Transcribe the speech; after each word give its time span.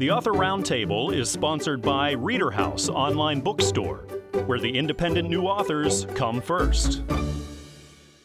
The 0.00 0.10
Author 0.10 0.32
Roundtable 0.32 1.14
is 1.14 1.28
sponsored 1.28 1.82
by 1.82 2.12
Reader 2.12 2.50
House 2.50 2.88
Online 2.88 3.42
Bookstore, 3.42 4.06
where 4.46 4.58
the 4.58 4.78
independent 4.78 5.28
new 5.28 5.42
authors 5.42 6.06
come 6.14 6.40
first. 6.40 7.02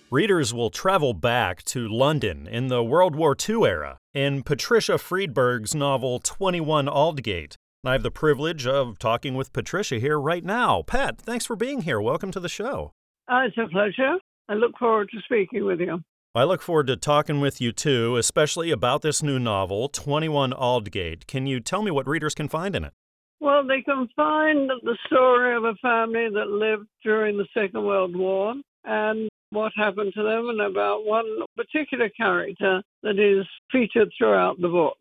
Readers 0.10 0.54
will 0.54 0.70
travel 0.70 1.14
back 1.14 1.66
to 1.66 1.86
London 1.86 2.48
in 2.48 2.70
the 2.70 2.82
World 2.82 3.14
War 3.14 3.36
II 3.38 3.66
era 3.66 3.98
in 4.14 4.42
Patricia 4.42 4.98
Friedberg's 4.98 5.76
novel 5.76 6.20
21 6.20 6.88
Aldgate. 6.88 7.58
I 7.84 7.92
have 7.92 8.04
the 8.04 8.10
privilege 8.10 8.66
of 8.66 8.98
talking 8.98 9.36
with 9.36 9.52
Patricia 9.52 10.00
here 10.00 10.18
right 10.18 10.46
now. 10.46 10.82
Pat, 10.82 11.20
thanks 11.20 11.46
for 11.46 11.58
being 11.58 11.82
here. 11.82 12.00
Welcome 12.00 12.32
to 12.32 12.40
the 12.40 12.48
show. 12.48 12.94
Uh, 13.28 13.42
it's 13.48 13.58
a 13.58 13.68
pleasure. 13.68 14.16
I 14.48 14.54
look 14.54 14.78
forward 14.80 15.10
to 15.12 15.20
speaking 15.26 15.66
with 15.66 15.82
you. 15.82 16.00
I 16.38 16.44
look 16.44 16.62
forward 16.62 16.88
to 16.88 16.98
talking 16.98 17.40
with 17.40 17.62
you 17.62 17.72
too, 17.72 18.18
especially 18.18 18.70
about 18.70 19.02
this 19.02 19.24
new 19.24 19.40
novel, 19.40 19.88
21 19.88 20.52
Aldgate. 20.52 21.28
Can 21.28 21.48
you 21.48 21.62
tell 21.62 21.82
me 21.82 21.92
what 21.92 22.06
readers 22.10 22.36
can 22.36 22.50
find 22.50 22.76
in 22.76 22.84
it? 22.84 22.92
Well, 23.40 23.66
they 23.66 23.82
can 23.82 24.10
find 24.18 24.70
the 24.84 24.98
story 25.06 25.56
of 25.56 25.64
a 25.64 25.76
family 25.76 26.28
that 26.34 26.48
lived 26.50 26.88
during 27.06 27.38
the 27.38 27.48
Second 27.54 27.86
World 27.86 28.18
War 28.18 28.54
and 28.84 29.30
what 29.52 29.72
happened 29.78 30.12
to 30.16 30.24
them, 30.24 30.50
and 30.50 30.60
about 30.60 31.06
one 31.06 31.26
particular 31.56 32.10
character 32.10 32.84
that 33.04 33.18
is 33.18 33.46
featured 33.72 34.12
throughout 34.18 34.60
the 34.60 34.68
book. 34.68 34.98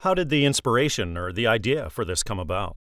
How 0.00 0.14
did 0.14 0.28
the 0.28 0.44
inspiration 0.44 1.16
or 1.16 1.32
the 1.32 1.48
idea 1.48 1.90
for 1.90 2.04
this 2.04 2.22
come 2.22 2.38
about? 2.38 2.76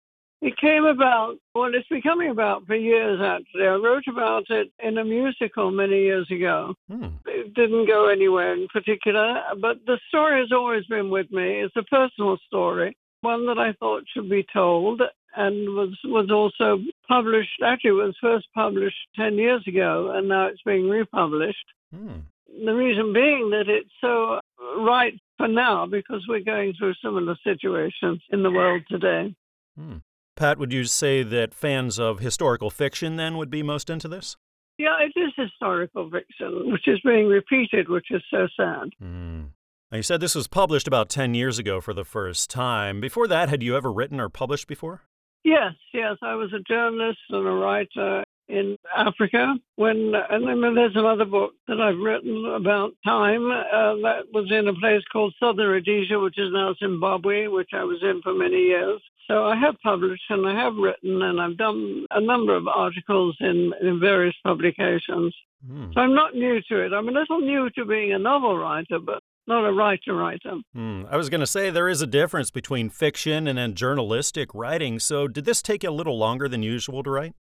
It 0.45 0.55
came 0.57 0.85
about, 0.85 1.37
well, 1.55 1.73
it's 1.73 1.87
been 1.87 2.03
coming 2.03 2.29
about 2.29 2.67
for 2.67 2.75
years 2.75 3.19
actually. 3.19 3.65
I 3.65 3.73
wrote 3.77 4.03
about 4.07 4.43
it 4.51 4.71
in 4.77 4.99
a 4.99 5.03
musical 5.03 5.71
many 5.71 6.03
years 6.03 6.29
ago. 6.29 6.75
Hmm. 6.87 7.07
It 7.25 7.55
didn't 7.55 7.87
go 7.87 8.09
anywhere 8.09 8.53
in 8.53 8.67
particular, 8.67 9.41
but 9.59 9.77
the 9.87 9.99
story 10.07 10.41
has 10.41 10.51
always 10.51 10.85
been 10.85 11.09
with 11.09 11.31
me. 11.31 11.61
It's 11.61 11.75
a 11.75 11.81
personal 11.83 12.37
story, 12.45 12.95
one 13.21 13.47
that 13.47 13.57
I 13.57 13.73
thought 13.79 14.03
should 14.13 14.29
be 14.29 14.45
told 14.53 15.01
and 15.35 15.69
was 15.69 15.97
was 16.03 16.29
also 16.29 16.79
published. 17.07 17.63
Actually, 17.65 17.89
it 17.89 18.03
was 18.05 18.15
first 18.21 18.45
published 18.53 19.07
ten 19.15 19.39
years 19.39 19.63
ago, 19.67 20.11
and 20.13 20.29
now 20.29 20.45
it's 20.45 20.61
being 20.63 20.87
republished. 20.87 21.65
Hmm. 21.91 22.19
The 22.63 22.71
reason 22.71 23.13
being 23.13 23.49
that 23.49 23.67
it's 23.67 23.89
so 23.99 24.39
right 24.77 25.19
for 25.37 25.47
now 25.47 25.87
because 25.87 26.23
we're 26.29 26.51
going 26.53 26.75
through 26.77 26.93
similar 27.03 27.35
situations 27.43 28.21
in 28.29 28.43
the 28.43 28.51
world 28.51 28.83
today. 28.87 29.35
Hmm. 29.75 29.97
Pat, 30.35 30.59
would 30.59 30.73
you 30.73 30.83
say 30.83 31.23
that 31.23 31.53
fans 31.53 31.97
of 31.97 32.19
historical 32.19 32.69
fiction 32.69 33.15
then 33.15 33.37
would 33.37 33.49
be 33.49 33.63
most 33.63 33.89
into 33.89 34.09
this? 34.09 34.35
Yeah, 34.77 34.95
it 34.99 35.17
is 35.17 35.31
historical 35.37 36.09
fiction, 36.09 36.71
which 36.71 36.87
is 36.87 36.99
being 37.05 37.27
repeated, 37.27 37.87
which 37.87 38.07
is 38.11 38.21
so 38.29 38.47
sad. 38.57 38.89
Mm. 39.01 39.51
Now, 39.91 39.97
you 39.97 40.03
said 40.03 40.19
this 40.19 40.35
was 40.35 40.49
published 40.49 40.87
about 40.87 41.07
10 41.07 41.35
years 41.35 41.57
ago 41.57 41.79
for 41.79 41.93
the 41.93 42.03
first 42.03 42.49
time. 42.49 42.99
Before 42.99 43.27
that, 43.29 43.47
had 43.47 43.63
you 43.63 43.77
ever 43.77 43.91
written 43.93 44.19
or 44.19 44.27
published 44.27 44.67
before? 44.67 45.03
Yes, 45.45 45.73
yes. 45.93 46.17
I 46.21 46.35
was 46.35 46.51
a 46.51 46.59
journalist 46.59 47.19
and 47.29 47.47
a 47.47 47.51
writer 47.51 48.23
in 48.49 48.75
Africa. 48.95 49.55
When 49.75 50.13
and 50.29 50.63
then 50.63 50.75
there's 50.75 50.95
another 50.95 51.25
book 51.25 51.53
that 51.67 51.79
I've 51.79 51.97
written 51.97 52.45
about 52.55 52.91
time 53.05 53.49
uh, 53.51 53.95
that 54.03 54.25
was 54.33 54.51
in 54.51 54.67
a 54.67 54.73
place 54.73 55.03
called 55.13 55.33
Southern 55.39 55.67
Rhodesia, 55.67 56.19
which 56.19 56.37
is 56.37 56.51
now 56.51 56.73
Zimbabwe, 56.77 57.47
which 57.47 57.69
I 57.73 57.83
was 57.83 57.99
in 58.01 58.21
for 58.21 58.33
many 58.33 58.57
years. 58.57 59.01
So 59.27 59.45
I 59.45 59.55
have 59.55 59.75
published 59.81 60.23
and 60.29 60.47
I 60.47 60.53
have 60.53 60.75
written 60.75 61.21
and 61.21 61.41
I've 61.41 61.57
done 61.57 62.05
a 62.11 62.21
number 62.21 62.55
of 62.55 62.67
articles 62.67 63.35
in, 63.39 63.73
in 63.81 63.99
various 63.99 64.35
publications. 64.43 65.35
Mm. 65.67 65.93
So 65.93 65.99
I'm 65.99 66.13
not 66.13 66.35
new 66.35 66.61
to 66.69 66.85
it. 66.85 66.93
I'm 66.93 67.09
a 67.09 67.11
little 67.11 67.39
new 67.39 67.69
to 67.71 67.85
being 67.85 68.13
a 68.13 68.19
novel 68.19 68.57
writer, 68.57 68.99
but 68.99 69.23
not 69.47 69.65
a 69.65 69.71
writer 69.71 70.13
writer. 70.13 70.59
Hmm. 70.73 71.03
I 71.09 71.17
was 71.17 71.29
going 71.29 71.39
to 71.39 71.47
say 71.47 71.69
there 71.69 71.89
is 71.89 72.01
a 72.01 72.07
difference 72.07 72.51
between 72.51 72.89
fiction 72.89 73.47
and 73.47 73.57
then 73.57 73.75
journalistic 73.75 74.53
writing. 74.53 74.99
So 74.99 75.27
did 75.27 75.45
this 75.45 75.61
take 75.61 75.83
you 75.83 75.89
a 75.89 75.91
little 75.91 76.17
longer 76.17 76.47
than 76.47 76.63
usual 76.63 77.03
to 77.03 77.09
write? 77.09 77.33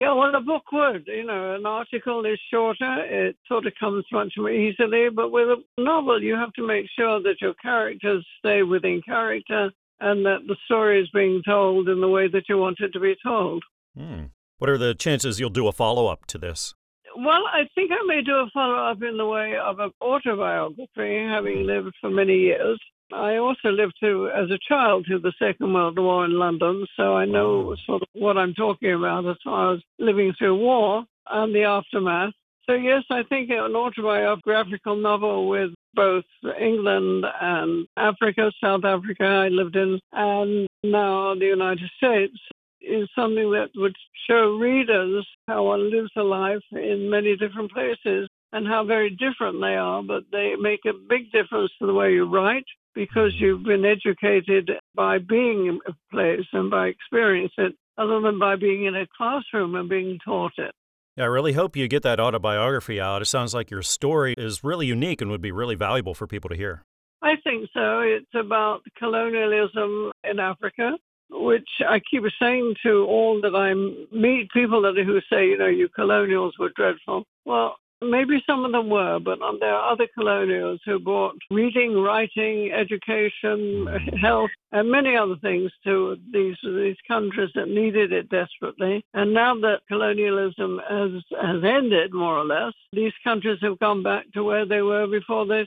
Yeah, 0.00 0.12
well, 0.12 0.32
a 0.32 0.40
book 0.40 0.62
would. 0.72 1.08
You 1.08 1.24
know, 1.24 1.56
an 1.56 1.66
article 1.66 2.24
is 2.24 2.38
shorter. 2.52 3.04
It 3.04 3.36
sort 3.48 3.66
of 3.66 3.72
comes 3.80 4.04
much 4.12 4.32
more 4.36 4.50
easily. 4.50 5.08
But 5.08 5.32
with 5.32 5.48
a 5.48 5.56
novel, 5.76 6.22
you 6.22 6.36
have 6.36 6.52
to 6.52 6.66
make 6.66 6.86
sure 6.96 7.20
that 7.22 7.40
your 7.40 7.54
characters 7.54 8.24
stay 8.38 8.62
within 8.62 9.02
character 9.02 9.72
and 10.00 10.24
that 10.26 10.46
the 10.46 10.56
story 10.64 11.00
is 11.00 11.10
being 11.12 11.42
told 11.44 11.88
in 11.88 12.00
the 12.00 12.08
way 12.08 12.28
that 12.28 12.48
you 12.48 12.58
want 12.58 12.78
it 12.80 12.92
to 12.92 13.00
be 13.00 13.16
told. 13.24 13.62
Hmm. 13.96 14.26
What 14.58 14.70
are 14.70 14.78
the 14.78 14.94
chances 14.94 15.38
you'll 15.38 15.50
do 15.50 15.68
a 15.68 15.72
follow 15.72 16.06
up 16.06 16.26
to 16.26 16.38
this? 16.38 16.74
Well, 17.16 17.44
I 17.52 17.68
think 17.74 17.90
I 17.92 18.04
may 18.06 18.22
do 18.22 18.32
a 18.32 18.50
follow 18.52 18.90
up 18.90 19.02
in 19.02 19.16
the 19.16 19.26
way 19.26 19.56
of 19.56 19.80
an 19.80 19.90
autobiography, 20.00 21.18
having 21.18 21.66
lived 21.66 21.94
for 22.00 22.10
many 22.10 22.36
years. 22.36 22.78
I 23.12 23.36
also 23.36 23.70
lived 23.70 23.94
through, 23.98 24.30
as 24.30 24.50
a 24.50 24.58
child, 24.68 25.06
through 25.06 25.20
the 25.20 25.32
Second 25.38 25.72
World 25.72 25.98
War 25.98 26.24
in 26.26 26.38
London, 26.38 26.86
so 26.96 27.16
I 27.16 27.24
know 27.24 27.74
sort 27.86 28.02
of 28.02 28.08
what 28.12 28.36
I'm 28.36 28.52
talking 28.54 28.92
about 28.92 29.26
as 29.26 29.36
far 29.42 29.74
as 29.74 29.80
living 29.98 30.34
through 30.38 30.56
war 30.56 31.04
and 31.30 31.54
the 31.54 31.64
aftermath. 31.64 32.34
So, 32.66 32.74
yes, 32.74 33.04
I 33.10 33.22
think 33.22 33.48
an 33.50 33.74
autobiographical 33.74 34.96
novel 34.96 35.48
with 35.48 35.70
both 35.98 36.24
England 36.60 37.24
and 37.40 37.88
Africa, 37.96 38.52
South 38.62 38.84
Africa, 38.84 39.24
I 39.24 39.48
lived 39.48 39.74
in, 39.74 39.98
and 40.12 40.68
now 40.84 41.34
the 41.34 41.46
United 41.46 41.90
States 41.96 42.38
is 42.80 43.08
something 43.16 43.50
that 43.50 43.70
would 43.74 43.96
show 44.30 44.56
readers 44.56 45.26
how 45.48 45.64
one 45.64 45.90
lives 45.90 46.12
a 46.16 46.22
life 46.22 46.62
in 46.70 47.10
many 47.10 47.36
different 47.36 47.72
places 47.72 48.28
and 48.52 48.64
how 48.64 48.84
very 48.84 49.10
different 49.10 49.60
they 49.60 49.74
are, 49.74 50.00
but 50.04 50.22
they 50.30 50.54
make 50.54 50.84
a 50.86 50.92
big 51.08 51.32
difference 51.32 51.72
to 51.80 51.86
the 51.88 51.92
way 51.92 52.12
you 52.12 52.32
write 52.32 52.68
because 52.94 53.32
mm-hmm. 53.34 53.44
you've 53.44 53.64
been 53.64 53.84
educated 53.84 54.70
by 54.94 55.18
being 55.18 55.66
in 55.66 55.80
a 55.88 55.92
place 56.12 56.46
and 56.52 56.70
by 56.70 56.86
experiencing 56.86 57.64
it, 57.64 57.74
other 57.98 58.20
than 58.20 58.38
by 58.38 58.54
being 58.54 58.84
in 58.84 58.94
a 58.94 59.06
classroom 59.16 59.74
and 59.74 59.88
being 59.88 60.16
taught 60.24 60.52
it. 60.58 60.72
Yeah, 61.18 61.24
I 61.24 61.26
really 61.26 61.52
hope 61.52 61.74
you 61.74 61.88
get 61.88 62.04
that 62.04 62.20
autobiography 62.20 63.00
out. 63.00 63.22
It 63.22 63.24
sounds 63.24 63.52
like 63.52 63.72
your 63.72 63.82
story 63.82 64.34
is 64.38 64.62
really 64.62 64.86
unique 64.86 65.20
and 65.20 65.30
would 65.32 65.42
be 65.42 65.50
really 65.50 65.74
valuable 65.74 66.14
for 66.14 66.28
people 66.28 66.48
to 66.48 66.56
hear. 66.56 66.84
I 67.20 67.34
think 67.42 67.68
so. 67.74 68.00
It's 68.00 68.34
about 68.34 68.82
colonialism 68.96 70.12
in 70.22 70.38
Africa 70.38 70.92
which 71.30 71.68
I 71.86 72.00
keep 72.10 72.22
saying 72.40 72.76
to 72.84 73.04
all 73.04 73.40
that 73.42 73.54
I 73.54 73.74
meet 74.14 74.50
people 74.50 74.82
that 74.82 74.96
who 74.96 75.20
say, 75.30 75.48
you 75.48 75.58
know, 75.58 75.66
you 75.66 75.88
colonials 75.88 76.54
were 76.58 76.70
dreadful. 76.74 77.24
Well, 77.44 77.76
maybe 78.02 78.42
some 78.46 78.64
of 78.64 78.72
them 78.72 78.88
were, 78.88 79.18
but 79.18 79.40
um, 79.42 79.58
there 79.60 79.74
are 79.74 79.92
other 79.92 80.06
colonials 80.14 80.80
who 80.84 80.98
brought 80.98 81.36
reading, 81.50 81.94
writing, 81.94 82.70
education, 82.72 83.86
health, 84.20 84.50
and 84.72 84.90
many 84.90 85.16
other 85.16 85.36
things 85.36 85.70
to 85.84 86.16
these 86.32 86.56
these 86.62 86.96
countries 87.06 87.50
that 87.54 87.68
needed 87.68 88.12
it 88.12 88.28
desperately. 88.28 89.04
And 89.14 89.32
now 89.32 89.54
that 89.60 89.80
colonialism 89.88 90.80
has 90.88 91.22
has 91.40 91.64
ended, 91.64 92.12
more 92.12 92.38
or 92.38 92.44
less, 92.44 92.72
these 92.92 93.14
countries 93.24 93.58
have 93.62 93.78
gone 93.78 94.02
back 94.02 94.30
to 94.32 94.44
where 94.44 94.66
they 94.66 94.82
were 94.82 95.06
before 95.06 95.46
they 95.46 95.66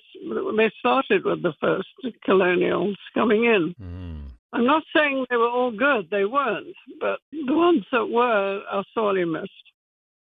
they 0.58 0.72
started 0.80 1.26
with 1.26 1.42
the 1.44 1.54
first 1.60 1.90
colonials 2.24 2.98
coming 3.14 3.46
in. 3.46 3.76
Mm. 3.82 4.32
I'm 4.54 4.66
not 4.66 4.84
saying 4.94 5.26
they 5.30 5.38
were 5.38 5.50
all 5.50 5.72
good, 5.72 6.10
they 6.12 6.26
weren't, 6.26 6.76
but 7.00 7.20
the 7.32 7.54
ones 7.54 7.86
that 7.92 8.06
were 8.06 8.62
are 8.70 8.84
sorely 8.94 9.24
missed. 9.24 9.71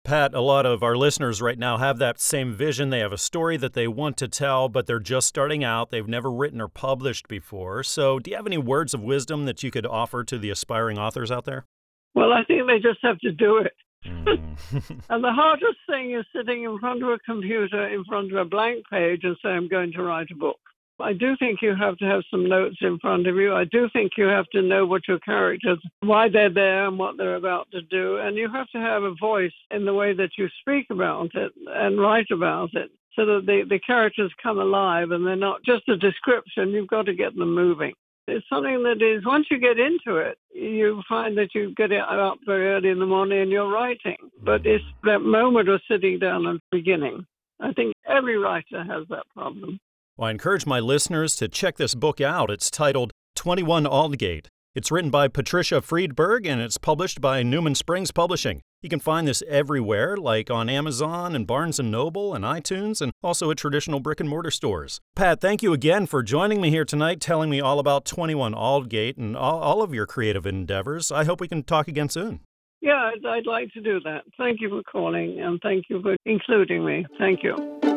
Pat, 0.09 0.33
a 0.33 0.41
lot 0.41 0.65
of 0.65 0.81
our 0.81 0.97
listeners 0.97 1.39
right 1.39 1.59
now 1.59 1.77
have 1.77 1.99
that 1.99 2.19
same 2.19 2.51
vision. 2.51 2.89
They 2.89 2.97
have 2.97 3.11
a 3.11 3.17
story 3.17 3.57
that 3.57 3.73
they 3.73 3.87
want 3.87 4.17
to 4.17 4.27
tell, 4.27 4.67
but 4.67 4.87
they're 4.87 4.97
just 4.97 5.27
starting 5.27 5.63
out. 5.63 5.91
They've 5.91 6.07
never 6.07 6.31
written 6.31 6.59
or 6.59 6.67
published 6.67 7.27
before. 7.27 7.83
So, 7.83 8.17
do 8.17 8.31
you 8.31 8.35
have 8.37 8.47
any 8.47 8.57
words 8.57 8.95
of 8.95 9.03
wisdom 9.03 9.45
that 9.45 9.61
you 9.61 9.69
could 9.69 9.85
offer 9.85 10.23
to 10.23 10.39
the 10.39 10.49
aspiring 10.49 10.97
authors 10.97 11.29
out 11.29 11.45
there? 11.45 11.67
Well, 12.15 12.33
I 12.33 12.43
think 12.45 12.65
they 12.65 12.79
just 12.79 12.97
have 13.03 13.19
to 13.19 13.31
do 13.31 13.59
it. 13.59 13.73
Mm. 14.03 14.55
and 15.11 15.23
the 15.23 15.31
hardest 15.31 15.77
thing 15.87 16.15
is 16.15 16.25
sitting 16.35 16.63
in 16.63 16.79
front 16.79 17.03
of 17.03 17.09
a 17.09 17.19
computer, 17.19 17.87
in 17.89 18.03
front 18.05 18.31
of 18.31 18.37
a 18.39 18.45
blank 18.45 18.85
page, 18.91 19.19
and 19.21 19.37
say, 19.43 19.49
I'm 19.49 19.67
going 19.67 19.91
to 19.91 20.01
write 20.01 20.31
a 20.31 20.35
book. 20.35 20.57
I 21.01 21.13
do 21.13 21.35
think 21.37 21.61
you 21.61 21.75
have 21.75 21.97
to 21.97 22.05
have 22.05 22.23
some 22.29 22.47
notes 22.47 22.77
in 22.81 22.99
front 22.99 23.27
of 23.27 23.35
you. 23.35 23.53
I 23.53 23.65
do 23.65 23.89
think 23.93 24.13
you 24.17 24.25
have 24.25 24.47
to 24.51 24.61
know 24.61 24.85
what 24.85 25.07
your 25.07 25.19
characters, 25.19 25.79
why 26.01 26.29
they're 26.29 26.53
there 26.53 26.87
and 26.87 26.99
what 26.99 27.17
they're 27.17 27.35
about 27.35 27.69
to 27.71 27.81
do. 27.81 28.17
And 28.17 28.35
you 28.35 28.51
have 28.51 28.69
to 28.71 28.79
have 28.79 29.03
a 29.03 29.15
voice 29.15 29.53
in 29.71 29.85
the 29.85 29.93
way 29.93 30.13
that 30.13 30.31
you 30.37 30.47
speak 30.61 30.87
about 30.89 31.33
it 31.35 31.51
and 31.67 31.99
write 31.99 32.31
about 32.31 32.73
it 32.73 32.91
so 33.15 33.25
that 33.25 33.45
the, 33.45 33.65
the 33.69 33.79
characters 33.79 34.31
come 34.41 34.59
alive 34.59 35.11
and 35.11 35.25
they're 35.25 35.35
not 35.35 35.63
just 35.63 35.87
a 35.89 35.97
description. 35.97 36.69
You've 36.69 36.87
got 36.87 37.05
to 37.05 37.13
get 37.13 37.35
them 37.35 37.53
moving. 37.53 37.93
It's 38.27 38.47
something 38.47 38.83
that 38.83 39.01
is, 39.01 39.25
once 39.25 39.47
you 39.49 39.59
get 39.59 39.79
into 39.79 40.17
it, 40.17 40.37
you 40.53 41.01
find 41.09 41.35
that 41.37 41.55
you 41.55 41.73
get 41.75 41.91
up 41.91 42.37
very 42.45 42.67
early 42.67 42.89
in 42.89 42.99
the 42.99 43.05
morning 43.05 43.41
and 43.41 43.51
you're 43.51 43.71
writing. 43.71 44.17
But 44.43 44.65
it's 44.65 44.83
that 45.03 45.19
moment 45.19 45.67
of 45.69 45.81
sitting 45.89 46.19
down 46.19 46.45
and 46.45 46.59
beginning. 46.71 47.25
I 47.59 47.73
think 47.73 47.93
every 48.07 48.37
writer 48.37 48.83
has 48.83 49.07
that 49.09 49.25
problem. 49.33 49.79
Well, 50.19 50.27
I 50.27 50.31
encourage 50.31 50.65
my 50.65 50.81
listeners 50.81 51.35
to 51.37 51.47
check 51.47 51.77
this 51.77 51.95
book 51.95 52.19
out. 52.19 52.51
It's 52.51 52.69
titled 52.69 53.13
21 53.37 53.85
Aldgate 53.85 54.49
it's 54.75 54.91
written 54.91 55.09
by 55.09 55.27
Patricia 55.27 55.81
Friedberg 55.81 56.45
and 56.45 56.61
it's 56.61 56.77
published 56.77 57.19
by 57.19 57.41
Newman 57.41 57.73
Springs 57.73 58.11
Publishing. 58.11 58.61
You 58.83 58.87
can 58.87 58.99
find 58.99 59.27
this 59.27 59.41
everywhere, 59.47 60.15
like 60.15 60.51
on 60.51 60.69
Amazon 60.69 61.35
and 61.35 61.47
Barnes 61.47 61.79
& 61.79 61.83
Noble 61.83 62.35
and 62.35 62.45
iTunes, 62.45 63.01
and 63.01 63.11
also 63.23 63.49
at 63.49 63.57
traditional 63.57 63.99
brick 63.99 64.19
and 64.19 64.29
mortar 64.29 64.51
stores. 64.51 65.01
Pat, 65.15 65.41
thank 65.41 65.63
you 65.63 65.73
again 65.73 66.05
for 66.05 66.21
joining 66.21 66.61
me 66.61 66.69
here 66.69 66.85
tonight, 66.85 67.19
telling 67.19 67.49
me 67.49 67.59
all 67.59 67.79
about 67.79 68.05
21 68.05 68.53
Aldgate 68.53 69.17
and 69.17 69.35
all, 69.35 69.59
all 69.59 69.81
of 69.81 69.93
your 69.93 70.05
creative 70.05 70.45
endeavors. 70.45 71.11
I 71.11 71.25
hope 71.25 71.41
we 71.41 71.47
can 71.47 71.63
talk 71.63 71.87
again 71.87 72.07
soon. 72.07 72.39
Yeah, 72.79 73.11
I'd, 73.13 73.25
I'd 73.25 73.47
like 73.47 73.73
to 73.73 73.81
do 73.81 73.99
that. 74.01 74.21
Thank 74.37 74.61
you 74.61 74.69
for 74.69 74.83
calling, 74.83 75.41
and 75.41 75.59
thank 75.61 75.85
you 75.89 76.01
for 76.01 76.15
including 76.25 76.85
me. 76.85 77.05
Thank 77.17 77.43
you. 77.43 77.88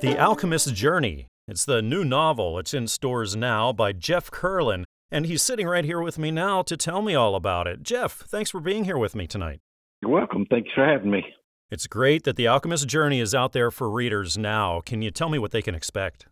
The 0.00 0.16
Alchemist's 0.16 0.70
Journey. 0.70 1.26
It's 1.48 1.64
the 1.64 1.82
new 1.82 2.04
novel. 2.04 2.56
It's 2.60 2.72
in 2.72 2.86
stores 2.86 3.34
now 3.34 3.72
by 3.72 3.92
Jeff 3.92 4.30
Kurland, 4.30 4.84
and 5.10 5.26
he's 5.26 5.42
sitting 5.42 5.66
right 5.66 5.84
here 5.84 6.00
with 6.00 6.18
me 6.18 6.30
now 6.30 6.62
to 6.62 6.76
tell 6.76 7.02
me 7.02 7.16
all 7.16 7.34
about 7.34 7.66
it. 7.66 7.82
Jeff, 7.82 8.12
thanks 8.12 8.50
for 8.50 8.60
being 8.60 8.84
here 8.84 8.96
with 8.96 9.16
me 9.16 9.26
tonight. 9.26 9.58
You're 10.00 10.12
welcome. 10.12 10.46
Thanks 10.48 10.70
for 10.72 10.86
having 10.86 11.10
me. 11.10 11.24
It's 11.68 11.88
great 11.88 12.22
that 12.22 12.36
The 12.36 12.46
Alchemist's 12.46 12.86
Journey 12.86 13.18
is 13.18 13.34
out 13.34 13.52
there 13.52 13.72
for 13.72 13.90
readers 13.90 14.38
now. 14.38 14.80
Can 14.86 15.02
you 15.02 15.10
tell 15.10 15.28
me 15.28 15.38
what 15.38 15.50
they 15.50 15.62
can 15.62 15.74
expect? 15.74 16.26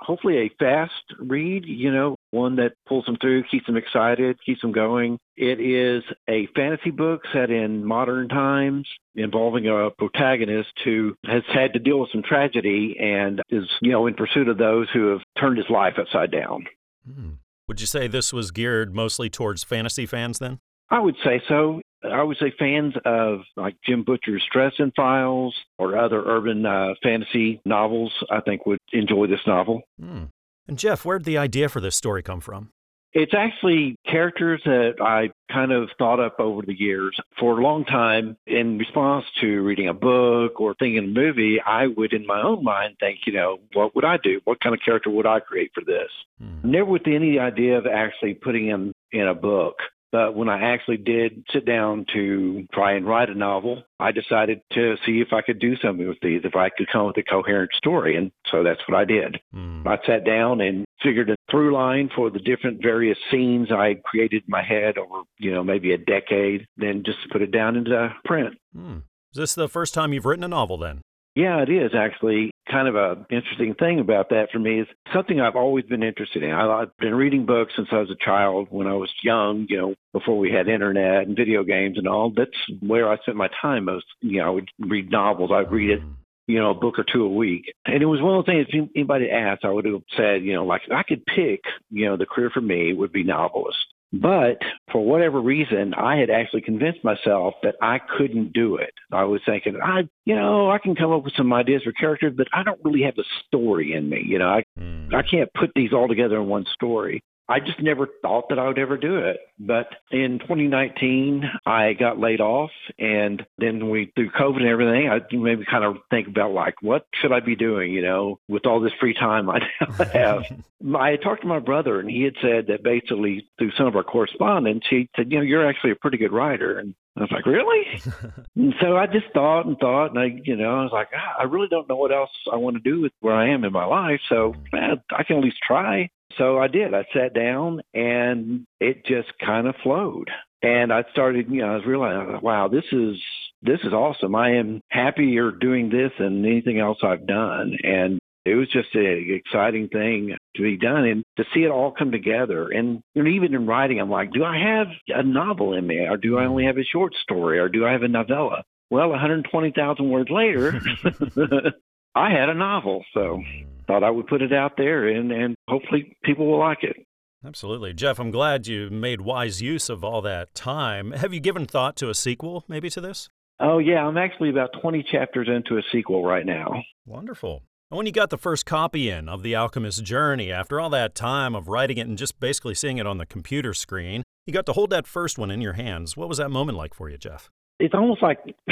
Hopefully 0.00 0.38
a 0.38 0.50
fast 0.58 0.92
read, 1.18 1.64
you 1.66 1.92
know, 1.92 2.16
one 2.30 2.56
that 2.56 2.74
pulls 2.86 3.04
them 3.04 3.16
through, 3.20 3.44
keeps 3.44 3.66
them 3.66 3.76
excited, 3.76 4.38
keeps 4.44 4.60
them 4.60 4.72
going. 4.72 5.18
It 5.36 5.60
is 5.60 6.02
a 6.28 6.46
fantasy 6.54 6.90
book 6.90 7.22
set 7.32 7.50
in 7.50 7.84
modern 7.84 8.28
times 8.28 8.88
involving 9.14 9.66
a 9.66 9.90
protagonist 9.90 10.72
who 10.84 11.14
has 11.24 11.42
had 11.52 11.72
to 11.72 11.78
deal 11.78 12.00
with 12.00 12.10
some 12.10 12.22
tragedy 12.22 12.96
and 13.00 13.40
is, 13.50 13.64
you 13.80 13.92
know, 13.92 14.06
in 14.06 14.14
pursuit 14.14 14.48
of 14.48 14.58
those 14.58 14.88
who 14.92 15.08
have 15.08 15.20
turned 15.38 15.58
his 15.58 15.70
life 15.70 15.94
upside 15.98 16.30
down. 16.30 16.66
Hmm. 17.04 17.30
Would 17.68 17.80
you 17.80 17.86
say 17.86 18.06
this 18.06 18.32
was 18.32 18.50
geared 18.52 18.94
mostly 18.94 19.28
towards 19.28 19.64
fantasy 19.64 20.06
fans 20.06 20.38
then? 20.38 20.60
I 20.88 21.00
would 21.00 21.16
say 21.24 21.42
so. 21.48 21.80
I 22.12 22.22
would 22.22 22.36
say 22.38 22.52
fans 22.58 22.94
of 23.04 23.40
like 23.56 23.76
Jim 23.84 24.04
Butcher's 24.04 24.44
Dresden 24.52 24.92
Files 24.96 25.54
or 25.78 25.98
other 25.98 26.22
urban 26.24 26.64
uh, 26.64 26.94
fantasy 27.02 27.60
novels, 27.64 28.12
I 28.30 28.40
think 28.40 28.66
would 28.66 28.78
enjoy 28.92 29.26
this 29.26 29.46
novel. 29.46 29.82
Hmm. 30.00 30.24
And 30.68 30.78
Jeff, 30.78 31.04
where 31.04 31.18
did 31.18 31.26
the 31.26 31.38
idea 31.38 31.68
for 31.68 31.80
this 31.80 31.96
story 31.96 32.22
come 32.22 32.40
from? 32.40 32.70
It's 33.18 33.32
actually 33.32 33.96
characters 34.06 34.60
that 34.66 34.96
I 35.00 35.30
kind 35.50 35.72
of 35.72 35.88
thought 35.96 36.20
up 36.20 36.38
over 36.38 36.60
the 36.60 36.78
years. 36.78 37.18
For 37.40 37.58
a 37.58 37.62
long 37.62 37.86
time, 37.86 38.36
in 38.46 38.76
response 38.76 39.24
to 39.40 39.62
reading 39.62 39.88
a 39.88 39.94
book 39.94 40.60
or 40.60 40.74
thinking 40.74 40.98
a 40.98 41.06
movie, 41.06 41.58
I 41.64 41.86
would, 41.86 42.12
in 42.12 42.26
my 42.26 42.42
own 42.42 42.62
mind, 42.62 42.96
think, 43.00 43.20
you 43.26 43.32
know, 43.32 43.56
what 43.72 43.94
would 43.94 44.04
I 44.04 44.18
do? 44.18 44.42
What 44.44 44.60
kind 44.60 44.74
of 44.74 44.82
character 44.84 45.08
would 45.08 45.24
I 45.24 45.40
create 45.40 45.70
for 45.74 45.82
this? 45.82 46.10
Hmm. 46.38 46.70
Never 46.70 46.90
with 46.90 47.06
any 47.06 47.38
idea 47.38 47.78
of 47.78 47.86
actually 47.86 48.34
putting 48.34 48.66
him 48.66 48.92
in 49.12 49.26
a 49.26 49.34
book. 49.34 49.76
But 50.16 50.34
when 50.34 50.48
I 50.48 50.72
actually 50.72 50.96
did 50.96 51.44
sit 51.52 51.66
down 51.66 52.06
to 52.14 52.66
try 52.72 52.92
and 52.92 53.06
write 53.06 53.28
a 53.28 53.34
novel, 53.34 53.82
I 54.00 54.12
decided 54.12 54.62
to 54.72 54.96
see 55.04 55.20
if 55.20 55.34
I 55.34 55.42
could 55.42 55.58
do 55.58 55.76
something 55.76 56.08
with 56.08 56.16
these, 56.22 56.40
if 56.42 56.56
I 56.56 56.70
could 56.70 56.88
come 56.90 57.02
up 57.02 57.08
with 57.08 57.26
a 57.26 57.30
coherent 57.30 57.72
story. 57.74 58.16
And 58.16 58.32
so 58.50 58.62
that's 58.62 58.80
what 58.88 58.96
I 58.98 59.04
did. 59.04 59.38
Mm. 59.54 59.86
I 59.86 59.98
sat 60.06 60.24
down 60.24 60.62
and 60.62 60.86
figured 61.02 61.28
a 61.28 61.36
through 61.50 61.74
line 61.74 62.08
for 62.16 62.30
the 62.30 62.38
different 62.38 62.82
various 62.82 63.18
scenes 63.30 63.70
I 63.70 63.96
created 64.06 64.44
in 64.46 64.50
my 64.50 64.62
head 64.62 64.96
over, 64.96 65.24
you 65.36 65.52
know, 65.52 65.62
maybe 65.62 65.92
a 65.92 65.98
decade, 65.98 66.66
then 66.78 67.02
just 67.04 67.18
put 67.30 67.42
it 67.42 67.50
down 67.50 67.76
into 67.76 68.16
print. 68.24 68.54
Mm. 68.74 69.02
Is 69.32 69.36
this 69.36 69.54
the 69.54 69.68
first 69.68 69.92
time 69.92 70.14
you've 70.14 70.24
written 70.24 70.44
a 70.44 70.48
novel 70.48 70.78
then? 70.78 71.02
Yeah, 71.34 71.60
it 71.60 71.68
is 71.68 71.90
actually 71.94 72.52
kind 72.70 72.88
of 72.88 72.96
a 72.96 73.26
interesting 73.30 73.74
thing 73.74 74.00
about 74.00 74.30
that 74.30 74.50
for 74.52 74.58
me 74.58 74.80
is 74.80 74.88
something 75.12 75.40
I've 75.40 75.56
always 75.56 75.84
been 75.84 76.02
interested 76.02 76.42
in. 76.42 76.50
I, 76.50 76.66
I've 76.66 76.96
been 76.98 77.14
reading 77.14 77.46
books 77.46 77.72
since 77.76 77.88
I 77.92 77.98
was 77.98 78.10
a 78.10 78.24
child. 78.24 78.68
When 78.70 78.86
I 78.86 78.94
was 78.94 79.12
young, 79.22 79.66
you 79.68 79.76
know, 79.76 79.94
before 80.12 80.38
we 80.38 80.50
had 80.50 80.68
internet 80.68 81.26
and 81.26 81.36
video 81.36 81.64
games 81.64 81.98
and 81.98 82.08
all, 82.08 82.32
that's 82.34 82.50
where 82.80 83.10
I 83.10 83.16
spent 83.18 83.36
my 83.36 83.48
time 83.60 83.84
most. 83.84 84.06
You 84.20 84.40
know, 84.40 84.46
I 84.46 84.50
would 84.50 84.68
read 84.78 85.10
novels. 85.10 85.50
I'd 85.52 85.70
read 85.70 85.90
it 85.90 86.00
you 86.46 86.60
know, 86.60 86.70
a 86.70 86.74
book 86.74 86.98
or 86.98 87.04
two 87.04 87.24
a 87.24 87.28
week. 87.28 87.72
And 87.84 88.02
it 88.02 88.06
was 88.06 88.22
one 88.22 88.38
of 88.38 88.46
the 88.46 88.52
things, 88.52 88.66
if 88.68 88.90
anybody 88.94 89.30
asked, 89.30 89.64
I 89.64 89.70
would 89.70 89.84
have 89.84 90.02
said, 90.16 90.44
you 90.44 90.54
know, 90.54 90.64
like 90.64 90.82
I 90.94 91.02
could 91.02 91.26
pick, 91.26 91.62
you 91.90 92.06
know, 92.06 92.16
the 92.16 92.26
career 92.26 92.50
for 92.50 92.60
me 92.60 92.92
would 92.92 93.12
be 93.12 93.24
novelist. 93.24 93.84
But 94.20 94.58
for 94.92 95.04
whatever 95.04 95.40
reason, 95.40 95.94
I 95.94 96.16
had 96.16 96.30
actually 96.30 96.62
convinced 96.62 97.04
myself 97.04 97.54
that 97.62 97.76
I 97.82 97.98
couldn't 97.98 98.52
do 98.52 98.76
it. 98.76 98.92
I 99.12 99.24
was 99.24 99.40
thinking, 99.46 99.78
I, 99.82 100.08
you 100.24 100.34
know, 100.34 100.70
I 100.70 100.78
can 100.78 100.94
come 100.94 101.12
up 101.12 101.24
with 101.24 101.34
some 101.36 101.52
ideas 101.52 101.82
for 101.82 101.92
characters, 101.92 102.34
but 102.36 102.48
I 102.52 102.62
don't 102.62 102.80
really 102.84 103.02
have 103.02 103.18
a 103.18 103.24
story 103.46 103.94
in 103.94 104.08
me. 104.08 104.22
You 104.24 104.38
know, 104.38 104.48
I, 104.48 104.64
mm. 104.78 105.14
I 105.14 105.22
can't 105.22 105.50
put 105.54 105.70
these 105.74 105.92
all 105.92 106.08
together 106.08 106.36
in 106.36 106.46
one 106.46 106.64
story. 106.74 107.22
I 107.48 107.60
just 107.60 107.80
never 107.80 108.08
thought 108.22 108.48
that 108.48 108.58
I 108.58 108.66
would 108.66 108.78
ever 108.78 108.96
do 108.96 109.18
it. 109.18 109.38
But 109.58 109.88
in 110.10 110.40
2019, 110.40 111.44
I 111.64 111.92
got 111.92 112.18
laid 112.18 112.40
off, 112.40 112.70
and 112.98 113.44
then 113.58 113.88
we 113.88 114.12
through 114.14 114.30
COVID 114.30 114.58
and 114.58 114.68
everything, 114.68 115.08
I 115.08 115.20
maybe 115.34 115.64
kind 115.64 115.84
of 115.84 115.98
think 116.10 116.28
about 116.28 116.52
like, 116.52 116.82
what 116.82 117.06
should 117.20 117.32
I 117.32 117.40
be 117.40 117.56
doing? 117.56 117.92
You 117.92 118.02
know, 118.02 118.40
with 118.48 118.66
all 118.66 118.80
this 118.80 118.92
free 119.00 119.14
time 119.14 119.48
I 119.48 119.58
now 119.80 120.04
have. 120.04 120.42
I 120.94 121.10
had 121.10 121.22
talked 121.22 121.42
to 121.42 121.48
my 121.48 121.58
brother, 121.58 122.00
and 122.00 122.10
he 122.10 122.22
had 122.22 122.34
said 122.42 122.66
that 122.68 122.82
basically 122.82 123.48
through 123.58 123.72
some 123.78 123.86
of 123.86 123.96
our 123.96 124.04
correspondence, 124.04 124.84
he 124.88 125.08
said, 125.16 125.32
you 125.32 125.38
know, 125.38 125.44
you're 125.44 125.66
actually 125.66 125.92
a 125.92 125.96
pretty 125.96 126.18
good 126.18 126.32
writer, 126.32 126.78
and 126.78 126.94
I 127.16 127.22
was 127.22 127.30
like, 127.32 127.46
really? 127.46 128.02
and 128.56 128.74
so 128.80 128.96
I 128.96 129.06
just 129.06 129.26
thought 129.32 129.66
and 129.66 129.78
thought, 129.78 130.10
and 130.10 130.18
I, 130.18 130.38
you 130.44 130.56
know, 130.56 130.80
I 130.80 130.82
was 130.82 130.92
like, 130.92 131.08
ah, 131.14 131.40
I 131.40 131.44
really 131.44 131.68
don't 131.68 131.88
know 131.88 131.96
what 131.96 132.12
else 132.12 132.30
I 132.52 132.56
want 132.56 132.76
to 132.76 132.82
do 132.82 133.00
with 133.00 133.12
where 133.20 133.34
I 133.34 133.50
am 133.50 133.64
in 133.64 133.72
my 133.72 133.86
life. 133.86 134.20
So 134.28 134.54
man, 134.72 135.00
I 135.10 135.22
can 135.22 135.38
at 135.38 135.44
least 135.44 135.56
try. 135.66 136.10
So 136.38 136.58
I 136.58 136.68
did. 136.68 136.94
I 136.94 137.04
sat 137.14 137.34
down 137.34 137.80
and 137.94 138.66
it 138.80 139.06
just 139.06 139.28
kind 139.44 139.66
of 139.66 139.74
flowed. 139.82 140.30
And 140.62 140.92
I 140.92 141.04
started, 141.12 141.50
you 141.50 141.62
know, 141.62 141.72
I 141.72 141.76
was 141.76 141.86
realizing, 141.86 142.40
wow, 142.42 142.68
this 142.68 142.84
is 142.92 143.16
this 143.62 143.80
is 143.84 143.92
awesome. 143.92 144.34
I 144.34 144.56
am 144.56 144.80
happier 144.90 145.50
doing 145.50 145.88
this 145.88 146.12
than 146.18 146.44
anything 146.44 146.78
else 146.78 146.98
I've 147.02 147.26
done. 147.26 147.76
And 147.82 148.18
it 148.46 148.54
was 148.54 148.68
just 148.68 148.94
an 148.94 149.26
exciting 149.28 149.88
thing 149.88 150.36
to 150.54 150.62
be 150.62 150.76
done 150.76 151.04
and 151.04 151.24
to 151.36 151.44
see 151.52 151.64
it 151.64 151.70
all 151.70 151.90
come 151.90 152.12
together. 152.12 152.68
And 152.68 153.02
know, 153.14 153.28
even 153.28 153.54
in 153.54 153.66
writing, 153.66 154.00
I'm 154.00 154.10
like, 154.10 154.32
do 154.32 154.44
I 154.44 154.56
have 154.58 154.86
a 155.08 155.22
novel 155.24 155.72
in 155.72 155.84
me, 155.86 155.98
or 155.98 156.16
do 156.16 156.38
I 156.38 156.46
only 156.46 156.64
have 156.64 156.78
a 156.78 156.84
short 156.84 157.12
story, 157.22 157.58
or 157.58 157.68
do 157.68 157.84
I 157.84 157.92
have 157.92 158.02
a 158.02 158.08
novella? 158.08 158.62
Well, 158.88 159.08
120,000 159.08 160.08
words 160.08 160.30
later, 160.30 160.80
I 162.14 162.30
had 162.30 162.48
a 162.48 162.54
novel. 162.54 163.04
So 163.12 163.42
thought 163.86 164.04
I 164.04 164.10
would 164.10 164.26
put 164.26 164.42
it 164.42 164.52
out 164.52 164.72
there 164.76 165.08
and, 165.08 165.32
and 165.32 165.54
hopefully 165.68 166.16
people 166.24 166.46
will 166.46 166.58
like 166.58 166.82
it. 166.82 166.96
Absolutely. 167.44 167.92
Jeff, 167.92 168.18
I'm 168.18 168.30
glad 168.30 168.66
you 168.66 168.90
made 168.90 169.20
wise 169.20 169.62
use 169.62 169.88
of 169.88 170.02
all 170.02 170.20
that 170.22 170.54
time. 170.54 171.12
Have 171.12 171.32
you 171.32 171.40
given 171.40 171.66
thought 171.66 171.96
to 171.96 172.10
a 172.10 172.14
sequel 172.14 172.64
maybe 172.66 172.90
to 172.90 173.00
this? 173.00 173.28
Oh, 173.60 173.78
yeah. 173.78 174.04
I'm 174.04 174.18
actually 174.18 174.50
about 174.50 174.70
20 174.80 175.04
chapters 175.10 175.48
into 175.48 175.78
a 175.78 175.82
sequel 175.92 176.24
right 176.24 176.44
now. 176.44 176.82
Wonderful. 177.06 177.62
And 177.90 177.96
when 177.96 178.06
you 178.06 178.12
got 178.12 178.30
the 178.30 178.38
first 178.38 178.66
copy 178.66 179.08
in 179.08 179.28
of 179.28 179.44
The 179.44 179.54
Alchemist's 179.54 180.00
Journey, 180.00 180.50
after 180.50 180.80
all 180.80 180.90
that 180.90 181.14
time 181.14 181.54
of 181.54 181.68
writing 181.68 181.98
it 181.98 182.08
and 182.08 182.18
just 182.18 182.40
basically 182.40 182.74
seeing 182.74 182.98
it 182.98 183.06
on 183.06 183.18
the 183.18 183.26
computer 183.26 183.72
screen, 183.74 184.24
you 184.44 184.52
got 184.52 184.66
to 184.66 184.72
hold 184.72 184.90
that 184.90 185.06
first 185.06 185.38
one 185.38 185.52
in 185.52 185.60
your 185.60 185.74
hands. 185.74 186.16
What 186.16 186.28
was 186.28 186.38
that 186.38 186.50
moment 186.50 186.76
like 186.76 186.94
for 186.94 187.08
you, 187.08 187.16
Jeff? 187.16 187.48
It's 187.78 187.94
almost 187.94 188.22
like 188.22 188.38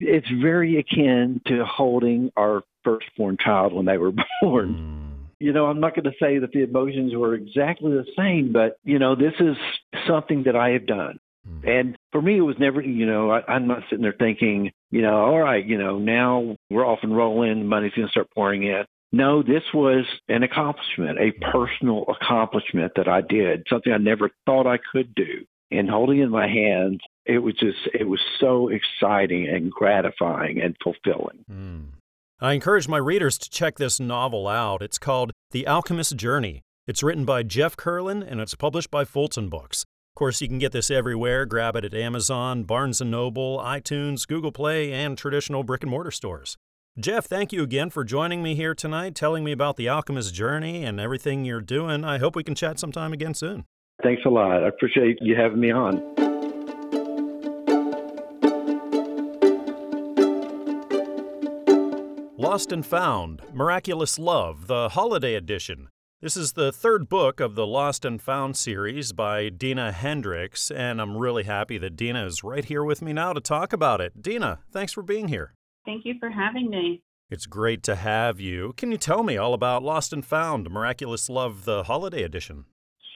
it's 0.00 0.28
very 0.40 0.78
akin 0.78 1.40
to 1.46 1.64
holding 1.64 2.30
our 2.36 2.62
firstborn 2.84 3.36
child 3.38 3.72
when 3.72 3.86
they 3.86 3.98
were 3.98 4.12
born. 4.42 4.74
Mm. 4.74 5.14
You 5.40 5.52
know, 5.52 5.66
I'm 5.66 5.80
not 5.80 5.94
going 5.94 6.04
to 6.04 6.12
say 6.20 6.38
that 6.38 6.52
the 6.52 6.62
emotions 6.62 7.14
were 7.14 7.34
exactly 7.34 7.92
the 7.92 8.06
same, 8.16 8.52
but, 8.52 8.78
you 8.84 8.98
know, 8.98 9.14
this 9.14 9.34
is 9.40 9.56
something 10.06 10.44
that 10.44 10.56
I 10.56 10.70
have 10.70 10.86
done. 10.86 11.18
Mm. 11.48 11.68
And 11.68 11.98
for 12.12 12.22
me, 12.22 12.38
it 12.38 12.42
was 12.42 12.56
never, 12.58 12.80
you 12.80 13.06
know, 13.06 13.30
I, 13.30 13.42
I'm 13.48 13.66
not 13.66 13.82
sitting 13.90 14.02
there 14.02 14.14
thinking, 14.18 14.70
you 14.90 15.02
know, 15.02 15.16
all 15.16 15.38
right, 15.38 15.64
you 15.64 15.76
know, 15.76 15.98
now 15.98 16.56
we're 16.70 16.86
off 16.86 17.00
and 17.02 17.16
rolling, 17.16 17.58
the 17.58 17.64
money's 17.64 17.92
going 17.94 18.08
to 18.08 18.12
start 18.12 18.30
pouring 18.34 18.62
in. 18.62 18.84
No, 19.12 19.42
this 19.42 19.62
was 19.72 20.04
an 20.28 20.42
accomplishment, 20.42 21.18
a 21.20 21.30
personal 21.52 22.04
accomplishment 22.08 22.92
that 22.96 23.06
I 23.06 23.20
did, 23.20 23.64
something 23.68 23.92
I 23.92 23.98
never 23.98 24.30
thought 24.44 24.66
I 24.66 24.78
could 24.92 25.14
do. 25.14 25.44
And 25.70 25.88
holding 25.88 26.18
in 26.18 26.30
my 26.30 26.48
hands, 26.48 27.00
it 27.26 27.38
was 27.38 27.54
just, 27.54 27.78
it 27.92 28.08
was 28.08 28.20
so 28.40 28.68
exciting 28.68 29.48
and 29.48 29.70
gratifying 29.70 30.60
and 30.60 30.76
fulfilling. 30.82 31.44
Mm. 31.50 31.84
I 32.40 32.52
encourage 32.52 32.88
my 32.88 32.98
readers 32.98 33.38
to 33.38 33.50
check 33.50 33.76
this 33.76 33.98
novel 33.98 34.48
out. 34.48 34.82
It's 34.82 34.98
called 34.98 35.32
The 35.52 35.66
Alchemist's 35.66 36.14
Journey. 36.14 36.62
It's 36.86 37.02
written 37.02 37.24
by 37.24 37.42
Jeff 37.42 37.76
Kurland 37.76 38.30
and 38.30 38.40
it's 38.40 38.54
published 38.54 38.90
by 38.90 39.04
Fulton 39.04 39.48
Books. 39.48 39.84
Of 40.14 40.18
course, 40.18 40.40
you 40.40 40.48
can 40.48 40.58
get 40.58 40.72
this 40.72 40.90
everywhere. 40.90 41.46
Grab 41.46 41.74
it 41.76 41.84
at 41.84 41.94
Amazon, 41.94 42.64
Barnes 42.64 43.00
& 43.00 43.04
Noble, 43.04 43.58
iTunes, 43.58 44.28
Google 44.28 44.52
Play, 44.52 44.92
and 44.92 45.16
traditional 45.16 45.64
brick 45.64 45.82
and 45.82 45.90
mortar 45.90 46.10
stores. 46.10 46.56
Jeff, 46.98 47.24
thank 47.24 47.52
you 47.52 47.62
again 47.62 47.90
for 47.90 48.04
joining 48.04 48.40
me 48.42 48.54
here 48.54 48.74
tonight, 48.74 49.16
telling 49.16 49.42
me 49.42 49.50
about 49.50 49.76
the 49.76 49.88
Alchemist's 49.88 50.30
journey 50.30 50.84
and 50.84 51.00
everything 51.00 51.44
you're 51.44 51.60
doing. 51.60 52.04
I 52.04 52.18
hope 52.18 52.36
we 52.36 52.44
can 52.44 52.54
chat 52.54 52.78
sometime 52.78 53.12
again 53.12 53.34
soon. 53.34 53.64
Thanks 54.02 54.22
a 54.24 54.28
lot. 54.28 54.62
I 54.62 54.68
appreciate 54.68 55.18
you 55.20 55.34
having 55.34 55.58
me 55.58 55.72
on. 55.72 56.23
Lost 62.54 62.70
and 62.70 62.86
Found 62.86 63.42
Miraculous 63.52 64.16
Love, 64.16 64.68
the 64.68 64.90
Holiday 64.90 65.34
Edition. 65.34 65.88
This 66.22 66.36
is 66.36 66.52
the 66.52 66.70
third 66.70 67.08
book 67.08 67.40
of 67.40 67.56
the 67.56 67.66
Lost 67.66 68.04
and 68.04 68.22
Found 68.22 68.56
series 68.56 69.12
by 69.12 69.48
Dina 69.48 69.90
Hendricks, 69.90 70.70
and 70.70 71.00
I'm 71.00 71.16
really 71.16 71.42
happy 71.42 71.78
that 71.78 71.96
Dina 71.96 72.24
is 72.24 72.44
right 72.44 72.64
here 72.64 72.84
with 72.84 73.02
me 73.02 73.12
now 73.12 73.32
to 73.32 73.40
talk 73.40 73.72
about 73.72 74.00
it. 74.00 74.22
Dina, 74.22 74.60
thanks 74.70 74.92
for 74.92 75.02
being 75.02 75.26
here. 75.26 75.52
Thank 75.84 76.04
you 76.04 76.14
for 76.20 76.30
having 76.30 76.70
me. 76.70 77.02
It's 77.28 77.46
great 77.46 77.82
to 77.82 77.96
have 77.96 78.38
you. 78.38 78.72
Can 78.76 78.92
you 78.92 78.98
tell 78.98 79.24
me 79.24 79.36
all 79.36 79.52
about 79.52 79.82
Lost 79.82 80.12
and 80.12 80.24
Found 80.24 80.70
Miraculous 80.70 81.28
Love, 81.28 81.64
the 81.64 81.82
Holiday 81.82 82.22
Edition? 82.22 82.66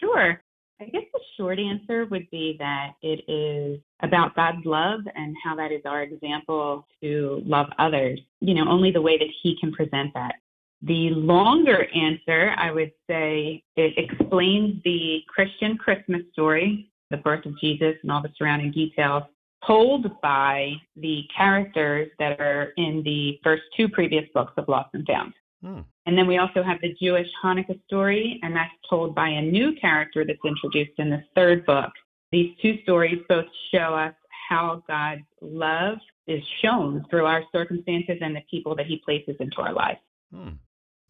Sure. 0.00 0.40
I 0.80 0.85
guess 0.87 1.04
short 1.38 1.59
answer 1.59 2.04
would 2.07 2.28
be 2.30 2.57
that 2.59 2.92
it 3.00 3.25
is 3.30 3.80
about 4.02 4.37
God's 4.37 4.66
love 4.66 5.00
and 5.14 5.35
how 5.42 5.57
that 5.57 5.73
is 5.73 5.80
our 5.87 6.02
example 6.02 6.87
to 7.02 7.42
love 7.47 7.68
others, 7.78 8.21
you 8.40 8.54
know, 8.54 8.68
only 8.68 8.90
the 8.90 9.00
way 9.00 9.16
that 9.16 9.28
He 9.42 9.57
can 9.59 9.73
present 9.73 10.12
that. 10.14 10.35
The 10.83 11.11
longer 11.11 11.88
answer, 11.95 12.54
I 12.57 12.71
would 12.71 12.92
say, 13.09 13.62
it 13.76 13.95
explains 13.97 14.83
the 14.85 15.21
Christian 15.28 15.76
Christmas 15.76 16.23
story, 16.33 16.90
the 17.11 17.16
birth 17.16 17.47
of 17.47 17.59
Jesus, 17.59 17.95
and 18.02 18.12
all 18.12 18.23
the 18.23 18.33
surrounding 18.37 18.71
details, 18.71 19.25
told 19.66 20.21
by 20.21 20.75
the 20.97 21.23
characters 21.37 22.11
that 22.18 22.38
are 22.40 22.73
in 22.76 23.02
the 23.04 23.40
first 23.42 23.62
two 23.76 23.88
previous 23.88 24.25
books 24.35 24.52
of 24.57 24.68
Lost 24.68 24.90
and 24.95 25.07
Found. 25.07 25.35
Hmm. 25.62 25.80
And 26.06 26.16
then 26.16 26.26
we 26.26 26.38
also 26.38 26.62
have 26.62 26.80
the 26.80 26.94
Jewish 27.00 27.26
Hanukkah 27.42 27.82
story, 27.86 28.38
and 28.42 28.54
that's 28.54 28.72
told 28.88 29.14
by 29.14 29.28
a 29.28 29.42
new 29.42 29.74
character 29.80 30.24
that's 30.24 30.38
introduced 30.44 30.98
in 30.98 31.10
the 31.10 31.22
third 31.34 31.66
book. 31.66 31.90
These 32.30 32.54
two 32.62 32.78
stories 32.82 33.18
both 33.28 33.46
show 33.72 33.94
us 33.94 34.14
how 34.48 34.82
God's 34.86 35.22
love 35.40 35.98
is 36.26 36.42
shown 36.62 37.04
through 37.10 37.26
our 37.26 37.42
circumstances 37.52 38.18
and 38.20 38.36
the 38.36 38.42
people 38.50 38.76
that 38.76 38.86
He 38.86 39.02
places 39.04 39.36
into 39.40 39.56
our 39.58 39.72
lives. 39.72 40.00
Hmm. 40.32 40.50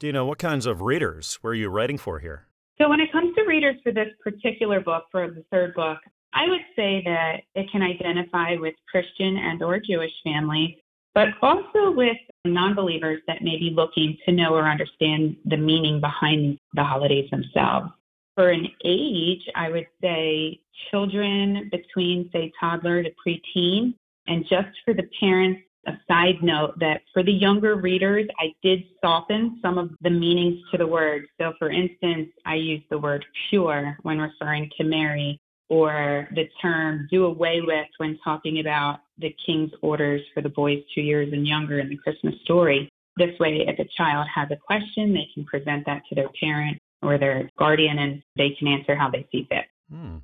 Do 0.01 0.07
you 0.07 0.13
know 0.13 0.25
what 0.25 0.39
kinds 0.39 0.65
of 0.65 0.81
readers 0.81 1.39
were 1.43 1.55
you 1.55 1.69
writing 1.69 1.99
for 1.99 2.21
here? 2.21 2.47
So, 2.81 2.89
when 2.89 3.01
it 3.01 3.11
comes 3.11 3.35
to 3.35 3.43
readers 3.43 3.77
for 3.83 3.93
this 3.93 4.09
particular 4.23 4.81
book, 4.81 5.07
for 5.11 5.29
the 5.29 5.45
third 5.51 5.75
book, 5.75 5.99
I 6.33 6.49
would 6.49 6.61
say 6.77 7.03
that 7.05 7.41
it 7.55 7.67
can 7.73 7.83
identify 7.83 8.55
with 8.55 8.75
Christian 8.89 9.37
and 9.37 9.63
or 9.63 9.81
Jewish 9.81 10.13
families, 10.23 10.77
but 11.19 11.31
also 11.43 11.91
with 11.91 12.17
non-believers 12.45 13.21
that 13.27 13.43
may 13.43 13.57
be 13.57 13.73
looking 13.75 14.17
to 14.25 14.31
know 14.31 14.55
or 14.55 14.71
understand 14.71 15.35
the 15.47 15.57
meaning 15.57 16.01
behind 16.01 16.57
the 16.75 16.85
holidays 16.85 17.29
themselves. 17.33 17.89
For 18.37 18.51
an 18.51 18.69
age, 18.85 19.43
I 19.57 19.69
would 19.69 19.89
say 20.01 20.61
children 20.93 21.69
between, 21.73 22.31
say, 22.33 22.53
toddler 22.61 23.03
to 23.03 23.11
preteen. 23.27 23.95
And 24.29 24.45
just 24.49 24.69
for 24.85 24.95
the 24.95 25.09
parents 25.19 25.61
a 25.89 25.99
side 26.07 26.41
note 26.41 26.79
that 26.79 27.01
for 27.13 27.25
the 27.25 27.33
younger 27.33 27.75
readers, 27.75 28.29
I 28.39 28.55
did 28.63 28.85
soften 29.03 29.59
some 29.61 29.77
of 29.77 29.91
the 30.03 30.11
meanings 30.11 30.61
to 30.71 30.79
the 30.79 30.87
word. 30.87 31.27
So, 31.41 31.53
for 31.59 31.69
instance, 31.69 32.29
I 32.47 32.55
use 32.55 32.83
the 32.91 32.99
word 32.99 33.25
pure 33.51 33.99
when 34.03 34.21
referring 34.21 34.71
to 34.77 34.85
Mary, 34.85 35.41
or 35.69 36.29
the 36.35 36.49
term 36.61 37.07
do 37.11 37.25
away 37.25 37.61
with 37.61 37.87
when 37.99 38.19
talking 38.25 38.61
about 38.61 39.01
the 39.19 39.35
king's 39.45 39.71
orders 39.83 40.23
for 40.33 40.43
the 40.43 40.49
boys 40.49 40.79
two 40.95 41.01
years 41.01 41.33
and 41.33 41.47
younger 41.47 41.79
in 41.79 41.89
the 41.89 41.97
Christmas 41.97 42.35
story. 42.45 42.89
This 43.17 43.39
way, 43.39 43.65
if 43.67 43.79
a 43.79 43.89
child 43.97 44.27
has 44.35 44.49
a 44.51 44.57
question, 44.57 45.13
they 45.13 45.29
can 45.35 45.45
present 45.45 45.85
that 45.87 46.03
to 46.09 46.15
their 46.15 46.29
parent 46.41 46.79
or 47.03 47.19
their 47.19 47.51
guardian 47.59 47.99
and 47.99 48.23
they 48.37 48.51
can 48.59 48.69
answer 48.69 48.95
how 48.95 49.11
they 49.11 49.27
see 49.31 49.47
fit. 49.49 49.65
Hmm. 49.91 50.19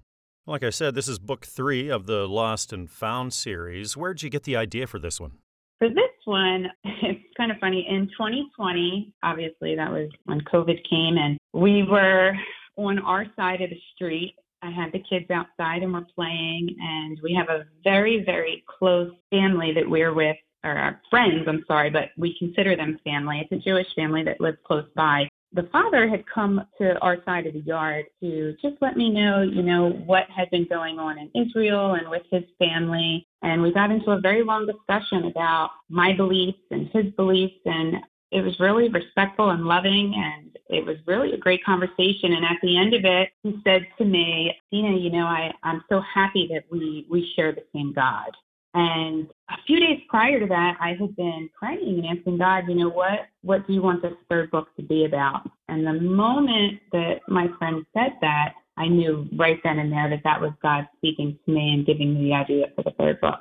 Like 0.47 0.63
I 0.63 0.71
said, 0.71 0.95
this 0.95 1.09
is 1.09 1.19
book 1.19 1.47
three 1.47 1.89
of 1.89 2.07
the 2.07 2.29
Lost 2.29 2.73
and 2.73 2.91
Found 2.91 3.33
series. 3.33 3.97
Where'd 3.97 4.23
you 4.23 4.29
get 4.29 4.43
the 4.43 4.57
idea 4.57 4.87
for 4.87 4.99
this 4.99 5.19
one? 5.19 5.39
For 5.79 5.89
this 5.89 6.05
one, 6.27 6.67
it's 6.85 7.25
kind 7.37 7.51
of 7.51 7.57
funny. 7.59 7.87
In 7.89 8.07
2020, 8.09 9.15
obviously, 9.23 9.75
that 9.75 9.91
was 9.91 10.11
when 10.25 10.43
COVID 10.43 10.79
came, 10.89 11.17
and 11.17 11.39
we 11.55 11.83
were 11.83 12.35
on 12.77 12.99
our 12.99 13.25
side 13.37 13.63
of 13.63 13.71
the 13.71 13.81
street. 13.95 14.35
I 14.65 14.71
had 14.71 14.93
the 14.93 14.99
kids 14.99 15.31
outside 15.31 15.83
and 15.83 15.93
we're 15.93 16.07
playing, 16.15 16.75
and 16.81 17.19
we 17.23 17.35
have 17.35 17.49
a 17.49 17.67
very, 17.83 18.25
very 18.25 18.65
close 18.67 19.13
family 19.31 19.73
that 19.75 19.89
we're 19.89 20.15
with, 20.15 20.37
or 20.65 20.73
our 20.73 21.01
friends, 21.11 21.47
I'm 21.47 21.65
sorry, 21.69 21.91
but 21.91 22.11
we 22.17 22.37
consider 22.39 22.75
them 22.75 22.99
family. 23.05 23.41
It's 23.41 23.53
a 23.53 23.65
Jewish 23.65 23.89
family 23.95 24.25
that 24.25 24.41
lives 24.41 24.59
close 24.65 24.87
by 24.97 25.29
the 25.55 25.69
father 25.71 26.09
had 26.09 26.25
come 26.27 26.61
to 26.79 26.99
our 26.99 27.19
side 27.25 27.47
of 27.47 27.53
the 27.53 27.61
yard 27.61 28.07
to 28.21 28.57
just 28.61 28.75
let 28.81 28.97
me 28.97 29.09
know, 29.09 29.43
you 29.43 29.63
know, 29.63 29.91
what 30.05 30.25
had 30.29 30.51
been 30.51 30.67
going 30.69 30.99
on 30.99 31.17
in 31.17 31.31
Israel 31.47 31.95
and 31.95 32.11
with 32.11 32.23
his 32.31 32.43
family. 32.59 33.27
And 33.43 33.63
we 33.63 33.73
got 33.73 33.93
into 33.93 34.11
a 34.11 34.21
very 34.21 34.43
long 34.43 34.67
discussion 34.67 35.27
about 35.27 35.71
my 35.89 36.13
beliefs 36.13 36.59
and 36.73 36.89
his 36.93 37.13
beliefs. 37.15 37.55
And 37.65 37.95
it 38.35 38.43
was 38.43 38.59
really 38.59 38.89
respectful 38.89 39.51
and 39.51 39.65
loving. 39.65 40.13
And 40.17 40.59
it 40.69 40.85
was 40.85 40.97
really 41.07 41.33
a 41.33 41.39
great 41.39 41.65
conversation. 41.65 42.33
And 42.33 42.45
at 42.45 42.59
the 42.63 42.77
end 42.77 42.93
of 42.93 43.05
it, 43.05 43.31
he 43.43 43.61
said 43.63 43.87
to 43.99 44.05
me, 44.05 44.53
Dina, 44.73 44.97
you 44.97 45.11
know, 45.11 45.25
I, 45.25 45.53
I'm 45.63 45.85
so 45.89 46.03
happy 46.03 46.49
that 46.53 46.65
we, 46.71 47.07
we 47.09 47.33
share 47.37 47.53
the 47.53 47.65
same 47.73 47.93
God. 47.93 48.31
And 48.75 49.29
a 49.51 49.55
few 49.69 49.79
days 49.79 50.01
prior 50.09 50.41
to 50.41 50.47
that, 50.47 50.77
I 50.81 50.97
had 51.01 51.15
been 51.15 51.49
praying 51.57 52.05
and 52.05 52.19
asking 52.19 52.39
God, 52.39 52.65
you 52.67 52.75
know, 52.75 52.89
what 52.89 53.29
what 53.43 53.65
do 53.69 53.73
you 53.73 53.81
want 53.81 54.03
this 54.03 54.15
third 54.29 54.51
book 54.51 54.67
to 54.75 54.83
be 54.83 55.05
about? 55.05 55.49
And 55.69 55.87
the 55.87 55.93
moment 55.93 56.81
that 56.91 57.21
my 57.29 57.47
friend 57.57 57.87
said 57.95 58.15
that, 58.21 58.55
I 58.77 58.89
knew 58.89 59.29
right 59.39 59.61
then 59.63 59.79
and 59.79 59.93
there 59.93 60.11
that 60.11 60.23
that 60.25 60.41
was 60.41 60.51
God 60.61 60.89
speaking 60.97 61.39
to 61.45 61.53
me 61.53 61.73
and 61.73 61.87
giving 61.87 62.15
me 62.15 62.31
the 62.31 62.35
idea 62.35 62.67
for 62.75 62.83
the 62.83 62.91
third 62.99 63.21
book. 63.21 63.39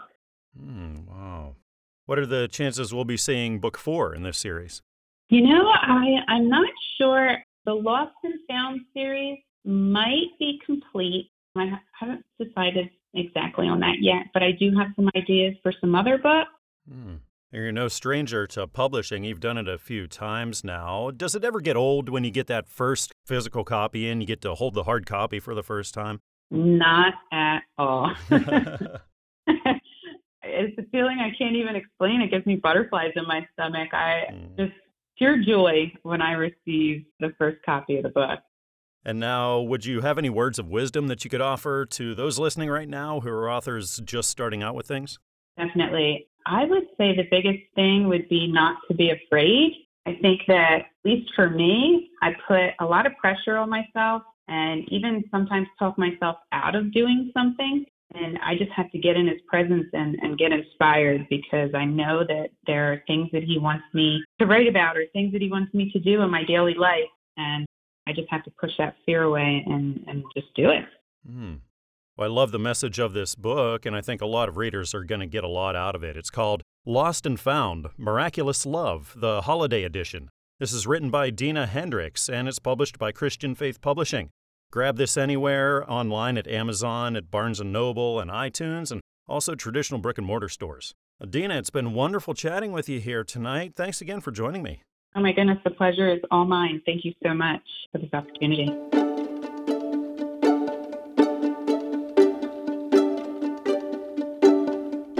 Mm, 0.61 1.07
wow. 1.07 1.55
What 2.05 2.19
are 2.19 2.25
the 2.25 2.47
chances 2.47 2.93
we'll 2.93 3.05
be 3.05 3.17
seeing 3.17 3.59
book 3.59 3.77
four 3.77 4.13
in 4.13 4.23
this 4.23 4.37
series? 4.37 4.81
You 5.29 5.41
know, 5.41 5.69
I, 5.69 6.17
I'm 6.27 6.49
not 6.49 6.69
sure. 6.97 7.37
The 7.65 7.73
Lost 7.73 8.11
and 8.23 8.33
Found 8.49 8.81
series 8.93 9.39
might 9.63 10.27
be 10.37 10.59
complete. 10.65 11.31
I 11.55 11.71
haven't 11.97 12.25
decided 12.39 12.89
exactly 13.13 13.67
on 13.67 13.79
that 13.79 13.97
yet, 14.01 14.25
but 14.33 14.43
I 14.43 14.51
do 14.51 14.71
have 14.77 14.87
some 14.95 15.09
ideas 15.15 15.55
for 15.63 15.73
some 15.79 15.95
other 15.95 16.17
books. 16.17 16.49
Hmm. 16.89 17.15
You're 17.51 17.71
no 17.71 17.87
stranger 17.87 18.47
to 18.47 18.65
publishing. 18.65 19.23
You've 19.23 19.39
done 19.39 19.59
it 19.59 19.67
a 19.67 19.77
few 19.77 20.07
times 20.07 20.63
now. 20.63 21.11
Does 21.11 21.35
it 21.35 21.45
ever 21.45 21.61
get 21.61 21.77
old 21.77 22.09
when 22.09 22.23
you 22.23 22.31
get 22.31 22.47
that 22.47 22.67
first 22.67 23.13
physical 23.27 23.63
copy 23.63 24.09
in? 24.09 24.21
You 24.21 24.27
get 24.27 24.41
to 24.41 24.55
hold 24.55 24.73
the 24.73 24.83
hard 24.83 25.05
copy 25.05 25.39
for 25.39 25.53
the 25.53 25.61
first 25.61 25.93
time? 25.93 26.19
Not 26.49 27.13
at 27.31 27.61
all. 27.77 28.11
it's 30.53 30.77
a 30.77 30.83
feeling 30.91 31.19
I 31.19 31.35
can't 31.37 31.55
even 31.55 31.75
explain. 31.75 32.21
It 32.21 32.31
gives 32.31 32.45
me 32.45 32.55
butterflies 32.55 33.11
in 33.15 33.25
my 33.27 33.47
stomach. 33.53 33.93
I 33.93 34.25
mm. 34.31 34.57
just 34.57 34.73
pure 35.17 35.43
joy 35.43 35.91
when 36.03 36.21
I 36.21 36.33
receive 36.33 37.05
the 37.19 37.33
first 37.37 37.57
copy 37.65 37.97
of 37.97 38.03
the 38.03 38.09
book. 38.09 38.39
And 39.05 39.19
now, 39.19 39.59
would 39.59 39.85
you 39.85 40.01
have 40.01 40.17
any 40.17 40.29
words 40.29 40.59
of 40.59 40.69
wisdom 40.69 41.07
that 41.07 41.23
you 41.23 41.29
could 41.29 41.41
offer 41.41 41.85
to 41.85 42.15
those 42.15 42.39
listening 42.39 42.69
right 42.69 42.87
now 42.87 43.19
who 43.19 43.29
are 43.29 43.49
authors 43.49 43.99
just 44.05 44.29
starting 44.29 44.63
out 44.63 44.75
with 44.75 44.87
things? 44.87 45.19
Definitely. 45.57 46.27
I 46.45 46.65
would 46.65 46.83
say 46.97 47.15
the 47.15 47.27
biggest 47.29 47.63
thing 47.75 48.07
would 48.07 48.27
be 48.29 48.47
not 48.47 48.77
to 48.87 48.93
be 48.93 49.11
afraid. 49.11 49.73
I 50.05 50.17
think 50.21 50.41
that, 50.47 50.79
at 50.79 50.85
least 51.05 51.31
for 51.35 51.49
me, 51.49 52.11
I 52.21 52.31
put 52.47 52.71
a 52.79 52.85
lot 52.85 53.05
of 53.05 53.13
pressure 53.17 53.57
on 53.57 53.69
myself 53.69 54.23
and 54.47 54.83
even 54.89 55.23
sometimes 55.31 55.67
talk 55.79 55.97
myself 55.97 56.37
out 56.51 56.75
of 56.75 56.93
doing 56.93 57.31
something. 57.33 57.85
And 58.13 58.37
I 58.45 58.55
just 58.55 58.71
have 58.71 58.91
to 58.91 58.99
get 58.99 59.15
in 59.15 59.27
his 59.27 59.41
presence 59.47 59.87
and, 59.93 60.15
and 60.21 60.37
get 60.37 60.51
inspired 60.51 61.27
because 61.29 61.71
I 61.73 61.85
know 61.85 62.23
that 62.27 62.49
there 62.67 62.93
are 62.93 63.03
things 63.07 63.29
that 63.33 63.43
he 63.43 63.57
wants 63.57 63.85
me 63.93 64.23
to 64.39 64.45
write 64.45 64.67
about 64.67 64.97
or 64.97 65.05
things 65.13 65.31
that 65.33 65.41
he 65.41 65.49
wants 65.49 65.73
me 65.73 65.89
to 65.91 65.99
do 65.99 66.21
in 66.21 66.29
my 66.29 66.43
daily 66.43 66.75
life. 66.75 67.09
And 67.37 67.65
I 68.07 68.13
just 68.13 68.29
have 68.29 68.43
to 68.43 68.51
push 68.59 68.71
that 68.77 68.95
fear 69.05 69.23
away 69.23 69.63
and, 69.65 70.03
and 70.07 70.23
just 70.35 70.53
do 70.55 70.69
it. 70.69 70.85
Mm. 71.29 71.59
Well, 72.15 72.29
I 72.29 72.33
love 72.33 72.51
the 72.51 72.59
message 72.59 72.99
of 72.99 73.13
this 73.13 73.33
book, 73.33 73.87
and 73.87 73.95
I 73.95 74.01
think 74.01 74.21
a 74.21 74.27
lot 74.27 74.47
of 74.47 74.57
readers 74.57 74.93
are 74.93 75.03
going 75.03 75.21
to 75.21 75.25
get 75.25 75.43
a 75.43 75.47
lot 75.47 75.75
out 75.75 75.95
of 75.95 76.03
it. 76.03 76.15
It's 76.15 76.29
called 76.29 76.61
Lost 76.85 77.25
and 77.25 77.39
Found 77.39 77.87
Miraculous 77.97 78.67
Love, 78.67 79.13
the 79.15 79.41
Holiday 79.41 79.83
Edition. 79.83 80.29
This 80.59 80.73
is 80.73 80.85
written 80.85 81.09
by 81.09 81.31
Dina 81.31 81.65
Hendricks, 81.65 82.29
and 82.29 82.47
it's 82.47 82.59
published 82.59 82.99
by 82.99 83.11
Christian 83.11 83.55
Faith 83.55 83.81
Publishing. 83.81 84.29
Grab 84.73 84.97
this 84.97 85.17
anywhere 85.17 85.87
online 85.87 86.35
at 86.35 86.47
Amazon, 86.47 87.15
at 87.15 87.29
Barnes 87.29 87.61
& 87.61 87.63
Noble, 87.63 88.19
and 88.19 88.31
iTunes, 88.31 88.91
and 88.91 89.01
also 89.27 89.53
traditional 89.53 89.99
brick 89.99 90.17
and 90.17 90.25
mortar 90.25 90.49
stores. 90.49 90.95
Adina, 91.21 91.59
it's 91.59 91.69
been 91.69 91.93
wonderful 91.93 92.33
chatting 92.33 92.71
with 92.71 92.89
you 92.89 92.99
here 92.99 93.23
tonight. 93.23 93.73
Thanks 93.75 94.01
again 94.01 94.19
for 94.19 94.31
joining 94.31 94.63
me. 94.63 94.81
Oh 95.15 95.21
my 95.21 95.31
goodness, 95.31 95.59
the 95.63 95.69
pleasure 95.69 96.11
is 96.11 96.21
all 96.31 96.45
mine. 96.45 96.81
Thank 96.87 97.05
you 97.05 97.13
so 97.21 97.35
much 97.35 97.61
for 97.91 97.99
this 97.99 98.09
opportunity. 98.13 98.67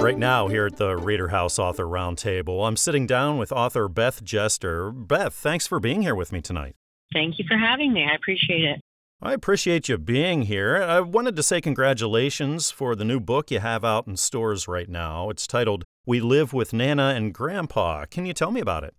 Right 0.01 0.17
now, 0.17 0.47
here 0.47 0.65
at 0.65 0.77
the 0.77 0.97
Reader 0.97 1.27
House 1.27 1.59
Author 1.59 1.85
Roundtable, 1.85 2.67
I'm 2.67 2.75
sitting 2.75 3.05
down 3.05 3.37
with 3.37 3.51
author 3.51 3.87
Beth 3.87 4.23
Jester. 4.23 4.89
Beth, 4.91 5.35
thanks 5.35 5.67
for 5.67 5.79
being 5.79 6.01
here 6.01 6.15
with 6.15 6.31
me 6.31 6.41
tonight. 6.41 6.73
Thank 7.13 7.37
you 7.37 7.45
for 7.47 7.55
having 7.55 7.93
me. 7.93 8.03
I 8.11 8.15
appreciate 8.15 8.63
it. 8.63 8.81
I 9.25 9.31
appreciate 9.31 9.87
you 9.87 9.97
being 9.97 10.41
here. 10.41 10.83
I 10.83 10.99
wanted 10.99 11.37
to 11.37 11.43
say 11.43 11.61
congratulations 11.61 12.69
for 12.71 12.93
the 12.93 13.05
new 13.05 13.21
book 13.21 13.51
you 13.51 13.59
have 13.59 13.85
out 13.85 14.05
in 14.05 14.17
stores 14.17 14.67
right 14.67 14.89
now. 14.89 15.29
It's 15.29 15.47
titled 15.47 15.85
We 16.05 16.19
Live 16.19 16.51
with 16.51 16.73
Nana 16.73 17.13
and 17.15 17.33
Grandpa. 17.33 18.03
Can 18.03 18.25
you 18.25 18.33
tell 18.33 18.51
me 18.51 18.59
about 18.59 18.83
it? 18.83 18.93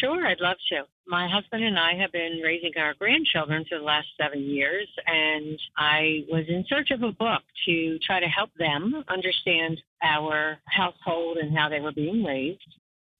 Sure, 0.00 0.24
I'd 0.24 0.38
love 0.38 0.58
to. 0.68 0.84
My 1.08 1.28
husband 1.28 1.64
and 1.64 1.76
I 1.76 1.94
have 1.94 2.12
been 2.12 2.40
raising 2.44 2.70
our 2.76 2.94
grandchildren 2.94 3.64
for 3.68 3.78
the 3.78 3.84
last 3.84 4.06
seven 4.16 4.42
years, 4.42 4.86
and 5.08 5.58
I 5.76 6.24
was 6.28 6.44
in 6.48 6.64
search 6.68 6.92
of 6.92 7.02
a 7.02 7.10
book 7.10 7.42
to 7.66 7.98
try 7.98 8.20
to 8.20 8.26
help 8.26 8.50
them 8.56 9.02
understand 9.08 9.82
our 10.04 10.56
household 10.66 11.38
and 11.38 11.56
how 11.58 11.68
they 11.68 11.80
were 11.80 11.92
being 11.92 12.22
raised. 12.22 12.62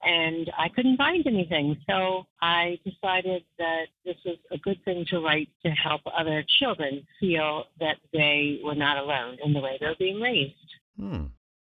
And 0.04 0.50
I 0.58 0.68
couldn't 0.68 0.98
find 0.98 1.26
anything, 1.26 1.78
so 1.88 2.26
I 2.42 2.78
decided 2.84 3.42
that 3.58 3.86
this 4.04 4.16
was 4.24 4.36
a 4.50 4.58
good 4.58 4.84
thing 4.84 5.06
to 5.10 5.20
write 5.20 5.48
to 5.64 5.70
help 5.70 6.02
other 6.16 6.44
children 6.58 7.06
feel 7.18 7.64
that 7.80 7.96
they 8.12 8.60
were 8.62 8.74
not 8.74 8.98
alone 8.98 9.38
in 9.42 9.54
the 9.54 9.60
way 9.60 9.78
they're 9.80 9.96
being 9.98 10.20
raised. 10.20 10.74
Hmm. 10.98 11.26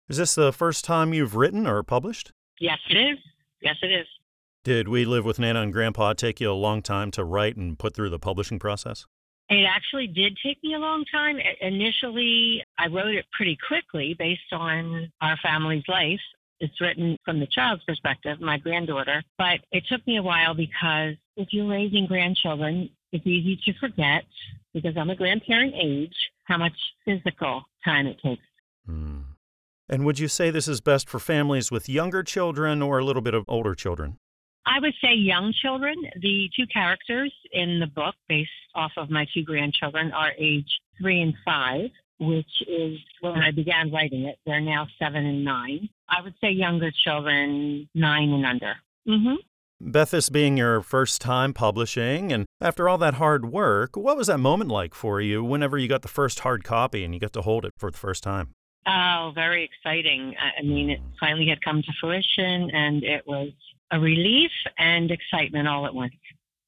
Is 0.09 0.17
this 0.17 0.35
the 0.35 0.53
first 0.53 0.85
time 0.85 1.13
you've 1.13 1.37
written 1.37 1.67
or 1.67 1.83
published? 1.83 2.33
Yes, 2.59 2.79
it 2.89 2.97
is. 2.97 3.19
Yes, 3.61 3.77
it 3.83 3.93
is. 3.93 4.07
Did 4.65 4.89
We 4.89 5.05
Live 5.05 5.25
with 5.25 5.39
Nana 5.39 5.61
and 5.61 5.73
Grandpa 5.73 6.13
take 6.13 6.41
you 6.41 6.51
a 6.51 6.55
long 6.55 6.83
time 6.83 7.11
to 7.13 7.25
write 7.25 7.57
and 7.57 7.79
put 7.79 7.95
through 7.95 8.11
the 8.11 8.19
publishing 8.19 8.59
process? 8.59 9.07
It 9.49 9.65
actually 9.65 10.07
did 10.07 10.39
take 10.43 10.63
me 10.63 10.75
a 10.75 10.79
long 10.79 11.05
time. 11.13 11.39
Initially, 11.61 12.65
I 12.79 12.87
wrote 12.87 13.15
it 13.15 13.27
pretty 13.33 13.59
quickly 13.67 14.15
based 14.19 14.53
on 14.53 15.13
our 15.21 15.37
family's 15.43 15.83
life. 15.89 16.21
It's 16.63 16.81
written 16.81 17.17
from 17.25 17.41
the 17.41 17.49
child's 17.49 17.83
perspective, 17.83 18.41
my 18.41 18.57
granddaughter, 18.57 19.25
but 19.37 19.59
it 19.73 19.85
took 19.89 20.07
me 20.07 20.17
a 20.17 20.23
while 20.23 20.55
because 20.55 21.17
if 21.37 21.49
you're 21.51 21.69
raising 21.69 22.07
grandchildren, 22.07 22.89
it's 23.11 23.27
easy 23.27 23.61
to 23.65 23.73
forget, 23.81 24.25
because 24.73 24.97
I'm 24.97 25.11
a 25.11 25.17
grandparent 25.17 25.75
age, 25.77 26.15
how 26.45 26.59
much 26.59 26.73
physical 27.05 27.65
time 27.85 28.07
it 28.07 28.19
takes. 28.23 28.45
Hmm. 28.87 29.23
And 29.89 30.05
would 30.05 30.21
you 30.21 30.29
say 30.29 30.51
this 30.51 30.69
is 30.69 30.81
best 30.81 31.09
for 31.09 31.19
families 31.19 31.73
with 31.73 31.89
younger 31.89 32.23
children 32.23 32.81
or 32.81 32.99
a 32.99 33.05
little 33.05 33.23
bit 33.23 33.35
of 33.35 33.45
older 33.49 33.75
children? 33.75 34.19
I 34.65 34.79
would 34.79 34.95
say 35.03 35.15
young 35.15 35.53
children. 35.61 35.97
The 36.21 36.49
two 36.57 36.67
characters 36.73 37.33
in 37.51 37.81
the 37.81 37.89
book, 37.89 38.15
based 38.29 38.51
off 38.77 38.93
of 38.97 39.11
my 39.11 39.27
two 39.35 39.43
grandchildren, 39.43 40.13
are 40.13 40.33
age 40.39 40.79
three 41.01 41.21
and 41.21 41.35
five, 41.45 41.91
which 42.21 42.63
is 42.69 42.99
when 43.21 43.39
I 43.39 43.51
began 43.51 43.91
writing 43.91 44.23
it. 44.27 44.39
They're 44.47 44.61
now 44.61 44.87
seven 44.99 45.27
and 45.27 45.45
nine. 45.45 45.89
I 46.13 46.23
would 46.23 46.35
say 46.41 46.51
younger 46.51 46.91
children, 47.05 47.89
nine 47.95 48.31
and 48.31 48.45
under. 48.45 48.75
Mm-hmm. 49.09 49.37
Beth, 49.81 50.11
this 50.11 50.29
being 50.29 50.57
your 50.57 50.83
first 50.83 51.21
time 51.21 51.53
publishing, 51.53 52.33
and 52.33 52.47
after 52.61 52.89
all 52.89 52.99
that 52.99 53.15
hard 53.15 53.51
work, 53.51 53.97
what 53.97 54.17
was 54.17 54.29
that 54.29 54.39
moment 54.39 54.71
like 54.71 54.95
for 54.95 55.21
you 55.21 55.43
whenever 55.43 55.77
you 55.77 55.89
got 55.89 56.03
the 56.03 56.09
first 56.09 56.41
hard 56.41 56.63
copy 56.63 57.03
and 57.03 57.15
you 57.15 57.19
got 57.19 57.33
to 57.33 57.43
hold 57.43 57.65
it 57.65 57.73
for 57.79 57.91
the 57.91 57.99
first 57.99 58.23
time? 58.23 58.55
Oh, 58.87 59.33
very 59.35 59.65
exciting. 59.65 60.35
I 60.39 60.63
mean, 60.63 60.91
it 60.91 61.01
finally 61.19 61.49
had 61.49 61.65
come 61.65 61.83
to 61.83 61.93
fruition, 62.01 62.71
and 62.71 63.03
it 63.03 63.27
was 63.27 63.51
a 63.91 63.99
relief 63.99 64.51
and 64.79 65.11
excitement 65.11 65.67
all 65.67 65.87
at 65.87 65.95
once. 65.95 66.15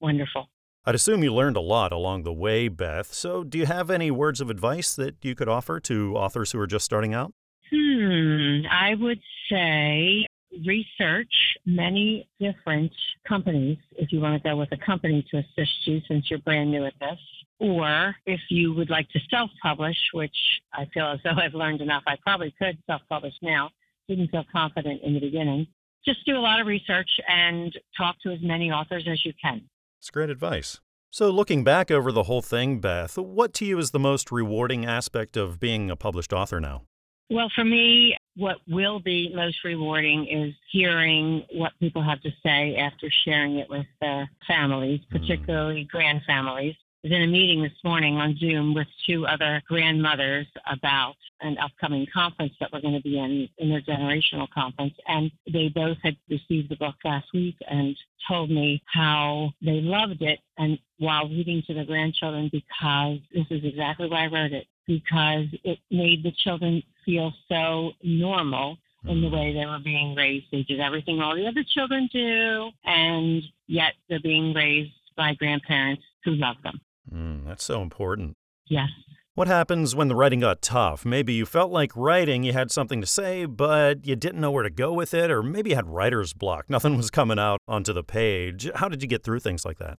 Wonderful. 0.01 0.49
I'd 0.85 0.95
assume 0.95 1.23
you 1.23 1.33
learned 1.33 1.57
a 1.57 1.61
lot 1.61 1.93
along 1.93 2.25
the 2.25 2.33
way, 2.33 2.69
Beth. 2.69 3.13
So, 3.13 3.45
do 3.45 3.59
you 3.59 3.67
have 3.67 3.91
any 3.91 4.11
words 4.11 4.41
of 4.41 4.51
advice 4.51 4.95
that 4.97 5.17
you 5.23 5.35
could 5.35 5.49
offer 5.49 5.81
to 5.81 6.17
authors 6.17 6.53
who 6.53 6.59
are 6.59 6.67
just 6.67 6.85
starting 6.85 7.15
out? 7.15 7.33
Hmm, 7.75 8.67
I 8.71 8.95
would 8.95 9.21
say 9.51 10.27
research 10.65 11.33
many 11.67 12.29
different 12.39 12.93
companies 13.27 13.79
if 13.97 14.13
you 14.13 14.21
want 14.21 14.41
to 14.41 14.49
go 14.49 14.57
with 14.57 14.69
a 14.71 14.77
company 14.77 15.27
to 15.31 15.39
assist 15.39 15.73
you 15.87 16.01
since 16.07 16.31
you're 16.31 16.39
brand 16.41 16.71
new 16.71 16.85
at 16.85 16.95
this. 17.01 17.19
Or 17.59 18.15
if 18.27 18.41
you 18.51 18.75
would 18.75 18.91
like 18.91 19.09
to 19.11 19.21
self 19.31 19.51
publish, 19.63 19.97
which 20.13 20.37
I 20.73 20.87
feel 20.93 21.07
as 21.07 21.19
though 21.25 21.31
I've 21.37 21.55
learned 21.55 21.81
enough, 21.81 22.03
I 22.07 22.17
probably 22.23 22.55
could 22.59 22.79
self 22.87 23.03
publish 23.09 23.35
now. 23.43 23.71
Didn't 24.09 24.29
feel 24.29 24.45
confident 24.53 25.03
in 25.03 25.15
the 25.15 25.21
beginning 25.21 25.67
just 26.05 26.25
do 26.27 26.37
a 26.37 26.41
lot 26.41 26.61
of 26.61 26.67
research 26.67 27.09
and 27.29 27.77
talk 27.97 28.17
to 28.23 28.31
as 28.31 28.39
many 28.43 28.71
authors 28.71 29.07
as 29.11 29.25
you 29.25 29.33
can. 29.41 29.63
That's 29.99 30.11
great 30.11 30.31
advice. 30.31 30.81
So, 31.11 31.31
looking 31.31 31.63
back 31.63 31.91
over 31.91 32.11
the 32.11 32.25
whole 32.25 32.43
thing, 32.43 32.81
Beth, 32.81 33.17
what 33.17 33.55
to 33.55 33.65
you 33.65 33.79
is 33.79 33.93
the 33.93 34.01
most 34.01 34.33
rewarding 34.33 34.85
aspect 34.85 35.37
of 35.37 35.61
being 35.61 35.91
a 35.91 35.97
published 35.97 36.33
author 36.33 36.61
now? 36.61 36.83
Well, 37.31 37.51
for 37.55 37.65
me, 37.65 38.17
what 38.37 38.59
will 38.69 39.01
be 39.01 39.33
most 39.35 39.65
rewarding 39.65 40.27
is 40.27 40.55
hearing 40.71 41.45
what 41.53 41.73
people 41.81 42.03
have 42.03 42.21
to 42.23 42.31
say 42.43 42.77
after 42.77 43.09
sharing 43.25 43.57
it 43.57 43.71
with 43.71 43.87
their 44.01 44.31
families, 44.47 45.01
hmm. 45.11 45.19
particularly 45.19 45.85
mm. 45.85 45.89
grand 45.89 46.23
families 46.27 46.75
was 47.05 47.13
in 47.13 47.23
a 47.23 47.27
meeting 47.27 47.63
this 47.63 47.85
morning 47.85 48.17
on 48.17 48.35
Zoom 48.39 48.73
with 48.73 48.87
two 49.07 49.27
other 49.27 49.63
grandmothers 49.69 50.47
about 50.73 51.17
an 51.43 51.59
upcoming 51.59 52.07
conference 52.13 52.55
that 52.59 52.71
we're 52.73 52.81
going 52.81 52.95
to 52.95 53.03
be 53.03 53.19
in, 53.19 53.47
intergenerational 53.63 54.49
conference. 54.51 54.95
And 55.07 55.31
they 55.53 55.69
both 55.69 55.99
had 56.03 56.17
received 56.31 56.71
the 56.71 56.77
book 56.77 56.95
last 57.05 57.27
week 57.35 57.57
and 57.69 57.95
told 58.27 58.51
me 58.51 58.83
how 58.87 59.53
they 59.61 59.83
loved 59.83 60.23
it 60.23 60.41
and 60.57 60.79
while 60.99 61.29
reading 61.29 61.63
to 61.67 61.75
the 61.75 61.85
grandchildren 61.85 62.49
because 62.51 63.19
this 63.35 63.47
is 63.51 63.63
exactly 63.65 64.09
why 64.09 64.25
I 64.25 64.29
wrote 64.29 64.53
it, 64.53 64.67
because 64.87 65.47
it 65.63 65.79
made 65.91 66.23
the 66.23 66.33
children 66.33 66.83
feel 67.05 67.33
so 67.49 67.93
normal 68.03 68.79
in 69.07 69.21
the 69.21 69.29
way 69.29 69.53
they 69.53 69.67
were 69.67 69.81
being 69.85 70.15
raised. 70.15 70.47
They 70.51 70.63
did 70.63 70.81
everything 70.81 71.21
all 71.21 71.35
the 71.37 71.47
other 71.47 71.63
children 71.63 72.09
do, 72.13 72.71
and 72.85 73.43
yet 73.67 73.93
they're 74.09 74.21
being 74.21 74.55
raised 74.55 74.93
by 75.17 75.35
grandparents 75.35 76.03
who 76.25 76.33
love 76.33 76.57
them. 76.63 76.81
Mm, 77.13 77.47
that's 77.47 77.65
so 77.65 77.83
important. 77.83 78.37
Yes. 78.67 78.89
What 79.35 79.49
happens 79.49 79.97
when 79.97 80.07
the 80.07 80.15
writing 80.15 80.41
got 80.41 80.63
tough? 80.63 81.05
Maybe 81.05 81.33
you 81.33 81.45
felt 81.45 81.73
like 81.73 81.91
writing, 81.97 82.45
you 82.45 82.53
had 82.53 82.71
something 82.71 83.01
to 83.01 83.07
say, 83.07 83.47
but 83.47 84.07
you 84.07 84.15
didn't 84.15 84.41
know 84.41 84.53
where 84.53 84.63
to 84.63 84.71
go 84.71 84.93
with 84.93 85.13
it, 85.13 85.31
or 85.31 85.43
maybe 85.43 85.71
you 85.71 85.77
had 85.77 85.89
writer's 85.89 86.33
block. 86.33 86.71
Nothing 86.71 86.97
was 86.97 87.11
coming 87.11 87.39
out 87.39 87.59
onto 87.67 87.93
the 87.93 88.05
page. 88.05 88.71
How 88.77 88.89
did 88.89 89.03
you 89.03 89.09
get 89.09 89.25
through 89.25 89.41
things 89.41 89.65
like 89.65 89.79
that? 89.79 89.99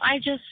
I 0.00 0.18
just 0.18 0.42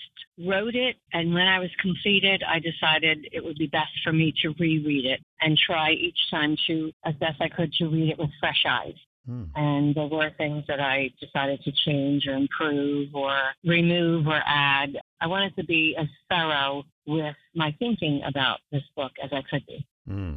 wrote 0.47 0.75
it, 0.75 0.97
and 1.13 1.35
when 1.35 1.47
I 1.47 1.59
was 1.59 1.71
completed, 1.81 2.43
I 2.47 2.59
decided 2.59 3.29
it 3.33 3.45
would 3.45 3.59
be 3.59 3.67
best 3.67 3.93
for 4.03 4.13
me 4.13 4.33
to 4.43 4.55
reread 4.59 5.05
it 5.05 5.21
and 5.41 5.59
try 5.59 5.93
each 5.93 6.19
time 6.31 6.57
to, 6.67 6.93
as 7.05 7.15
best 7.17 7.41
I 7.41 7.49
could, 7.49 7.73
to 7.75 7.89
read 7.89 8.11
it 8.11 8.19
with 8.19 8.31
fresh 8.41 8.65
eyes. 8.69 8.95
Hmm. 9.27 9.45
And 9.55 9.95
there 9.95 10.07
were 10.07 10.31
things 10.39 10.65
that 10.67 10.81
I 10.81 11.11
decided 11.21 11.63
to 11.65 11.73
change 11.85 12.27
or 12.27 12.35
improve 12.35 13.15
or 13.15 13.37
remove 13.65 14.27
or 14.27 14.41
add. 14.47 14.97
I 15.21 15.27
wanted 15.27 15.55
to 15.57 15.65
be 15.65 15.95
as 15.99 16.07
thorough 16.31 16.85
with 17.07 17.37
my 17.55 17.75
thinking 17.79 18.23
about 18.27 18.61
this 18.73 18.83
book 18.97 19.13
as 19.23 19.31
I 19.33 19.43
could 19.51 19.65
be. 19.67 19.87
Hmm. 20.07 20.37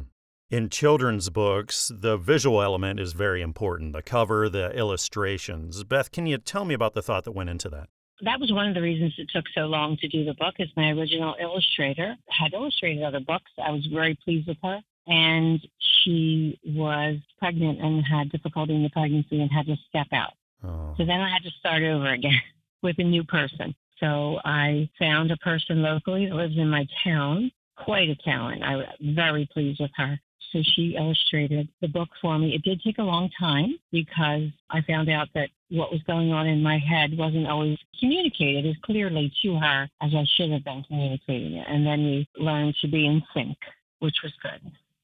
In 0.50 0.68
children's 0.68 1.30
books, 1.30 1.90
the 1.92 2.16
visual 2.16 2.62
element 2.62 3.00
is 3.00 3.12
very 3.12 3.40
important 3.40 3.92
the 3.92 4.02
cover, 4.02 4.48
the 4.48 4.70
illustrations. 4.72 5.82
Beth, 5.84 6.12
can 6.12 6.26
you 6.26 6.38
tell 6.38 6.64
me 6.64 6.74
about 6.74 6.92
the 6.94 7.02
thought 7.02 7.24
that 7.24 7.32
went 7.32 7.50
into 7.50 7.68
that? 7.70 7.88
That 8.24 8.40
was 8.40 8.50
one 8.52 8.68
of 8.68 8.74
the 8.74 8.82
reasons 8.82 9.14
it 9.18 9.28
took 9.32 9.44
so 9.54 9.62
long 9.62 9.96
to 9.98 10.08
do 10.08 10.24
the 10.24 10.34
book, 10.34 10.54
is 10.58 10.68
my 10.76 10.90
original 10.90 11.36
illustrator 11.40 12.16
had 12.28 12.54
illustrated 12.54 13.02
other 13.02 13.20
books. 13.20 13.50
I 13.62 13.70
was 13.70 13.86
very 13.92 14.18
pleased 14.24 14.48
with 14.48 14.56
her 14.62 14.80
and 15.06 15.60
she 16.02 16.58
was 16.64 17.16
pregnant 17.38 17.80
and 17.80 18.04
had 18.04 18.30
difficulty 18.30 18.74
in 18.74 18.82
the 18.82 18.90
pregnancy 18.90 19.40
and 19.40 19.50
had 19.50 19.66
to 19.66 19.76
step 19.88 20.06
out. 20.12 20.32
Oh. 20.62 20.94
So 20.96 21.04
then 21.04 21.20
I 21.20 21.28
had 21.28 21.42
to 21.42 21.50
start 21.58 21.82
over 21.82 22.12
again 22.12 22.40
with 22.82 22.98
a 22.98 23.04
new 23.04 23.24
person. 23.24 23.74
So 24.00 24.38
I 24.44 24.88
found 24.98 25.30
a 25.30 25.36
person 25.38 25.82
locally 25.82 26.26
that 26.26 26.34
lives 26.34 26.56
in 26.56 26.68
my 26.68 26.86
town, 27.02 27.50
quite 27.76 28.08
a 28.08 28.16
talent. 28.16 28.62
I 28.62 28.76
was 28.76 28.86
very 29.00 29.48
pleased 29.52 29.80
with 29.80 29.90
her. 29.96 30.18
So 30.54 30.62
she 30.62 30.94
illustrated 30.96 31.68
the 31.80 31.88
book 31.88 32.10
for 32.22 32.38
me. 32.38 32.54
It 32.54 32.62
did 32.62 32.80
take 32.80 32.98
a 32.98 33.02
long 33.02 33.28
time 33.36 33.76
because 33.90 34.50
I 34.70 34.82
found 34.82 35.10
out 35.10 35.26
that 35.34 35.48
what 35.68 35.90
was 35.90 36.00
going 36.06 36.30
on 36.30 36.46
in 36.46 36.62
my 36.62 36.78
head 36.78 37.18
wasn't 37.18 37.48
always 37.48 37.76
communicated 37.98 38.64
as 38.64 38.76
clearly 38.84 39.32
to 39.42 39.56
her 39.56 39.88
as 40.00 40.14
I 40.14 40.24
should 40.36 40.52
have 40.52 40.62
been 40.62 40.84
communicating 40.84 41.54
it. 41.54 41.66
And 41.68 41.84
then 41.84 42.04
we 42.04 42.28
learned 42.36 42.76
to 42.82 42.88
be 42.88 43.04
in 43.04 43.20
sync, 43.34 43.56
which 43.98 44.14
was 44.22 44.32
good. 44.44 44.60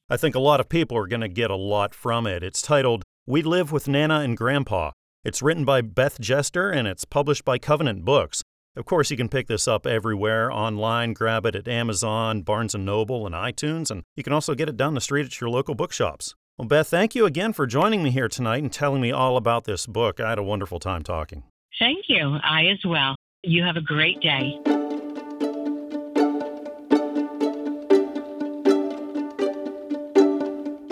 I 0.09 0.17
think 0.17 0.37
a 0.37 0.41
lot 0.41 0.61
of 0.61 0.69
people 0.69 0.97
are 0.97 1.09
going 1.09 1.21
to 1.21 1.29
get 1.29 1.51
a 1.51 1.57
lot 1.57 1.97
from 1.97 2.29
it. 2.29 2.45
It's 2.45 2.63
titled 2.63 3.03
We 3.27 3.43
Live 3.43 3.73
with 3.73 3.89
Nana 3.89 4.21
and 4.21 4.37
Grandpa. 4.37 4.93
It's 5.25 5.43
written 5.43 5.65
by 5.65 5.81
Beth 5.81 6.21
Jester 6.21 6.71
and 6.71 6.87
it's 6.87 7.05
published 7.05 7.45
by 7.45 7.59
Covenant 7.59 8.05
Books. 8.05 8.45
Of 8.77 8.85
course, 8.85 9.11
you 9.11 9.17
can 9.17 9.29
pick 9.29 9.49
this 9.49 9.67
up 9.67 9.85
everywhere 9.85 10.51
online, 10.51 11.13
grab 11.13 11.45
it 11.45 11.57
at 11.57 11.67
Amazon, 11.67 12.43
Barnes 12.43 12.75
& 12.75 12.77
Noble, 12.77 13.27
and 13.27 13.35
iTunes, 13.35 13.91
and 13.91 14.05
you 14.17 14.23
can 14.23 14.33
also 14.33 14.55
get 14.55 14.69
it 14.69 14.77
down 14.77 14.95
the 14.95 15.01
street 15.01 15.27
at 15.27 15.41
your 15.41 15.51
local 15.51 15.75
bookshops. 15.75 16.37
Well, 16.57 16.69
Beth, 16.69 16.87
thank 16.87 17.17
you 17.17 17.27
again 17.27 17.53
for 17.53 17.67
joining 17.67 18.03
me 18.05 18.11
here 18.11 18.29
tonight 18.29 18.63
and 18.63 18.73
telling 18.73 19.01
me 19.01 19.11
all 19.11 19.37
about 19.37 19.65
this 19.65 19.87
book. 19.87 20.21
I 20.21 20.29
had 20.29 20.39
a 20.39 20.45
wonderful 20.45 20.79
time 20.79 21.03
talking. 21.03 21.43
Thank 21.81 22.05
you. 22.09 22.39
I 22.45 22.67
as 22.67 22.79
well. 22.87 23.17
You 23.43 23.65
have 23.65 23.77
a 23.77 23.81
great 23.81 24.21
day. 24.21 24.61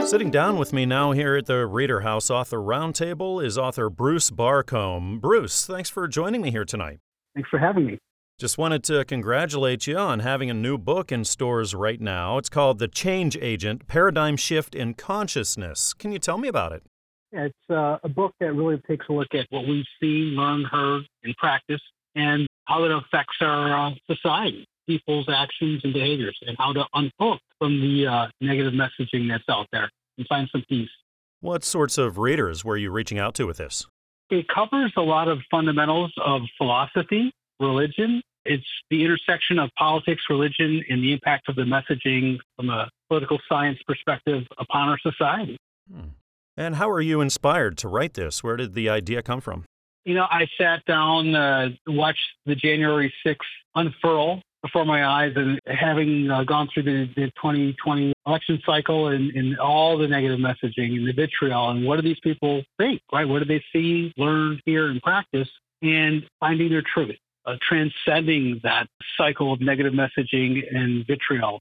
Sitting 0.04 0.30
down 0.30 0.56
with 0.56 0.72
me 0.72 0.84
now 0.86 1.12
here 1.12 1.36
at 1.36 1.46
the 1.46 1.66
Reader 1.66 2.00
House 2.00 2.30
Author 2.30 2.56
Roundtable 2.56 3.44
is 3.44 3.56
author 3.58 3.88
Bruce 3.88 4.30
Barcombe. 4.30 5.20
Bruce, 5.20 5.66
thanks 5.66 5.90
for 5.90 6.08
joining 6.08 6.40
me 6.40 6.50
here 6.50 6.64
tonight. 6.64 6.98
Thanks 7.38 7.50
for 7.50 7.60
having 7.60 7.86
me. 7.86 7.98
Just 8.36 8.58
wanted 8.58 8.82
to 8.84 9.04
congratulate 9.04 9.86
you 9.86 9.96
on 9.96 10.18
having 10.18 10.50
a 10.50 10.54
new 10.54 10.76
book 10.76 11.12
in 11.12 11.24
stores 11.24 11.72
right 11.72 12.00
now. 12.00 12.36
It's 12.36 12.48
called 12.48 12.80
The 12.80 12.88
Change 12.88 13.38
Agent 13.40 13.86
Paradigm 13.86 14.36
Shift 14.36 14.74
in 14.74 14.94
Consciousness. 14.94 15.94
Can 15.94 16.10
you 16.10 16.18
tell 16.18 16.36
me 16.36 16.48
about 16.48 16.72
it? 16.72 16.82
It's 17.30 17.70
uh, 17.70 17.98
a 18.02 18.08
book 18.08 18.34
that 18.40 18.54
really 18.54 18.78
takes 18.88 19.06
a 19.08 19.12
look 19.12 19.28
at 19.34 19.46
what 19.50 19.68
we've 19.68 19.86
seen, 20.00 20.34
learned, 20.34 20.66
heard, 20.66 21.04
and 21.22 21.36
practiced, 21.36 21.84
and 22.16 22.48
how 22.64 22.82
it 22.82 22.90
affects 22.90 23.36
our 23.40 23.86
uh, 23.86 23.94
society, 24.10 24.66
people's 24.88 25.28
actions 25.28 25.82
and 25.84 25.92
behaviors, 25.92 26.36
and 26.44 26.56
how 26.58 26.72
to 26.72 26.84
unhook 26.94 27.38
from 27.60 27.80
the 27.80 28.04
uh, 28.08 28.26
negative 28.40 28.72
messaging 28.72 29.28
that's 29.28 29.44
out 29.48 29.68
there 29.70 29.88
and 30.16 30.26
find 30.26 30.48
some 30.50 30.64
peace. 30.68 30.90
What 31.38 31.62
sorts 31.62 31.98
of 31.98 32.18
readers 32.18 32.64
were 32.64 32.76
you 32.76 32.90
reaching 32.90 33.20
out 33.20 33.34
to 33.36 33.46
with 33.46 33.58
this? 33.58 33.86
It 34.30 34.46
covers 34.48 34.92
a 34.96 35.02
lot 35.02 35.28
of 35.28 35.38
fundamentals 35.50 36.12
of 36.22 36.42
philosophy, 36.56 37.32
religion. 37.60 38.22
It's 38.44 38.66
the 38.90 39.04
intersection 39.04 39.58
of 39.58 39.70
politics, 39.78 40.22
religion, 40.30 40.82
and 40.88 41.02
the 41.02 41.12
impact 41.12 41.48
of 41.48 41.56
the 41.56 41.62
messaging 41.62 42.38
from 42.56 42.70
a 42.70 42.88
political 43.08 43.38
science 43.48 43.78
perspective 43.86 44.44
upon 44.58 44.88
our 44.88 44.98
society. 44.98 45.56
Hmm. 45.90 46.08
And 46.56 46.74
how 46.76 46.88
were 46.88 47.00
you 47.00 47.20
inspired 47.20 47.78
to 47.78 47.88
write 47.88 48.14
this? 48.14 48.42
Where 48.42 48.56
did 48.56 48.74
the 48.74 48.88
idea 48.88 49.22
come 49.22 49.40
from? 49.40 49.64
You 50.04 50.14
know, 50.14 50.26
I 50.30 50.46
sat 50.58 50.84
down, 50.86 51.34
uh, 51.34 51.68
watched 51.86 52.20
the 52.46 52.54
January 52.54 53.12
6th 53.26 53.36
unfurl 53.74 54.42
before 54.62 54.84
my 54.84 55.06
eyes, 55.06 55.32
and 55.36 55.60
having 55.66 56.30
uh, 56.30 56.42
gone 56.42 56.68
through 56.72 56.82
the, 56.82 57.08
the 57.14 57.26
2020 57.36 58.12
election 58.26 58.60
cycle 58.66 59.08
and, 59.08 59.30
and 59.36 59.58
all 59.58 59.96
the 59.96 60.08
negative 60.08 60.38
messaging 60.40 60.96
and 60.96 61.06
the 61.06 61.12
vitriol, 61.12 61.70
and 61.70 61.86
what 61.86 61.96
do 61.96 62.02
these 62.02 62.18
people 62.22 62.62
think, 62.76 63.00
right? 63.12 63.28
What 63.28 63.40
do 63.40 63.44
they 63.44 63.62
see, 63.72 64.12
learn, 64.16 64.60
hear, 64.64 64.88
and 64.88 65.00
practice, 65.00 65.48
and 65.82 66.24
finding 66.40 66.70
their 66.70 66.82
truth, 66.82 67.16
uh, 67.46 67.54
transcending 67.66 68.60
that 68.64 68.88
cycle 69.16 69.52
of 69.52 69.60
negative 69.60 69.92
messaging 69.92 70.62
and 70.74 71.06
vitriol. 71.06 71.60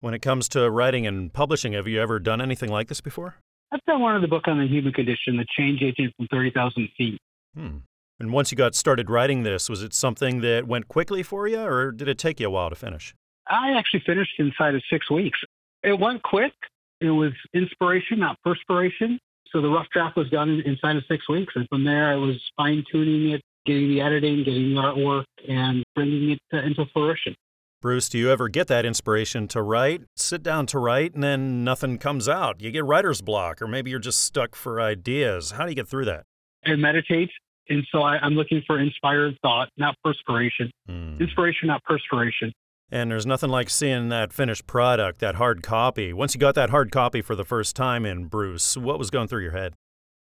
When 0.00 0.14
it 0.14 0.20
comes 0.20 0.48
to 0.50 0.70
writing 0.70 1.06
and 1.06 1.32
publishing, 1.32 1.72
have 1.72 1.88
you 1.88 2.00
ever 2.00 2.18
done 2.18 2.40
anything 2.40 2.70
like 2.70 2.88
this 2.88 3.00
before? 3.00 3.36
I've 3.72 3.84
done 3.86 4.00
one 4.00 4.16
of 4.16 4.22
the 4.22 4.28
book 4.28 4.48
on 4.48 4.58
the 4.58 4.66
human 4.66 4.92
condition, 4.92 5.36
The 5.36 5.44
Change 5.56 5.82
Agent 5.82 6.14
from 6.16 6.28
30,000 6.28 6.88
Feet. 6.96 7.20
Hmm. 7.54 7.78
And 8.20 8.32
once 8.32 8.50
you 8.50 8.56
got 8.56 8.74
started 8.74 9.08
writing 9.10 9.44
this, 9.44 9.68
was 9.68 9.82
it 9.82 9.94
something 9.94 10.40
that 10.40 10.66
went 10.66 10.88
quickly 10.88 11.22
for 11.22 11.46
you, 11.46 11.60
or 11.60 11.92
did 11.92 12.08
it 12.08 12.18
take 12.18 12.40
you 12.40 12.48
a 12.48 12.50
while 12.50 12.68
to 12.68 12.76
finish? 12.76 13.14
I 13.48 13.72
actually 13.72 14.02
finished 14.04 14.32
inside 14.38 14.74
of 14.74 14.82
six 14.90 15.10
weeks. 15.10 15.38
It 15.82 15.98
went 15.98 16.22
quick. 16.22 16.52
It 17.00 17.10
was 17.10 17.32
inspiration, 17.54 18.18
not 18.18 18.36
perspiration. 18.42 19.18
So 19.52 19.62
the 19.62 19.68
rough 19.68 19.86
draft 19.92 20.16
was 20.16 20.28
done 20.30 20.62
inside 20.66 20.96
of 20.96 21.04
six 21.08 21.28
weeks. 21.28 21.54
And 21.56 21.66
from 21.68 21.84
there, 21.84 22.12
I 22.12 22.16
was 22.16 22.36
fine 22.56 22.84
tuning 22.90 23.30
it, 23.30 23.40
getting 23.64 23.88
the 23.88 24.00
editing, 24.00 24.44
getting 24.44 24.74
the 24.74 24.80
artwork, 24.80 25.24
and 25.48 25.84
bringing 25.94 26.30
it 26.32 26.38
to, 26.50 26.62
into 26.62 26.84
fruition. 26.92 27.34
Bruce, 27.80 28.08
do 28.08 28.18
you 28.18 28.28
ever 28.28 28.48
get 28.48 28.66
that 28.66 28.84
inspiration 28.84 29.46
to 29.48 29.62
write, 29.62 30.02
sit 30.16 30.42
down 30.42 30.66
to 30.66 30.80
write, 30.80 31.14
and 31.14 31.22
then 31.22 31.62
nothing 31.62 31.96
comes 31.96 32.28
out? 32.28 32.60
You 32.60 32.72
get 32.72 32.84
writer's 32.84 33.22
block, 33.22 33.62
or 33.62 33.68
maybe 33.68 33.90
you're 33.90 34.00
just 34.00 34.24
stuck 34.24 34.56
for 34.56 34.80
ideas. 34.80 35.52
How 35.52 35.62
do 35.62 35.70
you 35.70 35.76
get 35.76 35.86
through 35.86 36.06
that? 36.06 36.24
I 36.68 36.76
meditate. 36.76 37.30
And 37.68 37.86
so 37.92 38.02
I, 38.02 38.24
am 38.24 38.34
looking 38.34 38.62
for 38.66 38.78
inspired 38.78 39.36
thought, 39.42 39.68
not 39.76 39.94
perspiration. 40.02 40.70
Mm. 40.88 41.20
Inspiration, 41.20 41.68
not 41.68 41.82
perspiration. 41.84 42.52
And 42.90 43.10
there's 43.10 43.26
nothing 43.26 43.50
like 43.50 43.68
seeing 43.68 44.08
that 44.08 44.32
finished 44.32 44.66
product, 44.66 45.20
that 45.20 45.34
hard 45.34 45.62
copy. 45.62 46.12
Once 46.12 46.34
you 46.34 46.40
got 46.40 46.54
that 46.54 46.70
hard 46.70 46.90
copy 46.90 47.20
for 47.20 47.34
the 47.34 47.44
first 47.44 47.76
time 47.76 48.06
in 48.06 48.24
Bruce, 48.24 48.76
what 48.76 48.98
was 48.98 49.10
going 49.10 49.28
through 49.28 49.42
your 49.42 49.52
head? 49.52 49.74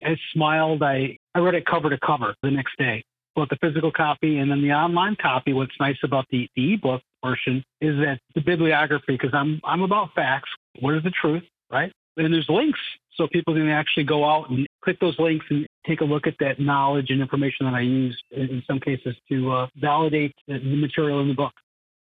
I 0.01 0.15
smiled. 0.34 0.82
I, 0.82 1.17
I 1.36 1.39
read 1.39 1.56
it 1.56 1.65
cover 1.65 1.89
to 1.89 1.97
cover 2.06 2.36
the 2.41 2.51
next 2.51 2.77
day, 2.77 3.03
both 3.36 3.49
the 3.49 3.58
physical 3.60 3.91
copy 3.91 4.38
and 4.38 4.49
then 4.49 4.62
the 4.62 4.71
online 4.71 5.17
copy. 5.21 5.51
What's 5.51 5.77
nice 5.79 5.97
about 6.03 6.25
the, 6.32 6.47
the 6.56 6.73
ebook 6.73 7.01
portion 7.21 7.63
is 7.82 7.97
that 7.97 8.19
the 8.36 8.41
bibliography, 8.41 9.13
because 9.13 9.34
I'm, 9.34 9.60
I'm 9.65 9.82
about 9.82 10.13
facts. 10.15 10.49
What 10.79 10.95
is 10.95 11.03
the 11.03 11.12
truth, 11.12 11.43
right? 11.69 11.91
And 12.15 12.34
there's 12.34 12.47
links 12.47 12.79
so 13.15 13.27
people 13.27 13.53
can 13.53 13.69
actually 13.69 14.03
go 14.06 14.23
out 14.23 14.49
and 14.49 14.65
click 14.84 14.99
those 14.99 15.17
links 15.19 15.45
and 15.49 15.67
take 15.86 16.02
a 16.02 16.06
look 16.06 16.28
at 16.28 16.36
that 16.39 16.60
knowledge 16.60 17.10
and 17.10 17.22
information 17.22 17.65
that 17.65 17.74
I 17.74 17.82
used 17.82 18.24
in 18.32 18.63
some 18.67 18.80
cases 18.80 19.15
to 19.30 19.52
uh, 19.52 19.67
validate 19.76 20.34
the 20.48 20.60
material 20.60 21.19
in 21.22 21.28
the 21.28 21.34
book. 21.34 21.54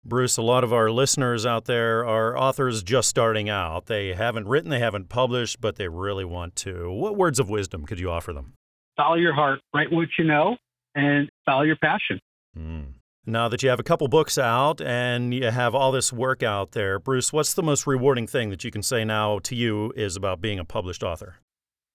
Bruce, 0.06 0.36
a 0.36 0.42
lot 0.42 0.66
of 0.66 0.74
our 0.74 0.92
listeners 0.92 1.46
out 1.46 1.64
there 1.66 2.06
are 2.06 2.38
authors 2.38 2.84
just 2.84 3.08
starting 3.08 3.50
out. 3.50 3.86
They 3.86 4.14
haven't 4.14 4.48
written, 4.48 4.70
they 4.70 4.80
haven't 4.80 5.08
published, 5.08 5.62
but 5.62 5.78
they 5.78 5.88
really 5.88 6.26
want 6.26 6.58
to. 6.58 6.92
What 6.92 7.16
words 7.16 7.40
of 7.40 7.50
wisdom 7.50 7.86
could 7.86 8.02
you 8.02 8.12
offer 8.12 8.34
them? 8.34 8.54
Follow 8.98 9.16
your 9.16 9.34
heart, 9.34 9.62
write 9.74 9.92
what 9.92 10.10
you 10.20 10.26
know, 10.26 10.58
and 10.94 11.30
follow 11.46 11.62
your 11.62 11.78
passion. 11.78 12.20
Mm. 12.58 12.96
Now 13.26 13.48
that 13.48 13.64
you 13.64 13.70
have 13.70 13.80
a 13.80 13.84
couple 13.84 14.10
books 14.10 14.38
out 14.38 14.82
and 14.82 15.34
you 15.34 15.50
have 15.50 15.74
all 15.74 15.94
this 15.94 16.12
work 16.12 16.44
out 16.44 16.74
there, 16.74 17.00
Bruce, 17.00 17.32
what's 17.32 17.54
the 17.54 17.64
most 17.64 17.88
rewarding 17.88 18.28
thing 18.28 18.50
that 18.50 18.66
you 18.66 18.72
can 18.72 18.84
say 18.84 19.06
now 19.06 19.40
to 19.40 19.56
you 19.56 19.94
is 19.96 20.18
about 20.18 20.42
being 20.42 20.60
a 20.60 20.66
published 20.66 21.04
author? 21.04 21.38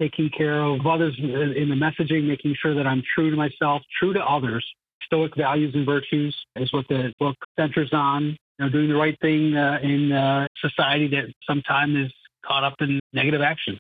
Taking 0.01 0.31
care 0.31 0.63
of 0.63 0.87
others 0.87 1.17
in 1.19 1.69
the 1.69 1.75
messaging, 1.75 2.29
making 2.29 2.55
sure 2.61 2.75
that 2.75 2.87
I'm 2.87 3.03
true 3.15 3.31
to 3.31 3.37
myself, 3.37 3.83
true 3.99 4.13
to 4.13 4.21
others. 4.21 4.65
Stoic 5.05 5.35
values 5.37 5.75
and 5.75 5.85
virtues 5.85 6.37
is 6.57 6.73
what 6.73 6.87
the 6.89 7.13
book 7.19 7.37
centers 7.59 7.91
on. 7.93 8.37
You 8.59 8.67
know, 8.67 8.69
doing 8.69 8.89
the 8.89 8.95
right 8.95 9.17
thing 9.21 9.57
uh, 9.57 9.79
in 9.83 10.13
uh, 10.13 10.47
society 10.61 11.09
that 11.09 11.33
sometimes 11.47 11.97
is 11.97 12.13
caught 12.45 12.65
up 12.65 12.75
in 12.81 13.01
negative 13.13 13.41
actions. 13.41 13.79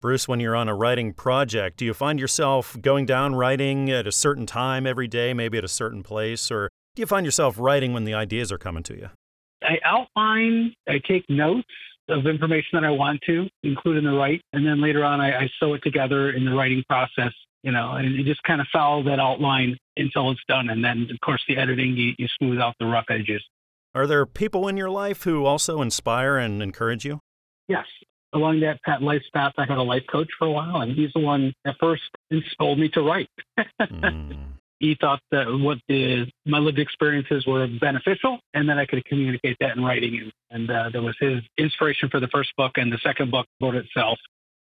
Bruce, 0.00 0.28
when 0.28 0.40
you're 0.40 0.54
on 0.54 0.68
a 0.68 0.74
writing 0.74 1.12
project, 1.12 1.78
do 1.78 1.84
you 1.84 1.94
find 1.94 2.20
yourself 2.20 2.76
going 2.80 3.06
down 3.06 3.34
writing 3.34 3.90
at 3.90 4.06
a 4.06 4.12
certain 4.12 4.46
time 4.46 4.86
every 4.86 5.08
day, 5.08 5.32
maybe 5.32 5.58
at 5.58 5.64
a 5.64 5.68
certain 5.68 6.02
place, 6.02 6.50
or 6.50 6.70
do 6.94 7.02
you 7.02 7.06
find 7.06 7.24
yourself 7.24 7.58
writing 7.58 7.92
when 7.92 8.04
the 8.04 8.14
ideas 8.14 8.52
are 8.52 8.58
coming 8.58 8.82
to 8.84 8.94
you? 8.94 9.10
I 9.62 9.78
outline, 9.84 10.74
I 10.86 11.00
take 11.06 11.28
notes 11.28 11.66
of 12.08 12.26
information 12.26 12.70
that 12.74 12.84
I 12.84 12.90
want 12.90 13.20
to 13.26 13.48
include 13.62 13.98
in 13.98 14.04
the 14.04 14.12
write, 14.12 14.42
and 14.52 14.66
then 14.66 14.80
later 14.80 15.04
on 15.04 15.20
I, 15.20 15.42
I 15.42 15.50
sew 15.58 15.74
it 15.74 15.82
together 15.82 16.30
in 16.30 16.44
the 16.44 16.52
writing 16.52 16.84
process, 16.88 17.32
you 17.62 17.72
know, 17.72 17.92
and 17.92 18.14
you 18.14 18.24
just 18.24 18.42
kind 18.44 18.60
of 18.60 18.66
follow 18.72 19.02
that 19.04 19.18
outline 19.18 19.76
until 19.96 20.30
it's 20.30 20.40
done. 20.48 20.70
And 20.70 20.84
then, 20.84 21.08
of 21.10 21.20
course, 21.20 21.42
the 21.48 21.56
editing, 21.56 21.96
you, 21.96 22.12
you 22.18 22.26
smooth 22.38 22.60
out 22.60 22.74
the 22.78 22.86
rough 22.86 23.06
edges. 23.10 23.42
Are 23.94 24.06
there 24.06 24.26
people 24.26 24.68
in 24.68 24.76
your 24.76 24.90
life 24.90 25.22
who 25.22 25.44
also 25.46 25.80
inspire 25.80 26.36
and 26.36 26.62
encourage 26.62 27.04
you? 27.04 27.20
Yes 27.68 27.86
along 28.36 28.60
that 28.60 28.82
Pat 28.82 29.02
life 29.02 29.22
path, 29.34 29.54
I 29.56 29.64
had 29.66 29.78
a 29.78 29.82
life 29.82 30.04
coach 30.10 30.28
for 30.38 30.46
a 30.46 30.50
while, 30.50 30.82
and 30.82 30.92
he's 30.92 31.10
the 31.14 31.20
one 31.20 31.52
that 31.64 31.76
first 31.80 32.02
told 32.58 32.78
me 32.78 32.88
to 32.90 33.02
write. 33.02 33.30
mm. 33.80 34.36
He 34.78 34.96
thought 35.00 35.20
that 35.30 35.46
what 35.48 35.78
the, 35.88 36.30
my 36.44 36.58
lived 36.58 36.78
experiences 36.78 37.46
were 37.46 37.66
beneficial, 37.80 38.38
and 38.54 38.68
that 38.68 38.78
I 38.78 38.86
could 38.86 39.04
communicate 39.06 39.56
that 39.60 39.76
in 39.76 39.82
writing. 39.82 40.20
And, 40.22 40.32
and 40.50 40.70
uh, 40.70 40.90
that 40.92 41.02
was 41.02 41.16
his 41.18 41.40
inspiration 41.58 42.08
for 42.10 42.20
the 42.20 42.28
first 42.28 42.50
book, 42.56 42.72
and 42.76 42.92
the 42.92 42.98
second 43.02 43.30
book 43.30 43.46
wrote 43.60 43.74
itself. 43.74 44.18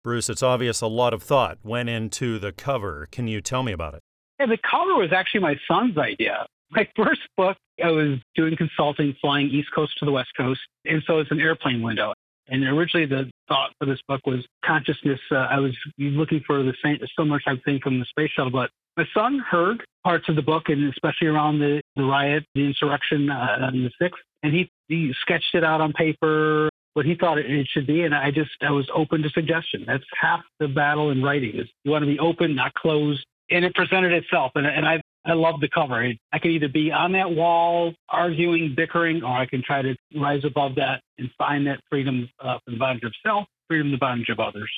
Bruce, 0.03 0.29
it's 0.29 0.43
obvious 0.43 0.83
a 0.83 0.87
lot 0.87 1.15
of 1.15 1.23
thought 1.23 1.59
went 1.63 1.89
into 1.89 2.39
the 2.39 2.53
cover. 2.53 3.09
Can 3.11 3.27
you 3.27 3.41
tell 3.41 3.63
me 3.63 3.73
about 3.73 3.95
it? 3.95 4.03
Yeah, 4.39 4.47
the 4.47 4.59
cover 4.59 4.97
was 4.97 5.13
actually 5.13 5.41
my 5.41 5.57
son's 5.67 5.97
idea. 5.97 6.47
My 6.71 6.87
first 6.97 7.23
book, 7.37 7.57
I 7.83 7.91
was 7.91 8.19
doing 8.35 8.57
consulting, 8.57 9.17
flying 9.21 9.49
East 9.49 9.69
Coast 9.75 9.97
to 9.99 10.05
the 10.05 10.13
West 10.13 10.31
Coast, 10.37 10.61
and 10.85 11.03
so 11.07 11.21
it's 11.21 11.31
an 11.31 11.41
airplane 11.41 11.81
window. 11.83 12.13
And 12.49 12.63
originally, 12.65 13.07
the 13.07 13.31
thought 13.49 13.71
for 13.79 13.87
this 13.87 14.01
book 14.07 14.21
was 14.27 14.47
consciousness. 14.65 15.21
Uh, 15.31 15.37
I 15.37 15.61
was 15.61 15.75
looking 15.99 16.43
for 16.47 16.63
the 16.63 16.75
same 16.83 16.99
similar 17.19 17.41
type 17.41 17.65
thing 17.65 17.81
from 17.83 17.99
the 17.99 18.05
space 18.05 18.31
shuttle, 18.37 18.53
but 18.53 18.71
my 18.97 19.05
son 19.15 19.39
heard 19.39 19.85
parts 20.05 20.29
of 20.29 20.37
the 20.37 20.43
book, 20.43 20.65
and 20.69 20.93
especially 20.93 21.29
around 21.29 21.59
the, 21.59 21.81
the 21.97 22.05
riot, 22.05 22.45
the 22.55 22.65
insurrection 22.67 23.31
uh, 23.31 23.59
on 23.63 23.83
the 23.83 23.91
sixth, 24.01 24.23
and 24.43 24.53
he 24.53 24.71
he 24.89 25.13
sketched 25.23 25.55
it 25.55 25.65
out 25.65 25.81
on 25.81 25.93
paper 25.93 26.69
what 26.95 27.05
he 27.05 27.17
thought 27.17 27.39
it 27.39 27.67
should 27.73 27.87
be, 27.87 28.03
and 28.03 28.15
I 28.15 28.31
just 28.31 28.51
I 28.63 28.71
was 28.71 28.89
open 28.95 29.23
to 29.23 29.31
suggestion. 29.31 29.85
That's 29.87 30.05
half 30.21 30.41
the 30.61 30.69
battle 30.69 31.11
in 31.11 31.23
writing 31.23 31.57
is 31.57 31.67
you 31.83 31.91
want 31.91 32.03
to 32.03 32.07
be 32.07 32.19
open, 32.19 32.55
not 32.55 32.73
closed, 32.75 33.25
and 33.51 33.65
it 33.65 33.75
presented 33.75 34.13
itself. 34.13 34.53
And, 34.55 34.67
and 34.67 34.87
I 34.87 35.01
I 35.27 35.33
love 35.33 35.61
the 35.61 35.69
cover. 35.69 36.13
I 36.33 36.39
can 36.39 36.51
either 36.51 36.69
be 36.69 36.93
on 36.93 37.13
that 37.13 37.31
wall 37.31 37.95
arguing, 38.11 38.75
bickering, 38.77 39.23
or 39.23 39.37
I 39.37 39.47
can 39.47 39.63
try 39.63 39.83
to 39.83 39.97
rise 40.15 40.45
above 40.45 40.77
that 40.77 41.01
and 41.19 41.31
find 41.39 41.67
that 41.67 41.81
freedom 41.91 42.29
uh, 42.41 42.59
the 42.67 42.77
bondage 42.77 43.05
of 43.05 43.13
self, 43.27 43.47
freedom 43.69 43.87
from 43.87 43.93
the 43.93 43.99
bondage 43.99 44.29
of 44.29 44.39
others. 44.39 44.71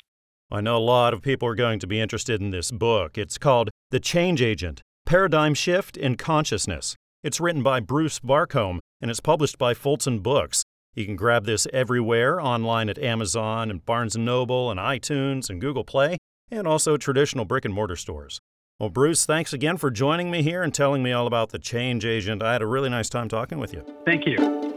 I 0.49 0.61
know 0.61 0.77
a 0.77 0.79
lot 0.79 1.13
of 1.13 1.21
people 1.21 1.47
are 1.49 1.55
going 1.55 1.79
to 1.79 1.87
be 1.87 1.99
interested 1.99 2.41
in 2.41 2.51
this 2.51 2.71
book. 2.71 3.17
It's 3.17 3.37
called 3.37 3.69
The 3.89 4.01
Change 4.01 4.41
Agent 4.41 4.81
Paradigm 5.05 5.53
Shift 5.53 5.95
in 5.95 6.17
Consciousness. 6.17 6.97
It's 7.23 7.39
written 7.39 7.63
by 7.63 7.79
Bruce 7.79 8.19
Barcombe 8.19 8.81
and 8.99 9.09
it's 9.09 9.21
published 9.21 9.57
by 9.57 9.73
Fulton 9.73 10.19
Books. 10.19 10.63
You 10.93 11.05
can 11.05 11.15
grab 11.15 11.45
this 11.45 11.67
everywhere 11.71 12.41
online 12.41 12.89
at 12.89 12.99
Amazon 12.99 13.71
and 13.71 13.85
Barnes 13.85 14.17
& 14.17 14.17
Noble 14.17 14.69
and 14.69 14.77
iTunes 14.77 15.49
and 15.49 15.61
Google 15.61 15.85
Play 15.85 16.17
and 16.51 16.67
also 16.67 16.97
traditional 16.97 17.45
brick 17.45 17.63
and 17.63 17.73
mortar 17.73 17.95
stores. 17.95 18.41
Well, 18.77 18.89
Bruce, 18.89 19.25
thanks 19.25 19.53
again 19.53 19.77
for 19.77 19.89
joining 19.89 20.29
me 20.31 20.41
here 20.41 20.63
and 20.63 20.73
telling 20.73 21.01
me 21.01 21.13
all 21.13 21.25
about 21.25 21.51
the 21.51 21.59
change 21.59 22.03
agent. 22.03 22.43
I 22.43 22.51
had 22.51 22.61
a 22.61 22.67
really 22.67 22.89
nice 22.89 23.07
time 23.07 23.29
talking 23.29 23.57
with 23.57 23.71
you. 23.71 23.85
Thank 24.05 24.25
you. 24.27 24.76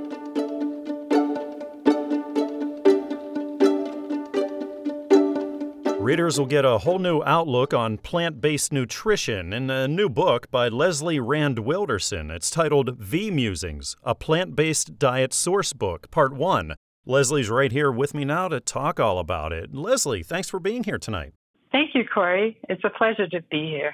Readers 6.01 6.39
will 6.39 6.47
get 6.47 6.65
a 6.65 6.79
whole 6.79 6.99
new 6.99 7.23
outlook 7.25 7.75
on 7.75 7.99
plant 7.99 8.41
based 8.41 8.73
nutrition 8.73 9.53
in 9.53 9.69
a 9.69 9.87
new 9.87 10.09
book 10.09 10.51
by 10.51 10.67
Leslie 10.67 11.21
Rand 11.21 11.59
Wilderson. 11.59 12.31
It's 12.31 12.51
titled 12.51 12.97
V 12.97 13.31
Musings, 13.31 13.97
a 14.03 14.15
plant 14.15 14.57
based 14.57 14.99
diet 14.99 15.35
source 15.35 15.75
book, 15.75 16.11
Part 16.11 16.33
1. 16.33 16.73
Leslie's 17.05 17.51
right 17.51 17.71
here 17.71 17.93
with 17.93 18.15
me 18.15 18.25
now 18.25 18.49
to 18.49 18.61
talk 18.61 18.99
all 18.99 19.19
about 19.19 19.53
it. 19.53 19.75
Leslie, 19.75 20.23
thanks 20.23 20.49
for 20.49 20.59
being 20.59 20.85
here 20.85 20.97
tonight. 20.97 21.35
Thank 21.71 21.91
you, 21.95 22.05
Corey. 22.13 22.59
It's 22.71 22.83
a 22.83 22.91
pleasure 22.91 23.29
to 23.29 23.43
be 23.51 23.69
here. 23.69 23.93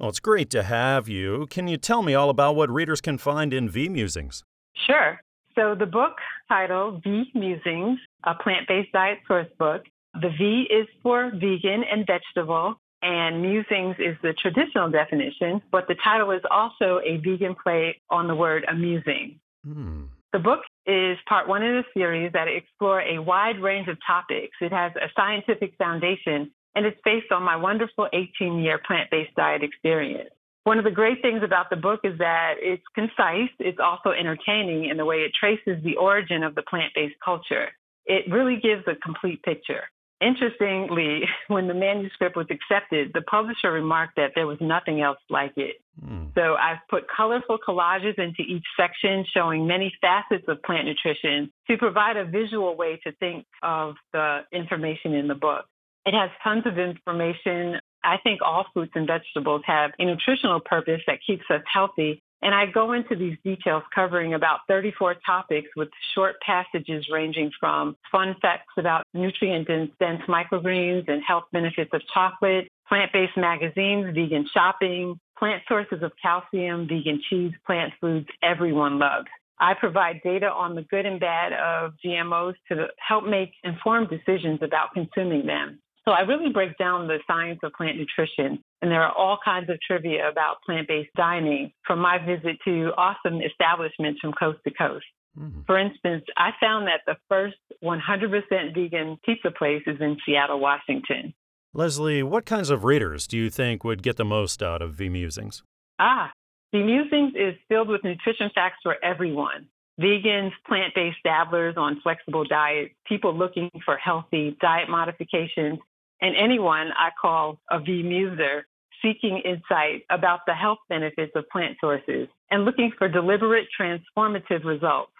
Well, 0.00 0.08
it's 0.08 0.18
great 0.18 0.50
to 0.50 0.64
have 0.64 1.08
you. 1.08 1.46
Can 1.50 1.68
you 1.68 1.76
tell 1.76 2.02
me 2.02 2.14
all 2.14 2.30
about 2.30 2.56
what 2.56 2.68
readers 2.68 3.00
can 3.00 3.16
find 3.16 3.54
in 3.54 3.68
V 3.68 3.88
Musings? 3.88 4.42
Sure. 4.88 5.20
So, 5.54 5.76
the 5.78 5.86
book 5.86 6.16
title, 6.48 7.00
V 7.04 7.30
Musings, 7.32 8.00
a 8.24 8.34
plant 8.34 8.66
based 8.66 8.90
diet 8.90 9.18
source 9.28 9.46
book, 9.56 9.82
the 10.20 10.30
V 10.38 10.66
is 10.70 10.86
for 11.02 11.30
vegan 11.30 11.84
and 11.90 12.06
vegetable, 12.06 12.76
and 13.02 13.42
musings 13.42 13.96
is 13.98 14.16
the 14.22 14.32
traditional 14.40 14.90
definition, 14.90 15.60
but 15.70 15.86
the 15.88 15.96
title 16.02 16.30
is 16.30 16.40
also 16.50 17.00
a 17.04 17.18
vegan 17.18 17.54
play 17.62 18.00
on 18.10 18.28
the 18.28 18.34
word 18.34 18.64
amusing. 18.68 19.38
Hmm. 19.64 20.04
The 20.32 20.38
book 20.38 20.60
is 20.86 21.16
part 21.28 21.46
one 21.46 21.62
in 21.62 21.76
a 21.76 21.84
series 21.94 22.32
that 22.32 22.48
explore 22.48 23.00
a 23.02 23.18
wide 23.20 23.60
range 23.60 23.88
of 23.88 23.98
topics. 24.04 24.56
It 24.60 24.72
has 24.72 24.92
a 24.96 25.08
scientific 25.14 25.74
foundation, 25.76 26.50
and 26.74 26.86
it's 26.86 26.98
based 27.04 27.30
on 27.30 27.42
my 27.42 27.56
wonderful 27.56 28.08
18 28.12 28.58
year 28.58 28.80
plant 28.84 29.10
based 29.10 29.34
diet 29.36 29.62
experience. 29.62 30.30
One 30.64 30.78
of 30.78 30.84
the 30.84 30.90
great 30.90 31.20
things 31.20 31.42
about 31.44 31.68
the 31.68 31.76
book 31.76 32.00
is 32.04 32.18
that 32.18 32.54
it's 32.58 32.82
concise, 32.94 33.50
it's 33.58 33.78
also 33.78 34.10
entertaining 34.10 34.88
in 34.88 34.96
the 34.96 35.04
way 35.04 35.18
it 35.18 35.32
traces 35.38 35.82
the 35.84 35.96
origin 35.96 36.42
of 36.42 36.54
the 36.54 36.62
plant 36.62 36.92
based 36.94 37.16
culture. 37.22 37.68
It 38.06 38.24
really 38.32 38.56
gives 38.56 38.82
a 38.88 38.96
complete 38.96 39.42
picture. 39.42 39.84
Interestingly, 40.20 41.22
when 41.48 41.68
the 41.68 41.74
manuscript 41.74 42.36
was 42.36 42.46
accepted, 42.50 43.10
the 43.14 43.22
publisher 43.22 43.72
remarked 43.72 44.16
that 44.16 44.32
there 44.34 44.46
was 44.46 44.58
nothing 44.60 45.00
else 45.00 45.18
like 45.30 45.52
it. 45.56 45.76
Mm. 46.04 46.34
So 46.34 46.54
I've 46.54 46.78
put 46.88 47.04
colorful 47.14 47.58
collages 47.66 48.18
into 48.18 48.42
each 48.42 48.64
section 48.76 49.24
showing 49.32 49.66
many 49.66 49.92
facets 50.00 50.44
of 50.48 50.62
plant 50.62 50.86
nutrition 50.86 51.50
to 51.68 51.76
provide 51.76 52.16
a 52.16 52.24
visual 52.24 52.76
way 52.76 53.00
to 53.04 53.12
think 53.12 53.46
of 53.62 53.94
the 54.12 54.40
information 54.52 55.14
in 55.14 55.28
the 55.28 55.34
book. 55.34 55.66
It 56.06 56.14
has 56.14 56.30
tons 56.42 56.64
of 56.66 56.78
information. 56.78 57.80
I 58.02 58.18
think 58.22 58.40
all 58.42 58.66
fruits 58.74 58.92
and 58.94 59.06
vegetables 59.06 59.62
have 59.66 59.92
a 59.98 60.04
nutritional 60.04 60.60
purpose 60.60 61.00
that 61.06 61.20
keeps 61.26 61.44
us 61.50 61.62
healthy 61.72 62.22
and 62.42 62.54
I 62.54 62.66
go 62.66 62.92
into 62.92 63.16
these 63.16 63.36
details 63.44 63.82
covering 63.94 64.34
about 64.34 64.60
34 64.68 65.16
topics 65.26 65.68
with 65.76 65.88
short 66.14 66.36
passages 66.44 67.06
ranging 67.10 67.50
from 67.58 67.96
fun 68.12 68.36
facts 68.42 68.72
about 68.76 69.04
nutrient 69.14 69.66
dense 69.66 70.22
microgreens 70.28 71.08
and 71.08 71.22
health 71.26 71.44
benefits 71.52 71.90
of 71.92 72.02
chocolate, 72.12 72.68
plant 72.88 73.12
based 73.12 73.36
magazines, 73.36 74.14
vegan 74.14 74.46
shopping, 74.52 75.18
plant 75.38 75.62
sources 75.68 76.02
of 76.02 76.12
calcium, 76.20 76.86
vegan 76.88 77.20
cheese, 77.28 77.52
plant 77.66 77.92
foods 78.00 78.26
everyone 78.42 78.98
loves. 78.98 79.28
I 79.58 79.74
provide 79.74 80.20
data 80.24 80.50
on 80.50 80.74
the 80.74 80.82
good 80.82 81.06
and 81.06 81.20
bad 81.20 81.52
of 81.52 81.92
GMOs 82.04 82.54
to 82.68 82.88
help 82.98 83.24
make 83.24 83.52
informed 83.62 84.10
decisions 84.10 84.60
about 84.62 84.92
consuming 84.92 85.46
them. 85.46 85.78
So 86.04 86.10
I 86.10 86.20
really 86.20 86.50
break 86.50 86.76
down 86.76 87.06
the 87.06 87.18
science 87.26 87.60
of 87.62 87.72
plant 87.72 87.96
nutrition. 87.96 88.62
And 88.84 88.92
there 88.92 89.02
are 89.02 89.16
all 89.16 89.38
kinds 89.42 89.70
of 89.70 89.78
trivia 89.80 90.28
about 90.28 90.56
plant 90.60 90.88
based 90.88 91.08
dining 91.16 91.72
from 91.86 92.00
my 92.00 92.18
visit 92.18 92.58
to 92.66 92.92
awesome 92.98 93.40
establishments 93.40 94.20
from 94.20 94.34
coast 94.34 94.58
to 94.68 94.74
coast. 94.74 95.06
Mm-hmm. 95.38 95.62
For 95.64 95.78
instance, 95.78 96.22
I 96.36 96.50
found 96.60 96.86
that 96.86 97.00
the 97.06 97.16
first 97.26 97.56
100% 97.82 98.74
vegan 98.74 99.16
pizza 99.24 99.50
place 99.52 99.80
is 99.86 99.96
in 100.02 100.18
Seattle, 100.26 100.60
Washington. 100.60 101.32
Leslie, 101.72 102.22
what 102.22 102.44
kinds 102.44 102.68
of 102.68 102.84
readers 102.84 103.26
do 103.26 103.38
you 103.38 103.48
think 103.48 103.84
would 103.84 104.02
get 104.02 104.18
the 104.18 104.24
most 104.24 104.62
out 104.62 104.82
of 104.82 104.92
V 104.92 105.08
Musings? 105.08 105.62
Ah, 105.98 106.30
V 106.74 106.82
Musings 106.82 107.32
is 107.34 107.54
filled 107.70 107.88
with 107.88 108.04
nutrition 108.04 108.50
facts 108.54 108.80
for 108.82 109.02
everyone 109.02 109.66
vegans, 109.98 110.50
plant 110.66 110.92
based 110.94 111.22
dabblers 111.24 111.76
on 111.78 112.00
flexible 112.02 112.44
diets, 112.44 112.92
people 113.06 113.34
looking 113.34 113.70
for 113.86 113.96
healthy 113.96 114.58
diet 114.60 114.90
modifications, 114.90 115.78
and 116.20 116.34
anyone 116.36 116.88
I 116.98 117.10
call 117.20 117.60
a 117.70 117.80
V-muser 117.80 118.66
seeking 119.04 119.40
insight 119.44 120.04
about 120.10 120.40
the 120.46 120.54
health 120.54 120.78
benefits 120.88 121.32
of 121.36 121.48
plant 121.50 121.76
sources 121.80 122.28
and 122.50 122.64
looking 122.64 122.90
for 122.96 123.08
deliberate 123.08 123.68
transformative 123.78 124.64
results. 124.64 125.12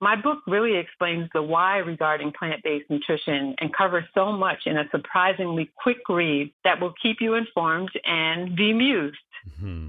My 0.00 0.16
book 0.16 0.38
really 0.46 0.76
explains 0.76 1.28
the 1.32 1.42
why 1.42 1.78
regarding 1.78 2.32
plant 2.36 2.62
based 2.64 2.90
nutrition 2.90 3.54
and 3.60 3.72
covers 3.72 4.04
so 4.14 4.32
much 4.32 4.58
in 4.66 4.76
a 4.76 4.84
surprisingly 4.90 5.70
quick 5.80 5.98
read 6.08 6.52
that 6.64 6.80
will 6.80 6.94
keep 7.00 7.18
you 7.20 7.34
informed 7.34 7.90
and 8.04 8.56
bemused. 8.56 9.16
Mm-hmm. 9.48 9.88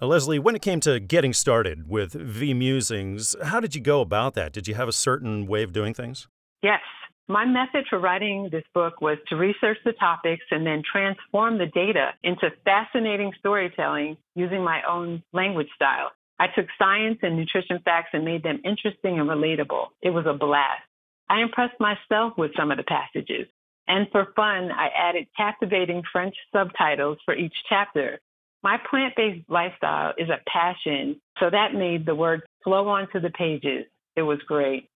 Now, 0.00 0.06
Leslie, 0.08 0.38
when 0.38 0.56
it 0.56 0.62
came 0.62 0.80
to 0.80 1.00
getting 1.00 1.32
started 1.32 1.88
with 1.88 2.12
V 2.12 2.52
Musings, 2.52 3.36
how 3.42 3.60
did 3.60 3.74
you 3.74 3.80
go 3.80 4.00
about 4.00 4.34
that? 4.34 4.52
Did 4.52 4.66
you 4.66 4.74
have 4.74 4.88
a 4.88 4.92
certain 4.92 5.46
way 5.46 5.62
of 5.62 5.72
doing 5.72 5.94
things? 5.94 6.28
Yes, 6.62 6.80
my 7.28 7.44
method 7.44 7.86
for 7.88 7.98
writing 7.98 8.48
this 8.52 8.64
book 8.74 9.00
was 9.00 9.16
to 9.28 9.36
research 9.36 9.78
the 9.84 9.92
topics 9.92 10.44
and 10.50 10.66
then 10.66 10.82
transform 10.90 11.58
the 11.58 11.66
data 11.66 12.10
into 12.22 12.50
fascinating 12.64 13.32
storytelling 13.38 14.16
using 14.34 14.62
my 14.62 14.82
own 14.88 15.22
language 15.32 15.68
style. 15.74 16.10
I 16.38 16.48
took 16.48 16.66
science 16.78 17.18
and 17.22 17.36
nutrition 17.36 17.78
facts 17.84 18.10
and 18.12 18.24
made 18.24 18.42
them 18.42 18.60
interesting 18.64 19.18
and 19.20 19.28
relatable. 19.28 19.86
It 20.02 20.10
was 20.10 20.26
a 20.26 20.34
blast. 20.34 20.82
I 21.30 21.40
impressed 21.40 21.80
myself 21.80 22.34
with 22.36 22.50
some 22.56 22.70
of 22.70 22.76
the 22.76 22.82
passages. 22.82 23.46
And 23.86 24.06
for 24.10 24.32
fun, 24.36 24.70
I 24.70 24.88
added 24.96 25.26
captivating 25.36 26.02
French 26.12 26.34
subtitles 26.52 27.18
for 27.24 27.34
each 27.34 27.54
chapter. 27.68 28.20
My 28.62 28.78
plant 28.90 29.14
based 29.16 29.48
lifestyle 29.48 30.12
is 30.18 30.28
a 30.28 30.40
passion, 30.50 31.20
so 31.38 31.50
that 31.50 31.74
made 31.74 32.06
the 32.06 32.14
words 32.14 32.42
flow 32.62 32.88
onto 32.88 33.20
the 33.20 33.30
pages. 33.30 33.84
It 34.16 34.22
was 34.22 34.38
great. 34.46 34.88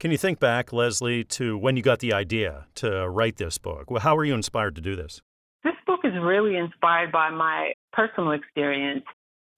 Can 0.00 0.10
you 0.10 0.18
think 0.18 0.40
back, 0.40 0.72
Leslie, 0.72 1.24
to 1.24 1.56
when 1.56 1.76
you 1.76 1.82
got 1.82 2.00
the 2.00 2.12
idea 2.12 2.66
to 2.76 3.08
write 3.08 3.36
this 3.36 3.58
book? 3.58 3.90
Well, 3.90 4.00
how 4.00 4.16
were 4.16 4.24
you 4.24 4.34
inspired 4.34 4.74
to 4.76 4.80
do 4.80 4.96
this? 4.96 5.22
This 5.62 5.74
book 5.86 6.00
is 6.04 6.12
really 6.20 6.56
inspired 6.56 7.12
by 7.12 7.30
my 7.30 7.72
personal 7.92 8.32
experience. 8.32 9.04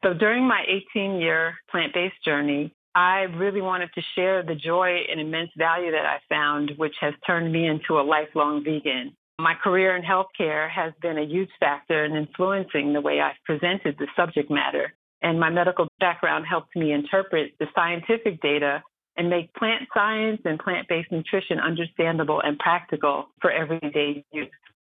So 0.05 0.13
during 0.15 0.47
my 0.47 0.63
18 0.95 1.19
year 1.21 1.55
plant 1.71 1.95
based 1.95 2.23
journey, 2.25 2.73
I 2.95 3.23
really 3.37 3.61
wanted 3.61 3.91
to 3.95 4.03
share 4.15 4.43
the 4.43 4.55
joy 4.55 5.01
and 5.11 5.21
immense 5.21 5.51
value 5.59 5.91
that 5.91 6.07
I 6.07 6.19
found, 6.29 6.73
which 6.77 6.95
has 7.01 7.15
turned 7.27 7.53
me 7.53 7.67
into 7.67 7.99
a 7.99 8.05
lifelong 8.05 8.63
vegan. 8.63 9.15
My 9.39 9.55
career 9.55 9.97
in 9.97 10.03
healthcare 10.03 10.71
has 10.71 10.93
been 11.03 11.19
a 11.19 11.27
huge 11.27 11.51
factor 11.61 12.05
in 12.05 12.15
influencing 12.15 12.93
the 12.93 13.03
way 13.03 13.21
I've 13.21 13.37
presented 13.45 13.97
the 13.99 14.07
subject 14.17 14.51
matter. 14.51 14.95
And 15.23 15.41
my 15.41 15.51
medical 15.51 15.89
background 16.01 16.47
helped 16.49 16.75
me 16.77 16.93
interpret 16.93 17.53
the 17.59 17.67
scientific 17.75 18.41
data 18.41 18.83
and 19.17 19.31
make 19.31 19.53
plant 19.55 19.83
science 19.95 20.41
and 20.45 20.59
plant 20.59 20.89
based 20.89 21.11
nutrition 21.11 21.59
understandable 21.59 22.41
and 22.43 22.59
practical 22.59 23.27
for 23.41 23.51
everyday 23.51 24.25
use. 24.33 24.49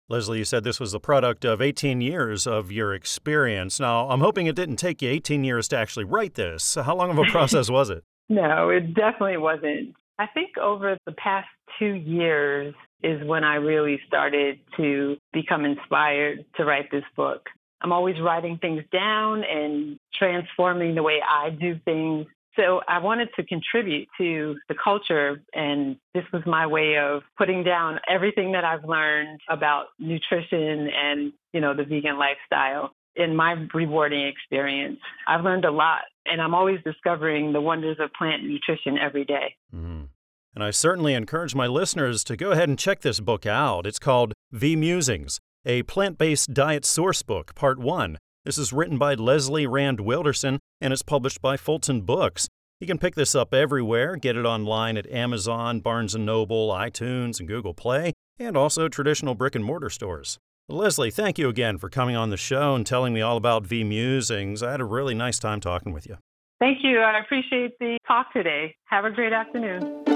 Leslie, 0.09 0.39
you 0.39 0.45
said 0.45 0.65
this 0.65 0.81
was 0.81 0.93
the 0.93 1.01
product 1.01 1.45
of 1.45 1.63
18 1.63 2.01
years 2.01 2.47
of 2.47 2.71
your 2.71 2.93
experience. 2.93 3.81
Now, 3.81 4.09
I'm 4.11 4.21
hoping 4.21 4.47
it 4.47 4.57
didn't 4.57 4.77
take 4.77 5.01
you 5.01 5.09
18 5.09 5.45
years 5.45 5.69
to 5.69 5.79
actually 5.79 6.05
write 6.05 6.35
this. 6.35 6.75
How 6.75 6.95
long 6.95 7.11
of 7.11 7.19
a 7.19 7.25
process 7.31 7.71
was 7.71 7.89
it? 7.89 8.05
No, 8.29 8.69
it 8.71 8.95
definitely 8.95 9.39
wasn't. 9.39 9.95
I 10.19 10.27
think 10.27 10.59
over 10.59 10.97
the 11.07 11.13
past 11.13 11.49
two 11.79 11.95
years 11.95 12.75
is 13.03 13.27
when 13.27 13.43
I 13.43 13.57
really 13.57 14.01
started 14.07 14.61
to 14.77 15.17
become 15.33 15.65
inspired 15.65 16.45
to 16.57 16.65
write 16.65 16.91
this 16.91 17.05
book. 17.17 17.49
I'm 17.81 17.93
always 17.93 18.21
writing 18.21 18.59
things 18.59 18.85
down 18.93 19.43
and 19.45 19.99
transforming 20.15 20.95
the 20.95 21.03
way 21.03 21.21
I 21.27 21.51
do 21.51 21.79
things 21.85 22.27
so 22.57 22.81
I 22.89 22.99
wanted 22.99 23.29
to 23.37 23.45
contribute 23.45 24.09
to 24.19 24.57
the 24.69 24.75
culture, 24.83 25.43
and 25.55 25.97
this 26.15 26.25
was 26.33 26.43
my 26.47 26.67
way 26.67 26.97
of 26.99 27.23
putting 27.39 27.65
down 27.65 27.99
everything 28.09 28.53
that 28.53 28.65
I've 28.65 28.85
learned 28.85 29.41
about 29.49 29.87
nutrition 29.99 30.89
and, 30.89 31.33
you 31.53 31.61
know, 31.61 31.75
the 31.75 31.85
vegan 31.85 32.19
lifestyle 32.19 32.93
in 33.17 33.35
my 33.37 33.55
rewarding 33.75 34.27
experience. 34.27 34.99
I've 35.27 35.45
learned 35.45 35.65
a 35.65 35.71
lot, 35.71 36.03
and 36.27 36.41
I'm 36.41 36.55
always 36.55 36.81
discovering 36.85 37.53
the 37.53 37.61
wonders 37.61 37.97
of 38.01 38.11
plant 38.13 38.45
nutrition 38.45 38.99
every 38.99 39.25
day. 39.25 39.55
Mm. 39.75 40.09
And 40.55 40.63
I 40.63 40.71
certainly 40.71 41.15
encourage 41.15 41.55
my 41.55 41.67
listeners 41.67 42.25
to 42.25 42.37
go 42.37 42.51
ahead 42.51 42.69
and 42.69 42.79
check 42.79 43.01
this 43.01 43.21
book 43.21 43.47
out. 43.47 43.87
It's 43.87 43.99
called 43.99 44.35
V 44.51 44.77
Musings, 44.77 45.41
a 45.65 45.83
plant 45.85 46.19
based 46.19 46.53
diet 46.53 46.85
source 46.85 47.23
book, 47.23 47.55
part 47.55 47.79
one. 47.79 48.19
This 48.45 48.59
is 48.59 48.73
written 48.73 48.99
by 48.99 49.15
Leslie 49.15 49.69
Rand 49.69 50.01
Wilderson 50.01 50.59
and 50.81 50.93
it's 50.93 51.03
published 51.03 51.41
by 51.41 51.57
Fulton 51.57 52.01
Books. 52.01 52.49
You 52.81 52.89
can 52.89 52.99
pick 52.99 53.15
this 53.15 53.37
up 53.37 53.55
everywhere, 53.55 54.17
get 54.17 54.37
it 54.37 54.45
online 54.45 54.97
at 54.97 55.09
Amazon, 55.09 55.79
Barnes 55.79 56.17
& 56.17 56.19
Noble, 56.19 56.71
iTunes, 56.71 57.39
and 57.39 57.47
Google 57.47 57.73
Play, 57.73 58.13
and 58.41 58.57
also 58.57 58.89
traditional 58.89 59.37
brick 59.37 59.55
and 59.55 59.65
mortar 59.65 59.91
stores. 59.91 60.39
Leslie, 60.69 61.13
thank 61.13 61.39
you 61.39 61.49
again 61.49 61.79
for 61.79 61.89
coming 61.89 62.17
on 62.17 62.31
the 62.31 62.37
show 62.37 62.75
and 62.75 62.85
telling 62.85 63.15
me 63.15 63.21
all 63.21 63.37
about 63.37 63.65
V 63.65 63.85
Musings. 63.85 64.61
I 64.61 64.73
had 64.73 64.81
a 64.81 64.85
really 64.85 65.15
nice 65.15 65.39
time 65.39 65.61
talking 65.61 65.93
with 65.93 66.09
you. 66.09 66.19
Thank 66.59 66.79
you. 66.83 66.97
And 66.97 67.17
I 67.17 67.21
appreciate 67.21 67.79
the 67.79 67.97
talk 68.09 68.33
today. 68.33 68.75
Have 68.87 69.05
a 69.05 69.11
great 69.13 69.33
afternoon. 69.33 70.12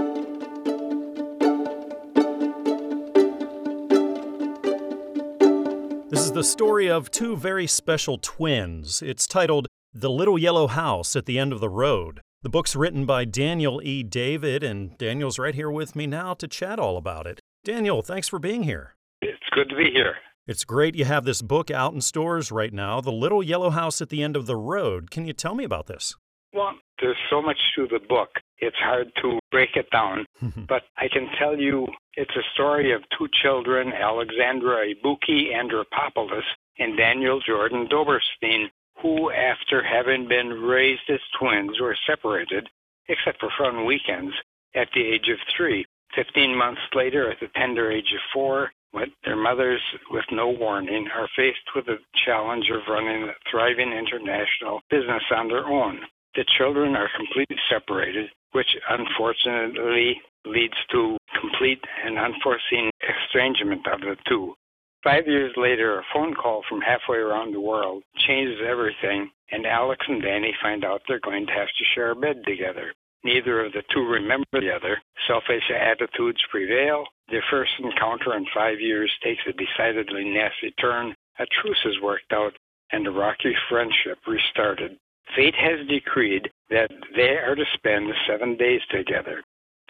Is 6.27 6.33
the 6.33 6.43
story 6.43 6.91
of 6.91 7.09
two 7.09 7.37
very 7.37 7.69
special 7.69 8.19
twins. 8.21 9.01
It's 9.01 9.29
titled 9.29 9.69
The 9.95 10.11
Little 10.11 10.37
Yellow 10.37 10.67
House 10.67 11.15
at 11.15 11.25
the 11.25 11.39
End 11.39 11.53
of 11.53 11.61
the 11.61 11.69
Road. 11.69 12.21
The 12.43 12.49
book's 12.49 12.75
written 12.75 13.07
by 13.07 13.25
Daniel 13.25 13.81
E. 13.85 14.03
David, 14.03 14.65
and 14.65 14.99
Daniel's 14.99 15.39
right 15.39 15.55
here 15.55 15.71
with 15.71 15.95
me 15.95 16.09
now 16.09 16.35
to 16.35 16.49
chat 16.49 16.81
all 16.81 16.97
about 16.97 17.29
it. 17.29 17.39
Daniel, 17.63 18.03
thanks 18.03 18.27
for 18.27 18.41
being 18.41 18.65
here. 18.65 18.97
It's 19.23 19.39
good 19.53 19.69
to 19.69 19.77
be 19.77 19.93
here. 19.93 20.17
It's 20.49 20.65
great 20.65 20.97
you 20.97 21.05
have 21.05 21.25
this 21.25 21.43
book 21.43 21.71
out 21.71 21.95
in 21.95 22.01
stores 22.01 22.51
right 22.51 22.73
now, 22.73 23.01
The 23.01 23.13
Little 23.13 23.41
Yellow 23.41 23.71
House 23.71 24.03
at 24.03 24.09
the 24.09 24.25
End 24.25 24.35
of 24.35 24.47
the 24.47 24.57
Road. 24.57 25.13
Can 25.13 25.27
you 25.27 25.33
tell 25.33 25.55
me 25.55 25.63
about 25.63 25.87
this? 25.87 26.17
Well, 26.53 26.73
there's 27.01 27.17
so 27.31 27.43
much 27.43 27.59
to 27.77 27.87
the 27.89 28.01
book. 28.09 28.31
It's 28.59 28.77
hard 28.77 29.11
to 29.23 29.39
break 29.51 29.77
it 29.77 29.91
down, 29.91 30.27
hmm. 30.41 30.65
but 30.69 30.83
I 30.97 31.09
can 31.09 31.29
tell 31.39 31.59
you 31.59 31.87
it's 32.15 32.37
a 32.37 32.49
story 32.55 32.93
of 32.93 33.03
two 33.17 33.29
children, 33.43 33.93
Alexandra 33.93 34.87
Ibuki 34.87 35.53
Andropoulos 35.55 36.43
and 36.79 36.97
Daniel 36.97 37.41
Jordan 37.41 37.89
Doberstein, 37.91 38.67
who, 39.03 39.31
after 39.31 39.83
having 39.83 40.29
been 40.29 40.49
raised 40.49 41.09
as 41.11 41.21
twins, 41.39 41.79
were 41.81 41.97
separated, 42.07 42.69
except 43.09 43.41
for 43.41 43.51
fun 43.59 43.85
weekends, 43.85 44.35
at 44.75 44.89
the 44.95 45.03
age 45.03 45.29
of 45.29 45.39
three. 45.57 45.85
Fifteen 46.15 46.57
months 46.57 46.81
later, 46.95 47.31
at 47.31 47.41
the 47.41 47.49
tender 47.57 47.91
age 47.91 48.13
of 48.15 48.21
four, 48.33 48.71
when 48.93 49.13
their 49.25 49.37
mothers, 49.37 49.81
with 50.11 50.25
no 50.31 50.49
warning, 50.49 51.09
are 51.15 51.29
faced 51.37 51.59
with 51.75 51.87
the 51.87 51.99
challenge 52.25 52.71
of 52.71 52.81
running 52.89 53.25
a 53.25 53.35
thriving 53.51 53.93
international 53.93 54.81
business 54.89 55.23
on 55.31 55.49
their 55.49 55.67
own. 55.67 56.01
The 56.37 56.45
children 56.59 56.95
are 56.97 57.09
completely 57.17 57.57
separated, 57.71 58.29
which 58.53 58.69
unfortunately 58.91 60.21
leads 60.45 60.77
to 60.93 61.17
complete 61.41 61.83
and 62.05 62.19
unforeseen 62.19 62.91
estrangement 63.01 63.87
of 63.87 64.01
the 64.03 64.17
two. 64.29 64.55
Five 65.03 65.27
years 65.27 65.53
later, 65.57 65.99
a 65.99 66.07
phone 66.13 66.35
call 66.35 66.63
from 66.69 66.83
halfway 66.83 67.17
around 67.17 67.55
the 67.55 67.61
world 67.61 68.03
changes 68.27 68.61
everything, 68.61 69.31
and 69.51 69.65
Alex 69.65 70.05
and 70.09 70.21
Danny 70.21 70.55
find 70.61 70.85
out 70.85 71.01
they're 71.09 71.21
going 71.21 71.47
to 71.47 71.53
have 71.53 71.69
to 71.69 71.85
share 71.95 72.11
a 72.11 72.17
bed 72.17 72.43
together. 72.45 72.93
Neither 73.25 73.65
of 73.65 73.73
the 73.73 73.83
two 73.95 74.05
remember 74.05 74.61
the 74.61 74.75
other. 74.75 75.01
Selfish 75.27 75.71
attitudes 75.71 76.43
prevail. 76.51 77.07
Their 77.31 77.45
first 77.51 77.73
encounter 77.79 78.37
in 78.37 78.45
five 78.55 78.79
years 78.79 79.11
takes 79.23 79.43
a 79.49 79.53
decidedly 79.53 80.25
nasty 80.25 80.71
turn. 80.79 81.15
A 81.39 81.47
truce 81.47 81.81
is 81.87 82.01
worked 82.03 82.33
out, 82.33 82.53
and 82.93 83.07
the 83.07 83.11
rocky 83.11 83.55
friendship 83.71 84.19
restarted. 84.27 84.99
Fate 85.35 85.55
has 85.55 85.87
decreed 85.89 86.51
that 86.71 86.91
they 87.15 87.37
are 87.37 87.55
to 87.55 87.65
spend 87.75 88.13
seven 88.29 88.57
days 88.57 88.81
together. 88.91 89.43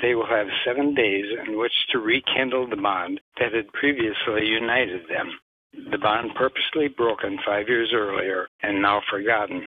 They 0.03 0.15
will 0.15 0.27
have 0.27 0.47
seven 0.65 0.95
days 0.95 1.25
in 1.47 1.59
which 1.59 1.73
to 1.91 1.99
rekindle 1.99 2.69
the 2.69 2.77
bond 2.77 3.21
that 3.39 3.55
had 3.55 3.73
previously 3.73 4.47
united 4.47 5.03
them. 5.09 5.39
The 5.91 5.99
bond 5.99 6.35
purposely 6.35 6.89
broken 6.89 7.39
five 7.47 7.69
years 7.69 7.93
earlier 7.95 8.49
and 8.63 8.81
now 8.81 9.03
forgotten. 9.11 9.65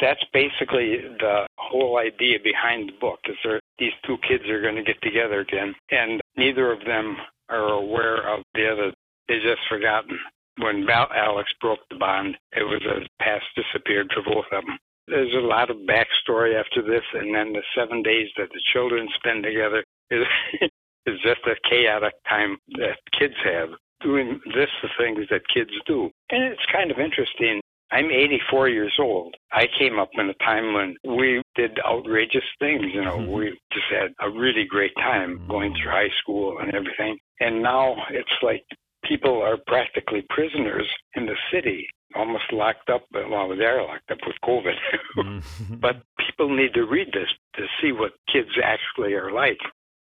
That's 0.00 0.22
basically 0.32 0.98
the 1.18 1.46
whole 1.56 1.98
idea 1.98 2.38
behind 2.42 2.88
the 2.88 2.98
book 3.00 3.20
is 3.28 3.36
that 3.44 3.60
these 3.78 3.92
two 4.06 4.18
kids 4.28 4.44
are 4.48 4.60
going 4.60 4.76
to 4.76 4.82
get 4.82 5.00
together 5.02 5.40
again 5.40 5.74
and 5.90 6.20
neither 6.36 6.72
of 6.72 6.84
them 6.84 7.16
are 7.48 7.72
aware 7.72 8.28
of 8.28 8.42
the 8.54 8.70
other. 8.70 8.92
They 9.28 9.36
just 9.36 9.62
forgotten. 9.68 10.18
When 10.58 10.86
Alex 10.88 11.50
broke 11.60 11.80
the 11.90 11.96
bond, 11.96 12.36
it 12.52 12.62
was 12.62 12.82
a 12.84 13.06
past 13.22 13.44
disappeared 13.56 14.10
for 14.14 14.22
both 14.22 14.46
of 14.52 14.64
them. 14.64 14.78
There's 15.08 15.34
a 15.34 15.46
lot 15.46 15.70
of 15.70 15.76
backstory 15.88 16.58
after 16.58 16.82
this, 16.82 17.04
and 17.14 17.34
then 17.34 17.52
the 17.52 17.62
seven 17.76 18.02
days 18.02 18.28
that 18.36 18.48
the 18.50 18.60
children 18.72 19.08
spend 19.14 19.44
together 19.44 19.84
is, 20.10 20.24
is 21.06 21.18
just 21.22 21.40
a 21.46 21.54
chaotic 21.68 22.14
time 22.28 22.56
that 22.78 22.98
kids 23.18 23.34
have 23.44 23.70
doing 24.02 24.40
this 24.54 24.68
the 24.82 24.88
things 24.98 25.26
that 25.30 25.42
kids 25.52 25.70
do. 25.86 26.10
And 26.30 26.44
it's 26.44 26.66
kind 26.72 26.90
of 26.90 26.98
interesting. 26.98 27.60
I'm 27.92 28.10
84 28.10 28.68
years 28.68 28.94
old. 28.98 29.34
I 29.52 29.66
came 29.78 29.98
up 29.98 30.10
in 30.14 30.28
a 30.28 30.34
time 30.44 30.74
when 30.74 30.96
we 31.16 31.40
did 31.54 31.78
outrageous 31.86 32.44
things. 32.58 32.82
You 32.92 33.04
know, 33.04 33.18
mm-hmm. 33.18 33.32
we 33.32 33.58
just 33.72 33.86
had 33.90 34.12
a 34.20 34.30
really 34.30 34.64
great 34.68 34.94
time 34.96 35.38
mm-hmm. 35.38 35.50
going 35.50 35.74
through 35.74 35.92
high 35.92 36.10
school 36.20 36.58
and 36.58 36.74
everything. 36.74 37.16
And 37.40 37.62
now 37.62 37.96
it's 38.10 38.28
like 38.42 38.64
people 39.08 39.42
are 39.42 39.56
practically 39.66 40.24
prisoners 40.30 40.88
in 41.14 41.26
the 41.26 41.36
city 41.52 41.86
almost 42.14 42.52
locked 42.52 42.88
up. 42.90 43.04
Well, 43.12 43.54
they're 43.56 43.82
locked 43.82 44.10
up 44.10 44.18
with 44.26 44.36
COVID. 44.44 44.74
Mm-hmm. 45.16 45.74
but 45.80 45.96
people 46.26 46.54
need 46.54 46.74
to 46.74 46.84
read 46.84 47.08
this 47.08 47.28
to 47.56 47.66
see 47.80 47.92
what 47.92 48.12
kids 48.32 48.50
actually 48.62 49.14
are 49.14 49.32
like. 49.32 49.58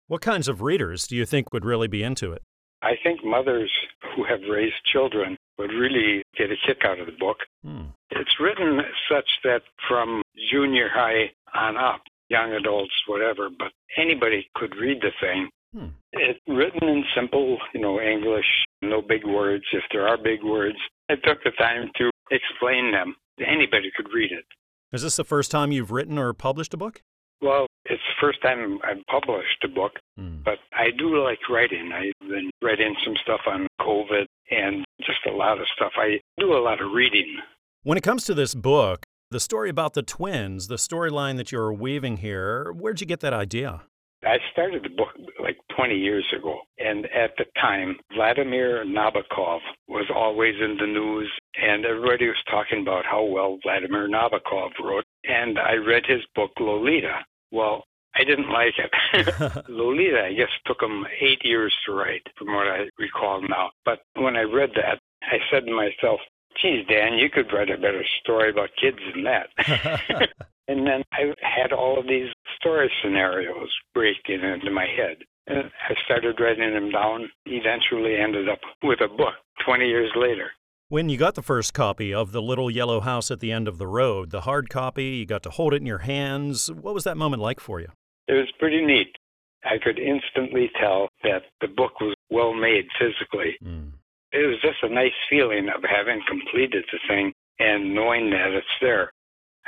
What 0.08 0.22
kinds 0.22 0.48
of 0.48 0.60
readers 0.60 1.06
do 1.06 1.16
you 1.16 1.24
think 1.24 1.52
would 1.52 1.64
really 1.64 1.88
be 1.88 2.02
into 2.02 2.32
it? 2.32 2.42
I 2.82 2.92
think 3.02 3.24
mothers 3.24 3.70
who 4.16 4.24
have 4.24 4.40
raised 4.50 4.74
children 4.90 5.36
would 5.58 5.70
really 5.70 6.22
get 6.36 6.50
a 6.50 6.56
kick 6.66 6.78
out 6.84 6.98
of 6.98 7.06
the 7.06 7.12
book. 7.12 7.36
Hmm. 7.62 7.92
It's 8.10 8.40
written 8.40 8.80
such 9.10 9.28
that 9.44 9.62
from 9.86 10.22
junior 10.50 10.88
high 10.92 11.30
on 11.54 11.76
up, 11.76 12.00
young 12.28 12.52
adults, 12.52 12.94
whatever, 13.06 13.50
but 13.56 13.72
anybody 13.98 14.48
could 14.54 14.74
read 14.76 15.00
the 15.02 15.10
thing. 15.20 15.50
Hmm. 15.74 15.86
It's 16.12 16.40
written 16.48 16.88
in 16.88 17.04
simple, 17.14 17.58
you 17.74 17.80
know, 17.80 18.00
English, 18.00 18.46
no 18.82 19.00
big 19.02 19.24
words. 19.24 19.64
If 19.72 19.84
there 19.92 20.06
are 20.08 20.16
big 20.16 20.42
words, 20.42 20.76
I 21.08 21.14
took 21.14 21.42
the 21.44 21.52
time 21.52 21.90
to 21.96 22.10
explain 22.30 22.90
them. 22.92 23.14
Anybody 23.38 23.90
could 23.96 24.08
read 24.12 24.32
it. 24.32 24.44
Is 24.92 25.02
this 25.02 25.16
the 25.16 25.24
first 25.24 25.50
time 25.50 25.70
you've 25.72 25.90
written 25.92 26.18
or 26.18 26.32
published 26.32 26.74
a 26.74 26.76
book? 26.76 27.02
Well, 27.40 27.66
it's 27.86 28.02
the 28.02 28.20
first 28.26 28.42
time 28.42 28.78
I've 28.84 29.04
published 29.06 29.62
a 29.64 29.68
book, 29.68 29.92
Hmm. 30.18 30.42
but 30.44 30.58
I 30.74 30.90
do 30.90 31.22
like 31.22 31.38
writing. 31.48 31.90
I've 31.92 32.28
been 32.28 32.50
writing 32.62 32.94
some 33.04 33.14
stuff 33.22 33.40
on 33.46 33.66
COVID 33.80 34.26
and 34.50 34.84
just 35.06 35.20
a 35.26 35.30
lot 35.32 35.60
of 35.60 35.66
stuff. 35.74 35.92
I 35.96 36.20
do 36.38 36.52
a 36.52 36.58
lot 36.60 36.82
of 36.82 36.92
reading. 36.92 37.38
When 37.82 37.96
it 37.96 38.02
comes 38.02 38.24
to 38.24 38.34
this 38.34 38.54
book, 38.54 39.04
the 39.30 39.40
story 39.40 39.70
about 39.70 39.94
the 39.94 40.02
twins, 40.02 40.66
the 40.66 40.74
storyline 40.74 41.36
that 41.36 41.52
you're 41.52 41.72
weaving 41.72 42.18
here, 42.18 42.72
where'd 42.72 43.00
you 43.00 43.06
get 43.06 43.20
that 43.20 43.32
idea? 43.32 43.82
I 44.24 44.38
started 44.52 44.84
the 44.84 44.90
book 44.90 45.08
like 45.42 45.56
20 45.74 45.94
years 45.94 46.24
ago, 46.36 46.60
and 46.78 47.06
at 47.06 47.32
the 47.38 47.46
time, 47.58 47.96
Vladimir 48.14 48.84
Nabokov 48.84 49.60
was 49.88 50.10
always 50.14 50.54
in 50.60 50.76
the 50.76 50.86
news, 50.86 51.30
and 51.60 51.86
everybody 51.86 52.26
was 52.28 52.42
talking 52.50 52.82
about 52.82 53.06
how 53.06 53.24
well 53.24 53.58
Vladimir 53.62 54.08
Nabokov 54.08 54.70
wrote. 54.82 55.04
And 55.24 55.58
I 55.58 55.74
read 55.74 56.04
his 56.06 56.20
book, 56.34 56.50
Lolita. 56.60 57.24
Well, 57.50 57.84
I 58.14 58.24
didn't 58.24 58.50
like 58.50 58.74
it. 58.78 59.64
Lolita, 59.68 60.24
I 60.26 60.34
guess, 60.34 60.50
took 60.66 60.82
him 60.82 61.06
eight 61.20 61.42
years 61.42 61.74
to 61.86 61.92
write, 61.92 62.26
from 62.36 62.48
what 62.48 62.66
I 62.66 62.88
recall 62.98 63.40
now. 63.40 63.70
But 63.84 64.00
when 64.16 64.36
I 64.36 64.42
read 64.42 64.70
that, 64.76 64.98
I 65.22 65.38
said 65.50 65.64
to 65.64 65.72
myself, 65.72 66.20
geez, 66.60 66.84
Dan, 66.88 67.14
you 67.14 67.30
could 67.30 67.52
write 67.52 67.70
a 67.70 67.76
better 67.76 68.04
story 68.20 68.50
about 68.50 68.70
kids 68.80 68.98
than 69.14 69.24
that. 69.24 70.28
and 70.70 70.86
then 70.86 71.02
I 71.12 71.34
had 71.42 71.72
all 71.72 71.98
of 71.98 72.06
these 72.06 72.28
story 72.56 72.88
scenarios 73.02 73.68
breaking 73.92 74.42
into 74.42 74.70
my 74.70 74.86
head. 74.86 75.16
And 75.48 75.64
I 75.88 75.94
started 76.04 76.38
writing 76.38 76.72
them 76.72 76.92
down, 76.92 77.28
eventually 77.46 78.16
ended 78.16 78.48
up 78.48 78.60
with 78.80 79.00
a 79.00 79.08
book 79.08 79.34
20 79.66 79.84
years 79.84 80.12
later. 80.14 80.52
When 80.88 81.08
you 81.08 81.18
got 81.18 81.34
the 81.34 81.42
first 81.42 81.74
copy 81.74 82.14
of 82.14 82.30
The 82.30 82.40
Little 82.40 82.70
Yellow 82.70 83.00
House 83.00 83.32
at 83.32 83.40
the 83.40 83.50
End 83.50 83.66
of 83.66 83.78
the 83.78 83.86
Road, 83.88 84.30
the 84.30 84.42
hard 84.42 84.70
copy, 84.70 85.04
you 85.04 85.26
got 85.26 85.42
to 85.42 85.50
hold 85.50 85.74
it 85.74 85.80
in 85.80 85.86
your 85.86 85.98
hands. 85.98 86.70
What 86.70 86.94
was 86.94 87.02
that 87.02 87.16
moment 87.16 87.42
like 87.42 87.58
for 87.58 87.80
you? 87.80 87.88
It 88.28 88.34
was 88.34 88.50
pretty 88.60 88.84
neat. 88.84 89.16
I 89.64 89.78
could 89.82 89.98
instantly 89.98 90.70
tell 90.80 91.08
that 91.24 91.42
the 91.60 91.68
book 91.68 92.00
was 92.00 92.14
well 92.30 92.54
made 92.54 92.86
physically. 92.98 93.56
Mm. 93.64 93.92
It 94.32 94.46
was 94.46 94.60
just 94.62 94.78
a 94.82 94.88
nice 94.88 95.18
feeling 95.28 95.68
of 95.68 95.82
having 95.82 96.22
completed 96.28 96.84
the 96.92 96.98
thing 97.08 97.32
and 97.58 97.92
knowing 97.92 98.30
that 98.30 98.52
it's 98.52 98.66
there. 98.80 99.10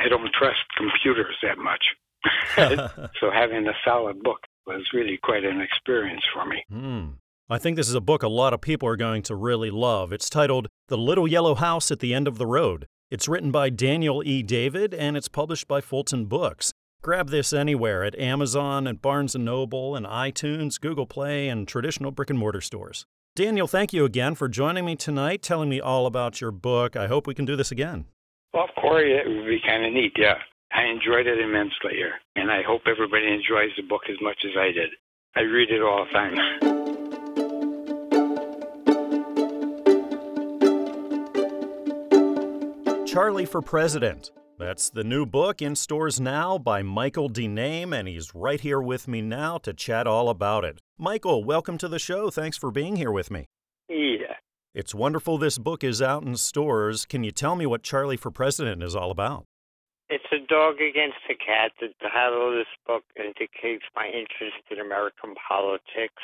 I 0.04 0.08
don't 0.08 0.32
trust 0.32 0.60
computers 0.76 1.36
that 1.42 1.58
much. 1.58 1.84
so 3.20 3.30
having 3.30 3.66
a 3.66 3.72
solid 3.84 4.22
book 4.22 4.40
was 4.66 4.82
really 4.92 5.18
quite 5.22 5.44
an 5.44 5.60
experience 5.60 6.22
for 6.32 6.46
me. 6.46 6.64
Hmm. 6.70 7.14
I 7.50 7.58
think 7.58 7.76
this 7.76 7.88
is 7.88 7.94
a 7.94 8.00
book 8.00 8.22
a 8.22 8.28
lot 8.28 8.54
of 8.54 8.60
people 8.60 8.88
are 8.88 8.96
going 8.96 9.22
to 9.24 9.34
really 9.34 9.70
love. 9.70 10.12
It's 10.12 10.30
titled 10.30 10.68
The 10.88 10.96
Little 10.96 11.28
Yellow 11.28 11.54
House 11.54 11.90
at 11.90 11.98
the 11.98 12.14
End 12.14 12.26
of 12.26 12.38
the 12.38 12.46
Road. 12.46 12.86
It's 13.10 13.28
written 13.28 13.50
by 13.50 13.68
Daniel 13.68 14.22
E. 14.24 14.42
David 14.42 14.94
and 14.94 15.16
it's 15.16 15.28
published 15.28 15.68
by 15.68 15.80
Fulton 15.80 16.26
Books. 16.26 16.72
Grab 17.02 17.30
this 17.30 17.52
anywhere 17.52 18.04
at 18.04 18.18
Amazon 18.18 18.86
and 18.86 19.02
Barnes 19.02 19.34
& 19.34 19.36
Noble 19.36 19.96
and 19.96 20.06
iTunes, 20.06 20.80
Google 20.80 21.06
Play, 21.06 21.48
and 21.48 21.66
traditional 21.66 22.12
brick 22.12 22.30
and 22.30 22.38
mortar 22.38 22.60
stores. 22.60 23.04
Daniel, 23.34 23.66
thank 23.66 23.92
you 23.92 24.04
again 24.04 24.34
for 24.34 24.48
joining 24.48 24.84
me 24.84 24.94
tonight, 24.94 25.42
telling 25.42 25.68
me 25.68 25.80
all 25.80 26.06
about 26.06 26.40
your 26.40 26.52
book. 26.52 26.96
I 26.96 27.08
hope 27.08 27.26
we 27.26 27.34
can 27.34 27.44
do 27.44 27.56
this 27.56 27.72
again. 27.72 28.06
Well, 28.54 28.68
Corey, 28.78 29.14
it 29.14 29.26
would 29.26 29.46
be 29.46 29.60
kind 29.66 29.86
of 29.86 29.94
neat, 29.94 30.12
yeah. 30.16 30.34
I 30.74 30.84
enjoyed 30.84 31.26
it 31.26 31.38
immensely 31.38 31.92
here, 31.94 32.12
and 32.36 32.50
I 32.50 32.62
hope 32.62 32.82
everybody 32.86 33.26
enjoys 33.26 33.70
the 33.76 33.82
book 33.82 34.02
as 34.10 34.16
much 34.20 34.44
as 34.44 34.50
I 34.58 34.72
did. 34.72 34.90
I 35.34 35.40
read 35.40 35.70
it 35.70 35.80
all 35.80 36.04
the 36.04 36.10
time. 36.12 36.36
Charlie 43.06 43.46
for 43.46 43.62
President. 43.62 44.30
That's 44.58 44.90
the 44.90 45.04
new 45.04 45.24
book 45.24 45.62
in 45.62 45.74
stores 45.74 46.20
now 46.20 46.58
by 46.58 46.82
Michael 46.82 47.30
Dename, 47.30 47.98
and 47.98 48.06
he's 48.06 48.34
right 48.34 48.60
here 48.60 48.80
with 48.80 49.08
me 49.08 49.22
now 49.22 49.56
to 49.58 49.72
chat 49.72 50.06
all 50.06 50.28
about 50.28 50.64
it. 50.64 50.78
Michael, 50.98 51.42
welcome 51.42 51.78
to 51.78 51.88
the 51.88 51.98
show. 51.98 52.28
Thanks 52.28 52.58
for 52.58 52.70
being 52.70 52.96
here 52.96 53.10
with 53.10 53.30
me. 53.30 53.46
Yeah. 53.88 54.21
It's 54.74 54.94
wonderful 54.94 55.36
this 55.36 55.58
book 55.58 55.84
is 55.84 56.00
out 56.00 56.22
in 56.22 56.34
stores. 56.34 57.04
Can 57.04 57.24
you 57.24 57.30
tell 57.30 57.56
me 57.56 57.66
what 57.66 57.82
Charlie 57.82 58.16
for 58.16 58.30
President 58.30 58.82
is 58.82 58.96
all 58.96 59.10
about? 59.10 59.44
It's 60.08 60.24
a 60.32 60.38
dog 60.48 60.76
against 60.80 61.18
a 61.28 61.34
cat. 61.34 61.72
The 61.78 61.88
title 62.00 62.48
of 62.48 62.54
this 62.54 62.72
book 62.86 63.04
indicates 63.14 63.84
my 63.94 64.06
interest 64.06 64.64
in 64.70 64.80
American 64.80 65.34
politics. 65.46 66.22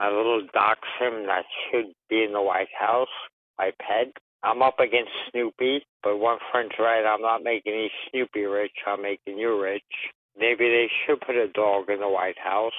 My 0.00 0.08
little 0.08 0.42
dachshund 0.52 1.28
that 1.28 1.44
should 1.70 1.94
be 2.10 2.24
in 2.24 2.32
the 2.32 2.42
White 2.42 2.74
House, 2.76 3.14
my 3.56 3.70
pet. 3.78 4.12
I'm 4.42 4.62
up 4.62 4.80
against 4.80 5.12
Snoopy, 5.30 5.86
but 6.02 6.18
one 6.18 6.38
friend's 6.50 6.74
right. 6.80 7.06
I'm 7.06 7.22
not 7.22 7.44
making 7.44 7.72
any 7.72 7.92
Snoopy 8.10 8.46
rich. 8.46 8.82
I'm 8.84 9.00
making 9.00 9.38
you 9.38 9.62
rich. 9.62 10.10
Maybe 10.36 10.68
they 10.68 10.90
should 11.06 11.20
put 11.20 11.36
a 11.36 11.46
dog 11.46 11.88
in 11.88 12.00
the 12.00 12.08
White 12.08 12.38
House. 12.38 12.74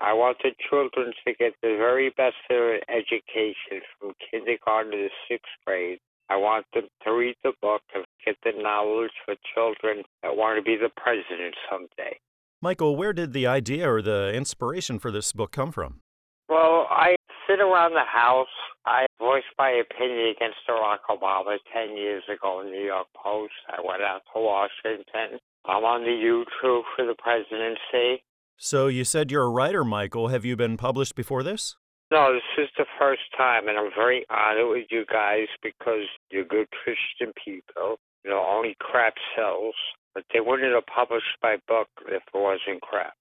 I 0.00 0.12
want 0.12 0.38
the 0.42 0.50
children 0.70 1.12
to 1.26 1.34
get 1.34 1.54
the 1.62 1.76
very 1.76 2.10
best 2.10 2.36
of 2.48 2.56
their 2.56 2.74
education 2.90 3.82
from 3.98 4.12
kindergarten 4.30 4.92
to 4.92 4.98
the 4.98 5.10
sixth 5.28 5.50
grade. 5.66 5.98
I 6.28 6.36
want 6.36 6.66
them 6.74 6.84
to 7.04 7.12
read 7.12 7.36
the 7.42 7.52
book 7.62 7.82
and 7.94 8.04
get 8.24 8.36
the 8.44 8.52
knowledge 8.60 9.12
for 9.24 9.34
children 9.54 10.04
that 10.22 10.36
want 10.36 10.58
to 10.58 10.62
be 10.62 10.76
the 10.76 10.90
president 10.96 11.54
someday. 11.70 12.18
Michael, 12.62 12.96
where 12.96 13.12
did 13.12 13.32
the 13.32 13.46
idea 13.46 13.90
or 13.90 14.02
the 14.02 14.32
inspiration 14.34 14.98
for 14.98 15.10
this 15.10 15.32
book 15.32 15.52
come 15.52 15.72
from? 15.72 16.00
Well, 16.48 16.86
I 16.90 17.16
sit 17.48 17.60
around 17.60 17.92
the 17.92 18.06
house. 18.06 18.46
I 18.86 19.06
voiced 19.18 19.46
my 19.58 19.70
opinion 19.70 20.34
against 20.36 20.58
Barack 20.68 21.06
Obama 21.10 21.58
10 21.72 21.96
years 21.96 22.22
ago 22.32 22.60
in 22.60 22.66
the 22.66 22.72
New 22.72 22.86
York 22.86 23.08
Post. 23.16 23.52
I 23.68 23.80
went 23.86 24.02
out 24.02 24.22
to 24.34 24.40
Washington. 24.40 25.38
I'm 25.64 25.84
on 25.84 26.02
the 26.02 26.10
YouTube 26.10 26.82
for 26.94 27.04
the 27.04 27.16
presidency. 27.18 28.22
So 28.56 28.86
you 28.86 29.04
said 29.04 29.30
you're 29.30 29.44
a 29.44 29.50
writer, 29.50 29.84
Michael. 29.84 30.28
Have 30.28 30.44
you 30.44 30.56
been 30.56 30.76
published 30.76 31.14
before 31.14 31.42
this? 31.42 31.76
No, 32.10 32.32
this 32.32 32.64
is 32.64 32.70
the 32.78 32.86
first 32.98 33.22
time, 33.36 33.68
and 33.68 33.76
I'm 33.76 33.90
very 33.94 34.24
honored 34.30 34.70
with 34.70 34.86
you 34.90 35.04
guys 35.10 35.48
because 35.62 36.06
you're 36.30 36.44
good 36.44 36.68
Christian 36.70 37.32
people. 37.44 37.96
You 38.24 38.30
know, 38.30 38.44
only 38.48 38.76
crap 38.78 39.14
sells, 39.36 39.74
but 40.14 40.24
they 40.32 40.40
wouldn't 40.40 40.72
have 40.72 40.86
published 40.86 41.26
my 41.42 41.56
book 41.66 41.88
if 42.06 42.22
it 42.22 42.34
wasn't 42.34 42.80
crap. 42.82 43.14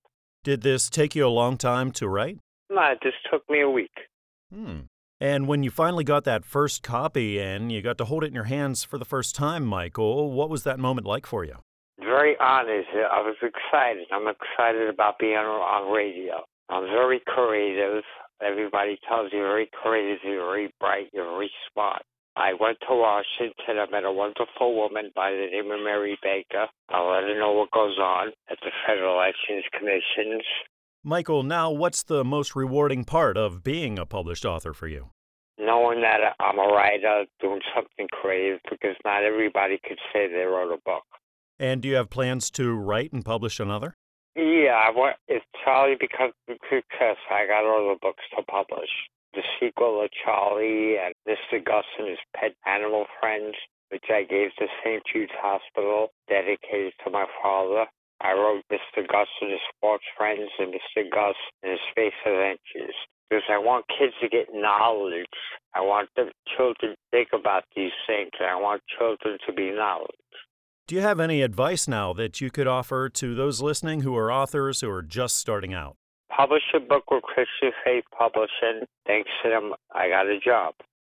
Did 0.43 0.61
this 0.61 0.89
take 0.89 1.15
you 1.15 1.25
a 1.25 1.29
long 1.29 1.57
time 1.57 1.91
to 1.93 2.07
write? 2.07 2.37
No, 2.69 2.81
it 2.91 2.99
just 3.01 3.17
took 3.31 3.47
me 3.49 3.61
a 3.61 3.69
week. 3.69 3.91
Hmm. 4.53 4.81
And 5.19 5.47
when 5.47 5.63
you 5.63 5.71
finally 5.71 6.03
got 6.03 6.23
that 6.25 6.45
first 6.45 6.83
copy 6.83 7.39
and 7.39 7.71
you 7.71 7.81
got 7.81 7.97
to 7.99 8.05
hold 8.05 8.23
it 8.23 8.27
in 8.27 8.33
your 8.33 8.43
hands 8.45 8.83
for 8.83 8.97
the 8.97 9.05
first 9.05 9.33
time, 9.33 9.65
Michael, 9.65 10.31
what 10.31 10.49
was 10.49 10.63
that 10.63 10.77
moment 10.77 11.07
like 11.07 11.25
for 11.25 11.43
you? 11.43 11.55
Very 12.15 12.35
honest. 12.39 12.87
I 12.95 13.19
was 13.19 13.35
excited. 13.43 14.07
I'm 14.11 14.27
excited 14.27 14.87
about 14.87 15.19
being 15.19 15.35
on, 15.35 15.45
on 15.45 15.91
radio. 15.91 16.43
I'm 16.69 16.87
very 16.87 17.21
creative. 17.27 18.03
Everybody 18.41 18.97
tells 19.07 19.31
you 19.31 19.39
you're 19.39 19.47
very 19.47 19.69
creative, 19.81 20.19
you're 20.23 20.45
very 20.45 20.73
bright, 20.79 21.07
you're 21.13 21.25
very 21.25 21.51
smart. 21.71 22.03
I 22.37 22.51
went 22.59 22.77
to 22.87 22.95
Washington. 22.95 23.79
I 23.79 23.89
met 23.89 24.03
a 24.03 24.11
wonderful 24.11 24.75
woman 24.75 25.11
by 25.15 25.31
the 25.31 25.47
name 25.51 25.71
of 25.71 25.79
Mary 25.83 26.17
Baker. 26.21 26.67
I'll 26.89 27.11
let 27.11 27.23
her 27.23 27.39
know 27.39 27.53
what 27.53 27.71
goes 27.71 27.97
on 27.97 28.31
at 28.49 28.57
the 28.61 28.71
Federal 28.85 29.15
Elections 29.15 29.63
Commissions. 29.71 30.43
Michael, 31.03 31.43
now 31.43 31.71
what's 31.71 32.03
the 32.03 32.23
most 32.25 32.55
rewarding 32.55 33.05
part 33.05 33.37
of 33.37 33.63
being 33.63 33.97
a 33.99 34.05
published 34.05 34.43
author 34.43 34.73
for 34.73 34.87
you? 34.87 35.11
Knowing 35.57 36.01
that 36.01 36.19
I'm 36.41 36.59
a 36.59 36.67
writer, 36.67 37.25
doing 37.39 37.61
something 37.73 38.07
creative, 38.11 38.59
because 38.69 38.95
not 39.05 39.23
everybody 39.23 39.79
could 39.87 39.99
say 40.11 40.27
they 40.27 40.43
wrote 40.43 40.73
a 40.73 40.81
book. 40.83 41.03
And 41.59 41.81
do 41.81 41.87
you 41.87 41.95
have 41.95 42.09
plans 42.09 42.51
to 42.51 42.73
write 42.73 43.13
and 43.13 43.23
publish 43.23 43.59
another? 43.59 43.95
Yeah, 44.35 44.75
I 44.75 44.91
want, 44.91 45.15
if 45.27 45.43
Charlie 45.63 45.95
a 45.95 46.53
success, 46.69 47.17
I 47.31 47.47
got 47.47 47.63
all 47.63 47.89
the 47.89 47.99
books 48.01 48.23
to 48.35 48.43
publish. 48.43 48.89
The 49.33 49.43
sequel 49.59 50.03
of 50.03 50.09
Charlie 50.11 50.97
and 50.97 51.13
Mr. 51.27 51.63
Gus 51.63 51.85
and 51.97 52.09
his 52.09 52.19
pet 52.35 52.51
animal 52.65 53.05
friends, 53.19 53.55
which 53.89 54.03
I 54.09 54.23
gave 54.23 54.49
to 54.59 54.67
St. 54.83 55.01
Jude's 55.11 55.31
Hospital, 55.39 56.09
dedicated 56.27 56.93
to 57.05 57.11
my 57.11 57.25
father. 57.41 57.85
I 58.19 58.33
wrote 58.33 58.63
Mr. 58.71 59.07
Gus 59.07 59.27
and 59.41 59.51
his 59.51 59.59
sports 59.75 60.05
friends 60.17 60.49
and 60.59 60.73
Mr. 60.73 61.09
Gus 61.09 61.35
and 61.63 61.71
his 61.71 61.81
space 61.91 62.15
adventures 62.25 62.95
because 63.29 63.43
I 63.49 63.57
want 63.57 63.85
kids 63.87 64.13
to 64.21 64.29
get 64.29 64.47
knowledge. 64.53 65.25
I 65.73 65.81
want 65.81 66.09
the 66.15 66.31
children 66.55 66.93
to 66.93 66.97
think 67.11 67.29
about 67.33 67.63
these 67.75 67.95
things. 68.07 68.31
I 68.39 68.55
want 68.55 68.81
children 68.97 69.37
to 69.47 69.53
be 69.53 69.71
knowledge. 69.71 70.15
Do 70.87 70.93
you 70.93 71.01
have 71.01 71.19
any 71.19 71.41
advice 71.41 71.87
now 71.87 72.13
that 72.13 72.41
you 72.41 72.51
could 72.51 72.67
offer 72.67 73.09
to 73.09 73.33
those 73.33 73.59
listening 73.59 74.01
who 74.01 74.15
are 74.15 74.31
authors 74.31 74.81
who 74.81 74.89
are 74.91 75.01
just 75.01 75.37
starting 75.37 75.73
out? 75.73 75.97
Publish 76.29 76.61
a 76.75 76.79
book 76.79 77.09
with 77.09 77.23
Christian 77.23 77.71
Faith 77.83 78.03
Publishing. 78.15 78.85
Thanks 79.07 79.31
to 79.41 79.49
them, 79.49 79.73
I 79.95 80.09
got 80.09 80.27
a 80.27 80.39
job. 80.39 80.75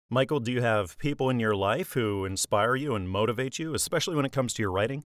Michael, 0.09 0.41
do 0.41 0.53
you 0.53 0.63
have 0.63 0.97
people 0.97 1.29
in 1.29 1.39
your 1.39 1.55
life 1.55 1.93
who 1.93 2.25
inspire 2.25 2.77
you 2.77 2.95
and 2.95 3.11
motivate 3.11 3.59
you, 3.59 3.75
especially 3.75 4.17
when 4.17 4.25
it 4.25 4.33
comes 4.33 4.55
to 4.55 4.63
your 4.63 4.73
writing? 4.73 5.05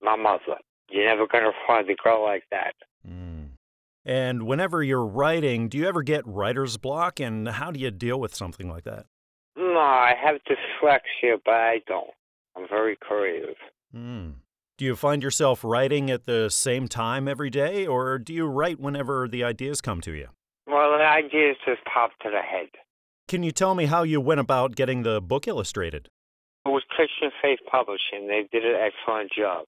My 0.00 0.16
mother. 0.16 0.56
You're 0.88 1.04
never 1.04 1.26
going 1.26 1.44
to 1.44 1.52
find 1.66 1.90
a 1.90 1.94
girl 1.94 2.22
like 2.22 2.44
that. 2.50 2.76
Mm. 3.06 3.48
And 4.06 4.46
whenever 4.46 4.82
you're 4.82 5.04
writing, 5.04 5.68
do 5.68 5.76
you 5.76 5.86
ever 5.86 6.02
get 6.02 6.26
writer's 6.26 6.78
block, 6.78 7.20
and 7.20 7.46
how 7.46 7.70
do 7.70 7.78
you 7.78 7.90
deal 7.90 8.18
with 8.18 8.34
something 8.34 8.70
like 8.70 8.84
that? 8.84 9.04
No, 9.54 9.78
I 9.78 10.14
have 10.18 10.36
dyslexia, 10.48 11.36
but 11.44 11.52
I 11.52 11.82
don't. 11.86 12.08
I'm 12.56 12.66
very 12.70 12.96
creative. 12.96 13.56
Mm. 13.94 14.34
Do 14.76 14.84
you 14.84 14.94
find 14.94 15.22
yourself 15.22 15.64
writing 15.64 16.10
at 16.10 16.24
the 16.24 16.48
same 16.50 16.86
time 16.86 17.26
every 17.26 17.50
day, 17.50 17.86
or 17.86 18.18
do 18.18 18.32
you 18.32 18.46
write 18.46 18.78
whenever 18.78 19.26
the 19.26 19.42
ideas 19.42 19.80
come 19.80 20.00
to 20.02 20.12
you? 20.12 20.28
Well, 20.66 20.96
the 20.96 21.04
ideas 21.04 21.56
just 21.66 21.84
pop 21.84 22.10
to 22.22 22.30
the 22.30 22.42
head. 22.42 22.68
Can 23.26 23.42
you 23.42 23.50
tell 23.50 23.74
me 23.74 23.86
how 23.86 24.04
you 24.04 24.20
went 24.20 24.40
about 24.40 24.76
getting 24.76 25.02
the 25.02 25.20
book 25.20 25.48
illustrated? 25.48 26.08
It 26.64 26.70
was 26.70 26.82
Christian 26.90 27.30
Faith 27.42 27.58
Publishing. 27.70 28.28
They 28.28 28.48
did 28.52 28.64
an 28.64 28.76
excellent 28.76 29.32
job. 29.32 29.66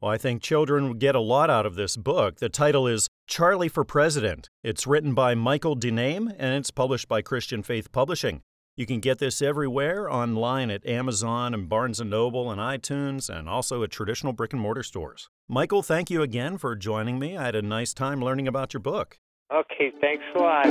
Well, 0.00 0.12
I 0.12 0.18
think 0.18 0.42
children 0.42 0.88
would 0.88 0.98
get 0.98 1.14
a 1.14 1.20
lot 1.20 1.48
out 1.48 1.64
of 1.64 1.76
this 1.76 1.96
book. 1.96 2.36
The 2.36 2.50
title 2.50 2.86
is 2.86 3.08
Charlie 3.26 3.68
for 3.68 3.84
President. 3.84 4.50
It's 4.62 4.86
written 4.86 5.14
by 5.14 5.34
Michael 5.34 5.76
Dename 5.76 6.34
and 6.38 6.54
it's 6.54 6.70
published 6.70 7.08
by 7.08 7.22
Christian 7.22 7.62
Faith 7.62 7.90
Publishing. 7.90 8.42
You 8.76 8.86
can 8.86 8.98
get 8.98 9.18
this 9.18 9.40
everywhere 9.40 10.10
online 10.10 10.68
at 10.68 10.84
Amazon 10.84 11.54
and 11.54 11.68
Barnes 11.68 12.00
& 12.00 12.04
Noble 12.04 12.50
and 12.50 12.60
iTunes 12.60 13.30
and 13.30 13.48
also 13.48 13.84
at 13.84 13.92
traditional 13.92 14.32
brick 14.32 14.52
and 14.52 14.60
mortar 14.60 14.82
stores. 14.82 15.28
Michael, 15.48 15.80
thank 15.80 16.10
you 16.10 16.22
again 16.22 16.58
for 16.58 16.74
joining 16.74 17.20
me. 17.20 17.36
I 17.36 17.44
had 17.44 17.54
a 17.54 17.62
nice 17.62 17.94
time 17.94 18.20
learning 18.20 18.48
about 18.48 18.74
your 18.74 18.80
book. 18.80 19.20
Okay, 19.54 19.92
thanks 20.00 20.24
a 20.34 20.38
lot. 20.38 20.64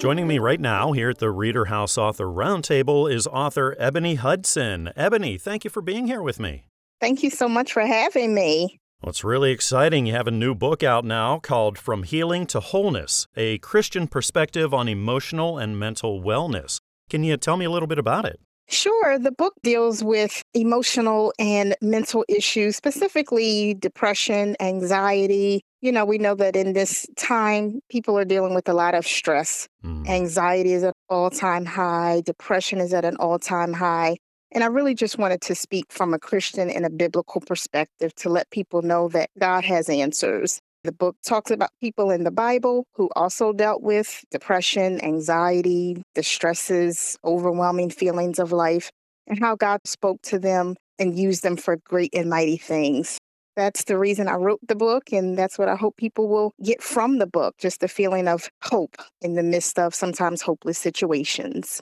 Joining 0.00 0.26
me 0.26 0.40
right 0.40 0.60
now 0.60 0.90
here 0.90 1.10
at 1.10 1.18
the 1.18 1.30
Reader 1.30 1.66
House 1.66 1.96
Author 1.96 2.26
Roundtable 2.26 3.08
is 3.08 3.28
author 3.28 3.76
Ebony 3.78 4.16
Hudson. 4.16 4.90
Ebony, 4.96 5.38
thank 5.38 5.62
you 5.62 5.70
for 5.70 5.80
being 5.80 6.08
here 6.08 6.22
with 6.22 6.40
me. 6.40 6.64
Thank 7.00 7.22
you 7.22 7.30
so 7.30 7.48
much 7.48 7.72
for 7.72 7.86
having 7.86 8.34
me. 8.34 8.80
Well, 9.02 9.10
it's 9.10 9.24
really 9.24 9.50
exciting. 9.50 10.06
You 10.06 10.12
have 10.12 10.28
a 10.28 10.30
new 10.30 10.54
book 10.54 10.84
out 10.84 11.04
now 11.04 11.40
called 11.40 11.76
From 11.76 12.04
Healing 12.04 12.46
to 12.46 12.60
Wholeness 12.60 13.26
A 13.36 13.58
Christian 13.58 14.06
Perspective 14.06 14.72
on 14.72 14.88
Emotional 14.88 15.58
and 15.58 15.76
Mental 15.76 16.22
Wellness. 16.22 16.78
Can 17.10 17.24
you 17.24 17.36
tell 17.36 17.56
me 17.56 17.64
a 17.64 17.70
little 17.70 17.88
bit 17.88 17.98
about 17.98 18.26
it? 18.26 18.38
Sure. 18.68 19.18
The 19.18 19.32
book 19.32 19.54
deals 19.64 20.04
with 20.04 20.44
emotional 20.54 21.32
and 21.40 21.74
mental 21.82 22.24
issues, 22.28 22.76
specifically 22.76 23.74
depression, 23.74 24.54
anxiety. 24.60 25.62
You 25.80 25.90
know, 25.90 26.04
we 26.04 26.18
know 26.18 26.36
that 26.36 26.54
in 26.54 26.72
this 26.72 27.04
time, 27.16 27.80
people 27.90 28.16
are 28.16 28.24
dealing 28.24 28.54
with 28.54 28.68
a 28.68 28.72
lot 28.72 28.94
of 28.94 29.04
stress. 29.04 29.66
Mm. 29.84 30.08
Anxiety 30.08 30.74
is 30.74 30.84
at 30.84 30.90
an 30.90 30.94
all 31.08 31.28
time 31.28 31.64
high, 31.64 32.22
depression 32.24 32.78
is 32.78 32.94
at 32.94 33.04
an 33.04 33.16
all 33.16 33.40
time 33.40 33.72
high. 33.72 34.18
And 34.54 34.62
I 34.62 34.66
really 34.66 34.94
just 34.94 35.18
wanted 35.18 35.40
to 35.42 35.54
speak 35.54 35.86
from 35.90 36.12
a 36.12 36.18
Christian 36.18 36.68
and 36.68 36.84
a 36.84 36.90
biblical 36.90 37.40
perspective 37.40 38.14
to 38.16 38.28
let 38.28 38.50
people 38.50 38.82
know 38.82 39.08
that 39.08 39.30
God 39.38 39.64
has 39.64 39.88
answers. 39.88 40.60
The 40.84 40.92
book 40.92 41.16
talks 41.24 41.50
about 41.50 41.70
people 41.80 42.10
in 42.10 42.24
the 42.24 42.30
Bible 42.30 42.84
who 42.94 43.08
also 43.16 43.52
dealt 43.52 43.82
with 43.82 44.24
depression, 44.30 45.02
anxiety, 45.02 46.02
the 46.14 46.22
stresses, 46.22 47.16
overwhelming 47.24 47.88
feelings 47.88 48.38
of 48.38 48.52
life, 48.52 48.90
and 49.26 49.38
how 49.38 49.56
God 49.56 49.80
spoke 49.86 50.20
to 50.22 50.38
them 50.38 50.74
and 50.98 51.18
used 51.18 51.42
them 51.42 51.56
for 51.56 51.78
great 51.84 52.10
and 52.14 52.28
mighty 52.28 52.58
things. 52.58 53.18
That's 53.56 53.84
the 53.84 53.98
reason 53.98 54.28
I 54.28 54.34
wrote 54.34 54.60
the 54.66 54.74
book, 54.74 55.12
and 55.12 55.38
that's 55.38 55.58
what 55.58 55.68
I 55.68 55.76
hope 55.76 55.96
people 55.96 56.28
will 56.28 56.52
get 56.62 56.82
from 56.82 57.18
the 57.18 57.26
book 57.26 57.54
just 57.58 57.82
a 57.82 57.88
feeling 57.88 58.28
of 58.28 58.50
hope 58.62 58.96
in 59.20 59.34
the 59.34 59.42
midst 59.42 59.78
of 59.78 59.94
sometimes 59.94 60.42
hopeless 60.42 60.78
situations. 60.78 61.80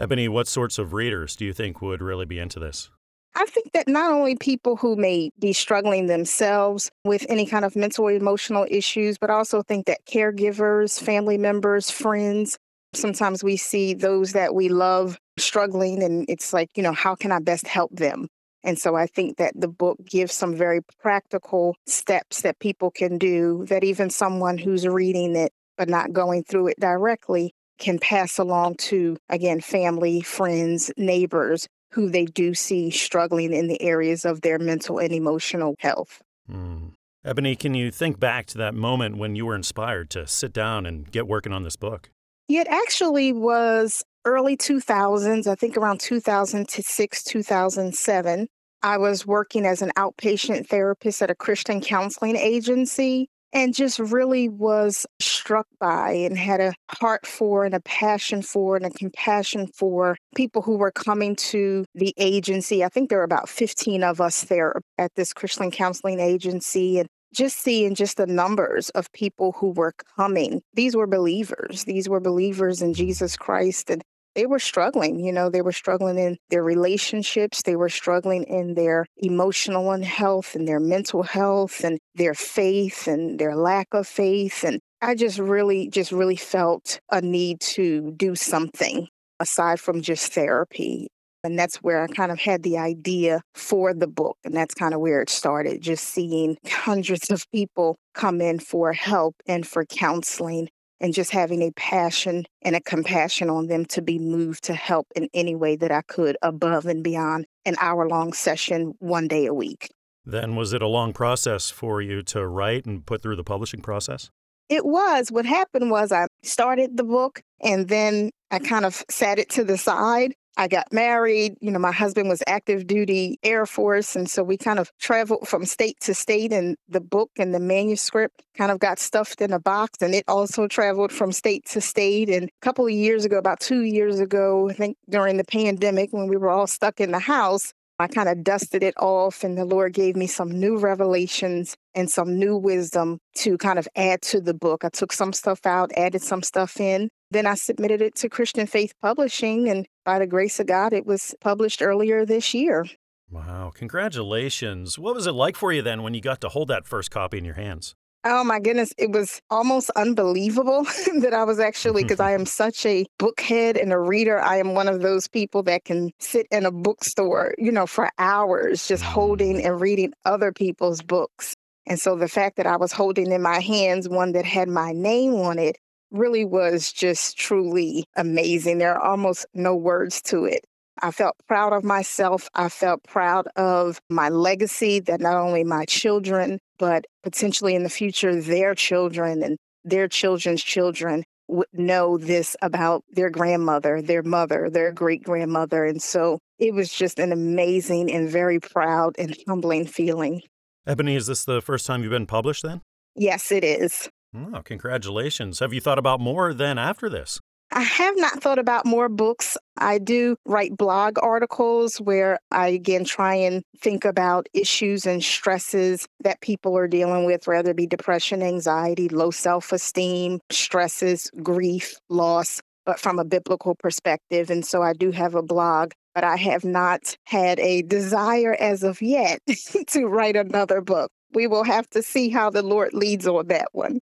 Ebony, 0.00 0.30
what 0.30 0.48
sorts 0.48 0.78
of 0.78 0.94
readers 0.94 1.36
do 1.36 1.44
you 1.44 1.52
think 1.52 1.82
would 1.82 2.00
really 2.00 2.24
be 2.24 2.38
into 2.38 2.58
this? 2.58 2.88
I 3.34 3.44
think 3.44 3.72
that 3.72 3.86
not 3.86 4.10
only 4.10 4.34
people 4.34 4.76
who 4.76 4.96
may 4.96 5.30
be 5.38 5.52
struggling 5.52 6.06
themselves 6.06 6.90
with 7.04 7.26
any 7.28 7.44
kind 7.44 7.66
of 7.66 7.76
mental 7.76 8.06
or 8.06 8.12
emotional 8.12 8.66
issues, 8.70 9.18
but 9.18 9.28
also 9.28 9.60
think 9.60 9.84
that 9.86 10.06
caregivers, 10.06 10.98
family 10.98 11.36
members, 11.36 11.90
friends, 11.90 12.56
sometimes 12.94 13.44
we 13.44 13.58
see 13.58 13.92
those 13.92 14.32
that 14.32 14.54
we 14.54 14.70
love 14.70 15.18
struggling, 15.38 16.02
and 16.02 16.24
it's 16.30 16.54
like, 16.54 16.70
you 16.76 16.82
know, 16.82 16.94
how 16.94 17.14
can 17.14 17.30
I 17.30 17.38
best 17.38 17.66
help 17.66 17.94
them? 17.94 18.26
And 18.64 18.78
so 18.78 18.96
I 18.96 19.06
think 19.06 19.36
that 19.36 19.52
the 19.54 19.68
book 19.68 19.98
gives 20.02 20.32
some 20.32 20.54
very 20.54 20.80
practical 20.98 21.76
steps 21.86 22.40
that 22.40 22.58
people 22.58 22.90
can 22.90 23.18
do 23.18 23.66
that 23.68 23.84
even 23.84 24.08
someone 24.08 24.56
who's 24.56 24.88
reading 24.88 25.36
it 25.36 25.52
but 25.76 25.88
not 25.90 26.12
going 26.12 26.44
through 26.44 26.68
it 26.68 26.80
directly 26.80 27.54
can 27.80 27.98
pass 27.98 28.38
along 28.38 28.76
to, 28.76 29.16
again, 29.28 29.60
family, 29.60 30.20
friends, 30.20 30.92
neighbors 30.96 31.66
who 31.92 32.08
they 32.08 32.24
do 32.24 32.54
see 32.54 32.90
struggling 32.90 33.52
in 33.52 33.66
the 33.66 33.82
areas 33.82 34.24
of 34.24 34.42
their 34.42 34.58
mental 34.58 34.98
and 34.98 35.12
emotional 35.12 35.74
health. 35.80 36.22
Mm. 36.48 36.92
Ebony, 37.24 37.56
can 37.56 37.74
you 37.74 37.90
think 37.90 38.18
back 38.18 38.46
to 38.46 38.58
that 38.58 38.74
moment 38.74 39.18
when 39.18 39.36
you 39.36 39.44
were 39.44 39.54
inspired 39.54 40.08
to 40.10 40.26
sit 40.26 40.52
down 40.52 40.86
and 40.86 41.10
get 41.10 41.26
working 41.26 41.52
on 41.52 41.64
this 41.64 41.76
book? 41.76 42.10
It 42.48 42.66
actually 42.68 43.32
was 43.32 44.02
early 44.24 44.56
2000s, 44.56 45.46
I 45.46 45.54
think 45.54 45.76
around 45.76 46.00
2006, 46.00 47.22
2007. 47.24 48.48
I 48.82 48.96
was 48.96 49.26
working 49.26 49.66
as 49.66 49.82
an 49.82 49.92
outpatient 49.96 50.68
therapist 50.68 51.20
at 51.20 51.30
a 51.30 51.34
Christian 51.34 51.80
counseling 51.80 52.36
agency 52.36 53.28
and 53.52 53.74
just 53.74 53.98
really 53.98 54.48
was 54.48 55.06
struck 55.20 55.66
by 55.78 56.12
and 56.12 56.38
had 56.38 56.60
a 56.60 56.74
heart 56.90 57.26
for 57.26 57.64
and 57.64 57.74
a 57.74 57.80
passion 57.80 58.42
for 58.42 58.76
and 58.76 58.86
a 58.86 58.90
compassion 58.90 59.66
for 59.66 60.16
people 60.34 60.62
who 60.62 60.76
were 60.76 60.92
coming 60.92 61.34
to 61.36 61.84
the 61.94 62.14
agency. 62.16 62.84
I 62.84 62.88
think 62.88 63.08
there 63.08 63.18
were 63.18 63.24
about 63.24 63.48
15 63.48 64.02
of 64.04 64.20
us 64.20 64.42
there 64.44 64.74
at 64.98 65.14
this 65.16 65.32
Christian 65.32 65.70
counseling 65.70 66.20
agency 66.20 66.98
and 66.98 67.08
just 67.32 67.58
seeing 67.58 67.94
just 67.94 68.16
the 68.16 68.26
numbers 68.26 68.90
of 68.90 69.10
people 69.12 69.52
who 69.52 69.70
were 69.70 69.92
coming. 70.16 70.62
These 70.74 70.96
were 70.96 71.06
believers. 71.06 71.84
These 71.84 72.08
were 72.08 72.20
believers 72.20 72.82
in 72.82 72.92
Jesus 72.92 73.36
Christ 73.36 73.88
and 73.90 74.02
they 74.34 74.46
were 74.46 74.58
struggling. 74.58 75.20
You 75.20 75.32
know, 75.32 75.50
they 75.50 75.62
were 75.62 75.72
struggling 75.72 76.18
in 76.18 76.38
their 76.50 76.62
relationships, 76.62 77.62
they 77.62 77.76
were 77.76 77.88
struggling 77.88 78.44
in 78.44 78.74
their 78.74 79.06
emotional 79.16 79.90
health 80.02 80.54
and 80.54 80.66
their 80.66 80.80
mental 80.80 81.22
health 81.22 81.84
and 81.84 81.98
their 82.14 82.34
faith 82.34 83.06
and 83.06 83.38
their 83.38 83.56
lack 83.56 83.88
of 83.92 84.06
faith. 84.06 84.64
And 84.64 84.80
I 85.02 85.14
just 85.14 85.38
really, 85.38 85.88
just 85.88 86.12
really 86.12 86.36
felt 86.36 87.00
a 87.10 87.20
need 87.20 87.60
to 87.60 88.12
do 88.16 88.34
something 88.34 89.08
aside 89.40 89.80
from 89.80 90.02
just 90.02 90.32
therapy. 90.32 91.08
And 91.42 91.58
that's 91.58 91.76
where 91.76 92.02
I 92.02 92.06
kind 92.06 92.30
of 92.30 92.38
had 92.38 92.62
the 92.62 92.76
idea 92.76 93.40
for 93.54 93.94
the 93.94 94.06
book. 94.06 94.36
And 94.44 94.54
that's 94.54 94.74
kind 94.74 94.92
of 94.92 95.00
where 95.00 95.22
it 95.22 95.30
started, 95.30 95.80
just 95.80 96.04
seeing 96.04 96.58
hundreds 96.68 97.30
of 97.30 97.50
people 97.50 97.96
come 98.14 98.42
in 98.42 98.58
for 98.58 98.92
help 98.92 99.36
and 99.46 99.66
for 99.66 99.86
counseling 99.86 100.68
and 101.00 101.14
just 101.14 101.30
having 101.30 101.62
a 101.62 101.72
passion 101.72 102.44
and 102.62 102.76
a 102.76 102.80
compassion 102.80 103.48
on 103.48 103.66
them 103.66 103.84
to 103.86 104.02
be 104.02 104.18
moved 104.18 104.64
to 104.64 104.74
help 104.74 105.06
in 105.16 105.28
any 105.34 105.54
way 105.54 105.76
that 105.76 105.90
I 105.90 106.02
could 106.02 106.36
above 106.42 106.86
and 106.86 107.02
beyond 107.02 107.46
an 107.64 107.76
hour 107.80 108.08
long 108.08 108.32
session 108.32 108.94
one 108.98 109.28
day 109.28 109.46
a 109.46 109.54
week. 109.54 109.90
Then, 110.24 110.54
was 110.54 110.72
it 110.72 110.82
a 110.82 110.86
long 110.86 111.12
process 111.12 111.70
for 111.70 112.02
you 112.02 112.22
to 112.24 112.46
write 112.46 112.84
and 112.84 113.04
put 113.04 113.22
through 113.22 113.36
the 113.36 113.44
publishing 113.44 113.80
process? 113.80 114.30
It 114.68 114.84
was. 114.84 115.32
What 115.32 115.46
happened 115.46 115.90
was 115.90 116.12
I 116.12 116.26
started 116.42 116.96
the 116.96 117.04
book 117.04 117.42
and 117.60 117.88
then 117.88 118.30
I 118.50 118.58
kind 118.58 118.84
of 118.84 119.02
sat 119.10 119.38
it 119.38 119.48
to 119.50 119.64
the 119.64 119.76
side 119.76 120.34
I 120.56 120.68
got 120.68 120.92
married. 120.92 121.56
You 121.60 121.70
know, 121.70 121.78
my 121.78 121.92
husband 121.92 122.28
was 122.28 122.42
active 122.46 122.86
duty 122.86 123.38
Air 123.42 123.66
Force. 123.66 124.16
And 124.16 124.28
so 124.28 124.42
we 124.42 124.56
kind 124.56 124.78
of 124.78 124.90
traveled 124.98 125.48
from 125.48 125.64
state 125.64 125.98
to 126.00 126.14
state, 126.14 126.52
and 126.52 126.76
the 126.88 127.00
book 127.00 127.30
and 127.38 127.54
the 127.54 127.60
manuscript 127.60 128.42
kind 128.56 128.70
of 128.70 128.78
got 128.78 128.98
stuffed 128.98 129.40
in 129.40 129.52
a 129.52 129.60
box. 129.60 129.98
And 130.02 130.14
it 130.14 130.24
also 130.28 130.66
traveled 130.66 131.12
from 131.12 131.32
state 131.32 131.64
to 131.70 131.80
state. 131.80 132.28
And 132.28 132.44
a 132.44 132.64
couple 132.64 132.84
of 132.84 132.92
years 132.92 133.24
ago, 133.24 133.38
about 133.38 133.60
two 133.60 133.82
years 133.82 134.20
ago, 134.20 134.68
I 134.68 134.74
think 134.74 134.96
during 135.08 135.36
the 135.36 135.44
pandemic, 135.44 136.12
when 136.12 136.28
we 136.28 136.36
were 136.36 136.50
all 136.50 136.66
stuck 136.66 137.00
in 137.00 137.12
the 137.12 137.18
house, 137.18 137.72
I 138.00 138.06
kind 138.06 138.30
of 138.30 138.42
dusted 138.42 138.82
it 138.82 138.94
off, 138.98 139.44
and 139.44 139.58
the 139.58 139.66
Lord 139.66 139.92
gave 139.92 140.16
me 140.16 140.26
some 140.26 140.50
new 140.50 140.78
revelations 140.78 141.76
and 141.94 142.10
some 142.10 142.38
new 142.38 142.56
wisdom 142.56 143.18
to 143.36 143.58
kind 143.58 143.78
of 143.78 143.86
add 143.94 144.22
to 144.22 144.40
the 144.40 144.54
book. 144.54 144.86
I 144.86 144.88
took 144.88 145.12
some 145.12 145.34
stuff 145.34 145.66
out, 145.66 145.90
added 145.94 146.22
some 146.22 146.42
stuff 146.42 146.80
in. 146.80 147.10
Then 147.30 147.46
I 147.46 147.54
submitted 147.54 148.00
it 148.00 148.14
to 148.16 148.30
Christian 148.30 148.66
Faith 148.66 148.94
Publishing, 149.02 149.68
and 149.68 149.86
by 150.10 150.18
the 150.18 150.26
grace 150.26 150.58
of 150.58 150.66
God, 150.66 150.92
it 150.92 151.06
was 151.06 151.36
published 151.40 151.80
earlier 151.80 152.26
this 152.26 152.52
year. 152.52 152.84
Wow, 153.30 153.70
congratulations. 153.72 154.98
What 154.98 155.14
was 155.14 155.28
it 155.28 155.34
like 155.34 155.54
for 155.54 155.72
you 155.72 155.82
then 155.82 156.02
when 156.02 156.14
you 156.14 156.20
got 156.20 156.40
to 156.40 156.48
hold 156.48 156.66
that 156.66 156.84
first 156.84 157.12
copy 157.12 157.38
in 157.38 157.44
your 157.44 157.54
hands? 157.54 157.94
Oh 158.24 158.42
my 158.42 158.58
goodness, 158.58 158.92
it 158.98 159.12
was 159.12 159.40
almost 159.50 159.88
unbelievable 159.90 160.82
that 161.20 161.32
I 161.32 161.44
was 161.44 161.60
actually, 161.60 162.02
because 162.02 162.18
I 162.18 162.32
am 162.32 162.44
such 162.62 162.84
a 162.84 163.06
bookhead 163.20 163.80
and 163.80 163.92
a 163.92 164.00
reader. 164.00 164.40
I 164.40 164.56
am 164.56 164.74
one 164.74 164.88
of 164.88 165.00
those 165.00 165.28
people 165.28 165.62
that 165.62 165.84
can 165.84 166.10
sit 166.18 166.48
in 166.50 166.66
a 166.66 166.72
bookstore, 166.72 167.54
you 167.56 167.70
know, 167.70 167.86
for 167.86 168.10
hours 168.18 168.88
just 168.88 169.04
holding 169.04 169.58
mm. 169.58 169.64
and 169.64 169.80
reading 169.80 170.12
other 170.24 170.50
people's 170.50 171.02
books. 171.02 171.54
And 171.86 172.00
so 172.00 172.16
the 172.16 172.26
fact 172.26 172.56
that 172.56 172.66
I 172.66 172.78
was 172.78 172.90
holding 172.90 173.30
in 173.30 173.42
my 173.42 173.60
hands 173.60 174.08
one 174.08 174.32
that 174.32 174.44
had 174.44 174.68
my 174.68 174.90
name 174.90 175.34
on 175.34 175.60
it 175.60 175.76
really 176.10 176.44
was 176.44 176.92
just 176.92 177.36
truly 177.36 178.04
amazing. 178.16 178.78
There 178.78 178.94
are 178.94 179.10
almost 179.10 179.46
no 179.54 179.74
words 179.74 180.20
to 180.22 180.44
it. 180.44 180.64
I 181.02 181.10
felt 181.10 181.36
proud 181.48 181.72
of 181.72 181.82
myself. 181.82 182.48
I 182.54 182.68
felt 182.68 183.02
proud 183.04 183.46
of 183.56 184.00
my 184.10 184.28
legacy 184.28 185.00
that 185.00 185.20
not 185.20 185.36
only 185.36 185.64
my 185.64 185.84
children, 185.86 186.58
but 186.78 187.06
potentially 187.22 187.74
in 187.74 187.84
the 187.84 187.88
future, 187.88 188.40
their 188.40 188.74
children 188.74 189.42
and 189.42 189.56
their 189.84 190.08
children's 190.08 190.62
children 190.62 191.24
would 191.48 191.66
know 191.72 192.18
this 192.18 192.56
about 192.62 193.02
their 193.10 193.30
grandmother, 193.30 194.02
their 194.02 194.22
mother, 194.22 194.68
their 194.70 194.92
great 194.92 195.22
grandmother. 195.22 195.84
And 195.84 196.02
so 196.02 196.38
it 196.58 196.74
was 196.74 196.92
just 196.92 197.18
an 197.18 197.32
amazing 197.32 198.12
and 198.12 198.28
very 198.28 198.60
proud 198.60 199.16
and 199.18 199.36
humbling 199.48 199.86
feeling. 199.86 200.42
Ebony, 200.86 201.16
is 201.16 201.26
this 201.26 201.44
the 201.44 201.60
first 201.60 201.86
time 201.86 202.02
you've 202.02 202.10
been 202.10 202.26
published 202.26 202.62
then? 202.62 202.82
Yes, 203.16 203.50
it 203.50 203.64
is. 203.64 204.08
Oh, 204.34 204.62
congratulations. 204.62 205.58
Have 205.58 205.72
you 205.72 205.80
thought 205.80 205.98
about 205.98 206.20
more 206.20 206.54
then 206.54 206.78
after 206.78 207.08
this? 207.08 207.40
I 207.72 207.82
have 207.82 208.14
not 208.16 208.42
thought 208.42 208.58
about 208.58 208.84
more 208.84 209.08
books. 209.08 209.56
I 209.76 209.98
do 209.98 210.36
write 210.44 210.76
blog 210.76 211.18
articles 211.22 211.98
where 211.98 212.40
I 212.50 212.68
again 212.68 213.04
try 213.04 213.34
and 213.34 213.62
think 213.80 214.04
about 214.04 214.48
issues 214.52 215.06
and 215.06 215.22
stresses 215.22 216.06
that 216.20 216.40
people 216.40 216.76
are 216.76 216.88
dealing 216.88 217.26
with, 217.26 217.46
whether 217.46 217.70
it 217.70 217.76
be 217.76 217.86
depression, 217.86 218.42
anxiety, 218.42 219.08
low 219.08 219.30
self 219.30 219.72
esteem, 219.72 220.40
stresses, 220.50 221.30
grief, 221.42 221.94
loss, 222.08 222.60
but 222.84 222.98
from 222.98 223.20
a 223.20 223.24
biblical 223.24 223.76
perspective. 223.76 224.50
And 224.50 224.66
so 224.66 224.82
I 224.82 224.92
do 224.92 225.12
have 225.12 225.36
a 225.36 225.42
blog, 225.42 225.92
but 226.12 226.24
I 226.24 226.36
have 226.36 226.64
not 226.64 227.16
had 227.24 227.60
a 227.60 227.82
desire 227.82 228.56
as 228.58 228.82
of 228.82 229.00
yet 229.00 229.40
to 229.88 230.06
write 230.06 230.34
another 230.34 230.80
book. 230.80 231.10
We 231.32 231.46
will 231.46 231.64
have 231.64 231.88
to 231.90 232.02
see 232.02 232.30
how 232.30 232.50
the 232.50 232.62
Lord 232.62 232.94
leads 232.94 233.28
on 233.28 233.46
that 233.46 233.68
one. 233.70 234.00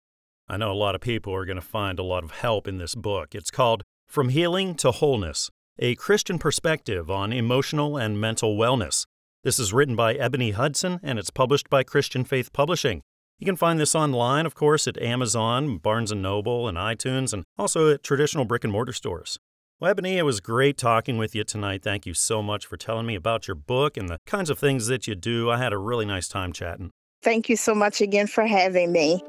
I 0.51 0.57
know 0.57 0.69
a 0.69 0.73
lot 0.73 0.95
of 0.95 1.01
people 1.01 1.33
are 1.33 1.45
going 1.45 1.55
to 1.55 1.61
find 1.61 1.97
a 1.97 2.03
lot 2.03 2.25
of 2.25 2.31
help 2.31 2.67
in 2.67 2.77
this 2.77 2.93
book. 2.93 3.33
It's 3.33 3.49
called 3.49 3.83
From 4.05 4.27
Healing 4.27 4.75
to 4.75 4.91
Wholeness 4.91 5.49
A 5.79 5.95
Christian 5.95 6.37
Perspective 6.37 7.09
on 7.09 7.31
Emotional 7.31 7.95
and 7.95 8.19
Mental 8.19 8.57
Wellness. 8.57 9.05
This 9.45 9.59
is 9.59 9.71
written 9.71 9.95
by 9.95 10.15
Ebony 10.15 10.51
Hudson 10.51 10.99
and 11.01 11.17
it's 11.17 11.29
published 11.29 11.69
by 11.69 11.83
Christian 11.83 12.25
Faith 12.25 12.51
Publishing. 12.51 13.01
You 13.39 13.45
can 13.45 13.55
find 13.55 13.79
this 13.79 13.95
online, 13.95 14.45
of 14.45 14.53
course, 14.53 14.89
at 14.89 15.01
Amazon, 15.01 15.77
Barnes 15.77 16.11
& 16.11 16.15
Noble, 16.15 16.67
and 16.67 16.77
iTunes, 16.77 17.31
and 17.31 17.45
also 17.57 17.93
at 17.93 18.03
traditional 18.03 18.43
brick 18.43 18.65
and 18.65 18.73
mortar 18.73 18.91
stores. 18.91 19.39
Well, 19.79 19.91
Ebony, 19.91 20.17
it 20.17 20.23
was 20.23 20.41
great 20.41 20.77
talking 20.77 21.17
with 21.17 21.33
you 21.33 21.45
tonight. 21.45 21.81
Thank 21.81 22.05
you 22.05 22.13
so 22.13 22.43
much 22.43 22.65
for 22.65 22.75
telling 22.75 23.05
me 23.05 23.15
about 23.15 23.47
your 23.47 23.55
book 23.55 23.95
and 23.95 24.09
the 24.09 24.19
kinds 24.25 24.49
of 24.49 24.59
things 24.59 24.87
that 24.87 25.07
you 25.07 25.15
do. 25.15 25.49
I 25.49 25.59
had 25.59 25.71
a 25.71 25.77
really 25.77 26.05
nice 26.05 26.27
time 26.27 26.51
chatting. 26.51 26.91
Thank 27.23 27.47
you 27.47 27.55
so 27.55 27.73
much 27.73 28.01
again 28.01 28.27
for 28.27 28.45
having 28.45 28.91
me. 28.91 29.23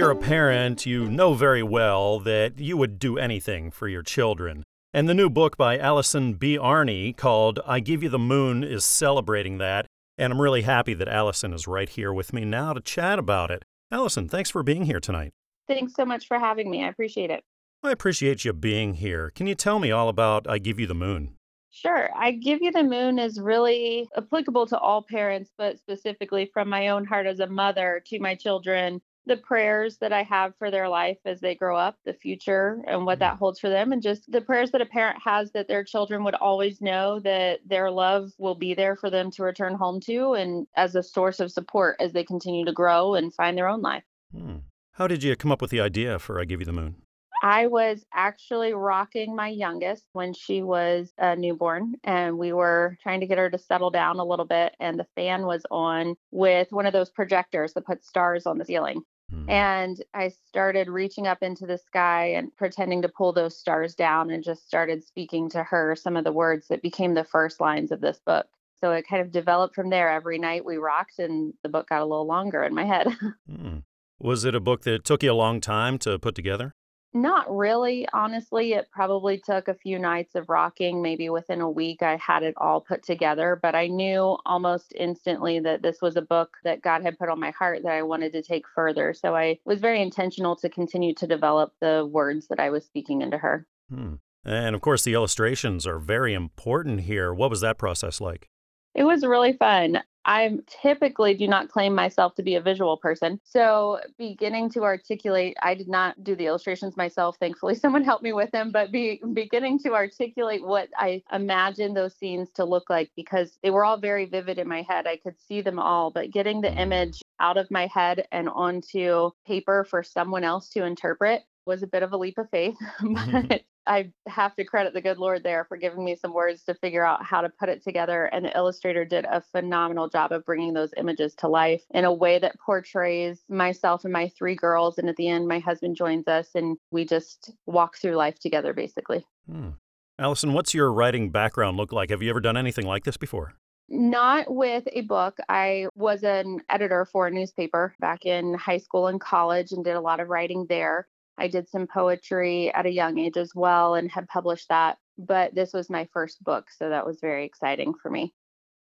You're 0.00 0.10
a 0.10 0.16
parent, 0.16 0.86
you 0.86 1.10
know 1.10 1.34
very 1.34 1.62
well 1.62 2.20
that 2.20 2.58
you 2.58 2.74
would 2.78 2.98
do 2.98 3.18
anything 3.18 3.70
for 3.70 3.86
your 3.86 4.02
children. 4.02 4.64
And 4.94 5.06
the 5.06 5.12
new 5.12 5.28
book 5.28 5.58
by 5.58 5.76
Allison 5.76 6.32
B. 6.32 6.56
Arney 6.56 7.14
called 7.14 7.60
I 7.66 7.80
Give 7.80 8.02
You 8.02 8.08
the 8.08 8.18
Moon 8.18 8.64
is 8.64 8.82
celebrating 8.82 9.58
that. 9.58 9.84
And 10.16 10.32
I'm 10.32 10.40
really 10.40 10.62
happy 10.62 10.94
that 10.94 11.06
Allison 11.06 11.52
is 11.52 11.66
right 11.66 11.86
here 11.86 12.14
with 12.14 12.32
me 12.32 12.46
now 12.46 12.72
to 12.72 12.80
chat 12.80 13.18
about 13.18 13.50
it. 13.50 13.62
Allison, 13.92 14.26
thanks 14.26 14.48
for 14.48 14.62
being 14.62 14.86
here 14.86 15.00
tonight. 15.00 15.32
Thanks 15.68 15.94
so 15.94 16.06
much 16.06 16.26
for 16.26 16.38
having 16.38 16.70
me. 16.70 16.82
I 16.82 16.88
appreciate 16.88 17.30
it. 17.30 17.44
I 17.82 17.90
appreciate 17.90 18.42
you 18.46 18.54
being 18.54 18.94
here. 18.94 19.30
Can 19.34 19.46
you 19.46 19.54
tell 19.54 19.80
me 19.80 19.90
all 19.90 20.08
about 20.08 20.48
I 20.48 20.56
Give 20.56 20.80
You 20.80 20.86
the 20.86 20.94
Moon? 20.94 21.36
Sure. 21.70 22.08
I 22.16 22.30
Give 22.30 22.62
You 22.62 22.72
the 22.72 22.84
Moon 22.84 23.18
is 23.18 23.38
really 23.38 24.08
applicable 24.16 24.66
to 24.68 24.78
all 24.78 25.02
parents, 25.02 25.50
but 25.58 25.78
specifically 25.78 26.50
from 26.54 26.70
my 26.70 26.88
own 26.88 27.04
heart 27.04 27.26
as 27.26 27.40
a 27.40 27.46
mother 27.46 28.02
to 28.06 28.18
my 28.18 28.34
children 28.34 29.02
the 29.26 29.36
prayers 29.36 29.98
that 29.98 30.12
I 30.12 30.22
have 30.22 30.54
for 30.56 30.70
their 30.70 30.88
life 30.88 31.18
as 31.24 31.40
they 31.40 31.54
grow 31.54 31.76
up, 31.76 31.96
the 32.04 32.12
future 32.12 32.82
and 32.86 33.06
what 33.06 33.18
that 33.18 33.34
mm-hmm. 33.34 33.38
holds 33.38 33.60
for 33.60 33.68
them, 33.68 33.92
and 33.92 34.02
just 34.02 34.30
the 34.30 34.40
prayers 34.40 34.70
that 34.72 34.80
a 34.80 34.86
parent 34.86 35.18
has 35.22 35.52
that 35.52 35.68
their 35.68 35.84
children 35.84 36.24
would 36.24 36.34
always 36.34 36.80
know 36.80 37.20
that 37.20 37.60
their 37.66 37.90
love 37.90 38.32
will 38.38 38.54
be 38.54 38.74
there 38.74 38.96
for 38.96 39.10
them 39.10 39.30
to 39.32 39.42
return 39.42 39.74
home 39.74 40.00
to 40.00 40.32
and 40.34 40.66
as 40.76 40.94
a 40.94 41.02
source 41.02 41.40
of 41.40 41.52
support 41.52 41.96
as 42.00 42.12
they 42.12 42.24
continue 42.24 42.64
to 42.64 42.72
grow 42.72 43.14
and 43.14 43.34
find 43.34 43.56
their 43.56 43.68
own 43.68 43.82
life. 43.82 44.04
Hmm. 44.34 44.58
How 44.92 45.06
did 45.06 45.22
you 45.22 45.34
come 45.36 45.52
up 45.52 45.62
with 45.62 45.70
the 45.70 45.80
idea 45.80 46.18
for 46.18 46.40
I 46.40 46.44
Give 46.44 46.60
You 46.60 46.66
the 46.66 46.72
Moon? 46.72 46.96
I 47.42 47.68
was 47.68 48.04
actually 48.12 48.72
rocking 48.74 49.34
my 49.34 49.48
youngest 49.48 50.04
when 50.12 50.34
she 50.34 50.62
was 50.62 51.12
a 51.18 51.36
newborn, 51.36 51.94
and 52.04 52.38
we 52.38 52.52
were 52.52 52.98
trying 53.02 53.20
to 53.20 53.26
get 53.26 53.38
her 53.38 53.50
to 53.50 53.58
settle 53.58 53.90
down 53.90 54.18
a 54.18 54.24
little 54.24 54.44
bit. 54.44 54.74
And 54.78 54.98
the 54.98 55.06
fan 55.14 55.46
was 55.46 55.64
on 55.70 56.16
with 56.30 56.68
one 56.70 56.86
of 56.86 56.92
those 56.92 57.10
projectors 57.10 57.72
that 57.74 57.86
put 57.86 58.04
stars 58.04 58.46
on 58.46 58.58
the 58.58 58.64
ceiling. 58.64 59.02
Hmm. 59.30 59.48
And 59.48 60.04
I 60.12 60.28
started 60.48 60.88
reaching 60.88 61.26
up 61.26 61.42
into 61.42 61.66
the 61.66 61.78
sky 61.78 62.32
and 62.32 62.54
pretending 62.56 63.02
to 63.02 63.08
pull 63.08 63.32
those 63.32 63.56
stars 63.56 63.94
down 63.94 64.30
and 64.30 64.44
just 64.44 64.66
started 64.66 65.04
speaking 65.04 65.48
to 65.50 65.62
her 65.62 65.96
some 65.96 66.16
of 66.16 66.24
the 66.24 66.32
words 66.32 66.68
that 66.68 66.82
became 66.82 67.14
the 67.14 67.24
first 67.24 67.60
lines 67.60 67.92
of 67.92 68.00
this 68.00 68.20
book. 68.26 68.46
So 68.80 68.92
it 68.92 69.06
kind 69.08 69.22
of 69.22 69.30
developed 69.30 69.74
from 69.74 69.90
there. 69.90 70.10
Every 70.10 70.38
night 70.38 70.64
we 70.64 70.78
rocked, 70.78 71.18
and 71.18 71.52
the 71.62 71.68
book 71.68 71.88
got 71.88 72.00
a 72.00 72.06
little 72.06 72.26
longer 72.26 72.62
in 72.62 72.74
my 72.74 72.84
head. 72.84 73.08
Hmm. 73.48 73.78
Was 74.22 74.44
it 74.44 74.54
a 74.54 74.60
book 74.60 74.82
that 74.82 75.02
took 75.02 75.22
you 75.22 75.32
a 75.32 75.34
long 75.34 75.62
time 75.62 75.96
to 76.00 76.18
put 76.18 76.34
together? 76.34 76.74
Not 77.12 77.54
really, 77.54 78.06
honestly. 78.12 78.72
It 78.74 78.88
probably 78.92 79.38
took 79.38 79.66
a 79.66 79.74
few 79.74 79.98
nights 79.98 80.36
of 80.36 80.48
rocking. 80.48 81.02
Maybe 81.02 81.28
within 81.28 81.60
a 81.60 81.70
week, 81.70 82.02
I 82.02 82.16
had 82.16 82.44
it 82.44 82.54
all 82.56 82.80
put 82.80 83.02
together. 83.02 83.58
But 83.60 83.74
I 83.74 83.88
knew 83.88 84.38
almost 84.46 84.92
instantly 84.96 85.58
that 85.60 85.82
this 85.82 86.00
was 86.00 86.16
a 86.16 86.22
book 86.22 86.56
that 86.62 86.82
God 86.82 87.02
had 87.02 87.18
put 87.18 87.28
on 87.28 87.40
my 87.40 87.50
heart 87.50 87.82
that 87.82 87.92
I 87.92 88.02
wanted 88.02 88.32
to 88.34 88.42
take 88.42 88.64
further. 88.74 89.12
So 89.12 89.34
I 89.34 89.58
was 89.64 89.80
very 89.80 90.00
intentional 90.00 90.54
to 90.56 90.68
continue 90.68 91.12
to 91.14 91.26
develop 91.26 91.72
the 91.80 92.08
words 92.10 92.46
that 92.48 92.60
I 92.60 92.70
was 92.70 92.84
speaking 92.84 93.22
into 93.22 93.38
her. 93.38 93.66
Hmm. 93.88 94.14
And 94.44 94.74
of 94.74 94.80
course, 94.80 95.02
the 95.02 95.14
illustrations 95.14 95.86
are 95.86 95.98
very 95.98 96.32
important 96.32 97.02
here. 97.02 97.34
What 97.34 97.50
was 97.50 97.60
that 97.60 97.76
process 97.76 98.20
like? 98.20 98.48
It 98.94 99.04
was 99.04 99.24
really 99.24 99.52
fun. 99.52 100.00
I 100.24 100.58
typically 100.82 101.34
do 101.34 101.48
not 101.48 101.68
claim 101.68 101.94
myself 101.94 102.34
to 102.34 102.42
be 102.42 102.54
a 102.54 102.60
visual 102.60 102.96
person. 102.96 103.40
So, 103.44 104.00
beginning 104.18 104.70
to 104.70 104.82
articulate, 104.82 105.56
I 105.62 105.74
did 105.74 105.88
not 105.88 106.22
do 106.22 106.36
the 106.36 106.46
illustrations 106.46 106.96
myself. 106.96 107.36
Thankfully, 107.38 107.74
someone 107.76 108.04
helped 108.04 108.22
me 108.22 108.32
with 108.32 108.50
them, 108.50 108.70
but 108.70 108.92
be, 108.92 109.20
beginning 109.32 109.78
to 109.80 109.94
articulate 109.94 110.64
what 110.64 110.88
I 110.96 111.22
imagined 111.32 111.96
those 111.96 112.16
scenes 112.16 112.50
to 112.54 112.64
look 112.64 112.90
like 112.90 113.10
because 113.16 113.58
they 113.62 113.70
were 113.70 113.84
all 113.84 113.98
very 113.98 114.26
vivid 114.26 114.58
in 114.58 114.68
my 114.68 114.82
head. 114.82 115.06
I 115.06 115.16
could 115.16 115.40
see 115.40 115.62
them 115.62 115.78
all, 115.78 116.10
but 116.10 116.30
getting 116.30 116.60
the 116.60 116.68
mm-hmm. 116.68 116.78
image 116.78 117.22
out 117.40 117.56
of 117.56 117.70
my 117.70 117.86
head 117.86 118.26
and 118.30 118.48
onto 118.48 119.30
paper 119.46 119.84
for 119.84 120.02
someone 120.02 120.44
else 120.44 120.68
to 120.70 120.84
interpret 120.84 121.42
was 121.70 121.82
a 121.84 121.86
bit 121.86 122.02
of 122.02 122.12
a 122.12 122.16
leap 122.16 122.36
of 122.36 122.50
faith, 122.50 122.76
but 123.00 123.62
I 123.86 124.12
have 124.28 124.54
to 124.56 124.64
credit 124.64 124.92
the 124.92 125.00
good 125.00 125.18
Lord 125.18 125.42
there 125.44 125.64
for 125.64 125.76
giving 125.76 126.04
me 126.04 126.16
some 126.16 126.34
words 126.34 126.64
to 126.64 126.74
figure 126.74 127.04
out 127.04 127.24
how 127.24 127.40
to 127.40 127.48
put 127.48 127.68
it 127.68 127.82
together. 127.82 128.24
And 128.26 128.44
the 128.44 128.56
illustrator 128.56 129.04
did 129.04 129.24
a 129.24 129.40
phenomenal 129.40 130.08
job 130.08 130.32
of 130.32 130.44
bringing 130.44 130.74
those 130.74 130.92
images 130.96 131.34
to 131.36 131.48
life 131.48 131.82
in 131.92 132.04
a 132.04 132.12
way 132.12 132.38
that 132.40 132.58
portrays 132.58 133.44
myself 133.48 134.04
and 134.04 134.12
my 134.12 134.28
three 134.28 134.56
girls. 134.56 134.98
And 134.98 135.08
at 135.08 135.16
the 135.16 135.28
end, 135.28 135.46
my 135.48 135.60
husband 135.60 135.96
joins 135.96 136.26
us 136.28 136.48
and 136.54 136.76
we 136.90 137.04
just 137.04 137.52
walk 137.66 137.96
through 137.96 138.16
life 138.16 138.38
together, 138.38 138.74
basically. 138.74 139.24
Hmm. 139.50 139.70
Allison, 140.18 140.52
what's 140.52 140.74
your 140.74 140.92
writing 140.92 141.30
background 141.30 141.76
look 141.76 141.92
like? 141.92 142.10
Have 142.10 142.20
you 142.20 142.30
ever 142.30 142.40
done 142.40 142.56
anything 142.56 142.86
like 142.86 143.04
this 143.04 143.16
before? 143.16 143.54
Not 143.88 144.52
with 144.52 144.84
a 144.92 145.00
book. 145.00 145.38
I 145.48 145.88
was 145.96 146.22
an 146.22 146.60
editor 146.68 147.06
for 147.06 147.26
a 147.26 147.30
newspaper 147.30 147.94
back 147.98 148.24
in 148.24 148.54
high 148.54 148.78
school 148.78 149.08
and 149.08 149.20
college 149.20 149.72
and 149.72 149.84
did 149.84 149.96
a 149.96 150.00
lot 150.00 150.20
of 150.20 150.28
writing 150.28 150.66
there. 150.68 151.08
I 151.38 151.48
did 151.48 151.68
some 151.68 151.86
poetry 151.86 152.72
at 152.74 152.86
a 152.86 152.90
young 152.90 153.18
age 153.18 153.36
as 153.36 153.52
well 153.54 153.94
and 153.94 154.10
had 154.10 154.28
published 154.28 154.68
that. 154.68 154.98
But 155.18 155.54
this 155.54 155.72
was 155.72 155.90
my 155.90 156.08
first 156.12 156.42
book, 156.42 156.66
so 156.70 156.88
that 156.88 157.06
was 157.06 157.20
very 157.20 157.44
exciting 157.44 157.94
for 158.02 158.10
me. 158.10 158.32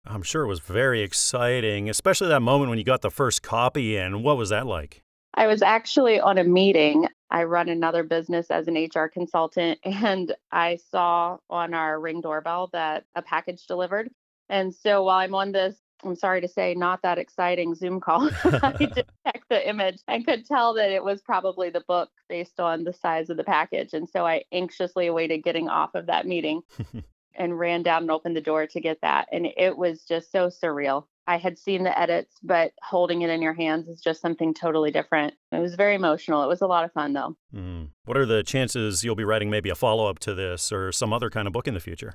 I'm 0.06 0.22
sure 0.22 0.44
it 0.44 0.48
was 0.48 0.60
very 0.60 1.02
exciting, 1.02 1.90
especially 1.90 2.28
that 2.28 2.40
moment 2.40 2.70
when 2.70 2.78
you 2.78 2.84
got 2.84 3.02
the 3.02 3.10
first 3.10 3.42
copy 3.42 3.96
in. 3.96 4.22
What 4.22 4.36
was 4.36 4.50
that 4.50 4.66
like? 4.66 5.02
I 5.34 5.46
was 5.46 5.62
actually 5.62 6.20
on 6.20 6.38
a 6.38 6.44
meeting. 6.44 7.08
I 7.30 7.44
run 7.44 7.68
another 7.68 8.04
business 8.04 8.50
as 8.50 8.68
an 8.68 8.74
HR 8.76 9.06
consultant, 9.06 9.78
and 9.84 10.34
I 10.52 10.78
saw 10.90 11.38
on 11.50 11.74
our 11.74 12.00
ring 12.00 12.20
doorbell 12.20 12.70
that 12.72 13.04
a 13.14 13.22
package 13.22 13.66
delivered. 13.66 14.10
And 14.48 14.72
so 14.74 15.02
while 15.02 15.18
I'm 15.18 15.34
on 15.34 15.52
this 15.52 15.76
I'm 16.04 16.16
sorry 16.16 16.40
to 16.40 16.48
say, 16.48 16.74
not 16.74 17.02
that 17.02 17.18
exciting 17.18 17.74
Zoom 17.74 18.00
call. 18.00 18.30
I 18.44 18.72
just 18.78 19.10
checked 19.26 19.48
the 19.48 19.68
image 19.68 19.98
and 20.08 20.26
could 20.26 20.44
tell 20.44 20.74
that 20.74 20.90
it 20.90 21.02
was 21.02 21.22
probably 21.22 21.70
the 21.70 21.84
book 21.88 22.10
based 22.28 22.60
on 22.60 22.84
the 22.84 22.92
size 22.92 23.30
of 23.30 23.36
the 23.36 23.44
package. 23.44 23.92
And 23.92 24.08
so 24.08 24.26
I 24.26 24.44
anxiously 24.52 25.06
awaited 25.06 25.42
getting 25.42 25.68
off 25.68 25.94
of 25.94 26.06
that 26.06 26.26
meeting 26.26 26.62
and 27.34 27.58
ran 27.58 27.82
down 27.82 28.02
and 28.02 28.10
opened 28.10 28.36
the 28.36 28.40
door 28.40 28.66
to 28.66 28.80
get 28.80 28.98
that. 29.02 29.28
And 29.32 29.46
it 29.56 29.76
was 29.76 30.04
just 30.04 30.30
so 30.30 30.48
surreal. 30.48 31.04
I 31.28 31.38
had 31.38 31.58
seen 31.58 31.82
the 31.82 31.98
edits, 31.98 32.36
but 32.42 32.72
holding 32.82 33.22
it 33.22 33.30
in 33.30 33.42
your 33.42 33.54
hands 33.54 33.88
is 33.88 34.00
just 34.00 34.20
something 34.20 34.54
totally 34.54 34.92
different. 34.92 35.34
It 35.50 35.58
was 35.58 35.74
very 35.74 35.96
emotional. 35.96 36.44
It 36.44 36.48
was 36.48 36.60
a 36.60 36.68
lot 36.68 36.84
of 36.84 36.92
fun, 36.92 37.14
though. 37.14 37.36
Mm. 37.52 37.88
What 38.04 38.16
are 38.16 38.26
the 38.26 38.44
chances 38.44 39.02
you'll 39.02 39.16
be 39.16 39.24
writing 39.24 39.50
maybe 39.50 39.68
a 39.68 39.74
follow 39.74 40.08
up 40.08 40.20
to 40.20 40.34
this 40.34 40.70
or 40.70 40.92
some 40.92 41.12
other 41.12 41.28
kind 41.28 41.48
of 41.48 41.52
book 41.52 41.66
in 41.66 41.74
the 41.74 41.80
future? 41.80 42.14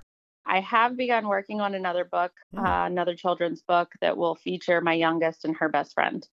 I 0.51 0.59
have 0.59 0.97
begun 0.97 1.27
working 1.29 1.61
on 1.61 1.73
another 1.73 2.03
book, 2.03 2.33
Hmm. 2.53 2.59
uh, 2.65 2.85
another 2.85 3.15
children's 3.15 3.61
book 3.61 3.93
that 4.01 4.17
will 4.17 4.35
feature 4.35 4.81
my 4.81 4.93
youngest 4.93 5.45
and 5.45 5.55
her 5.55 5.69
best 5.69 5.93
friend. 5.93 6.27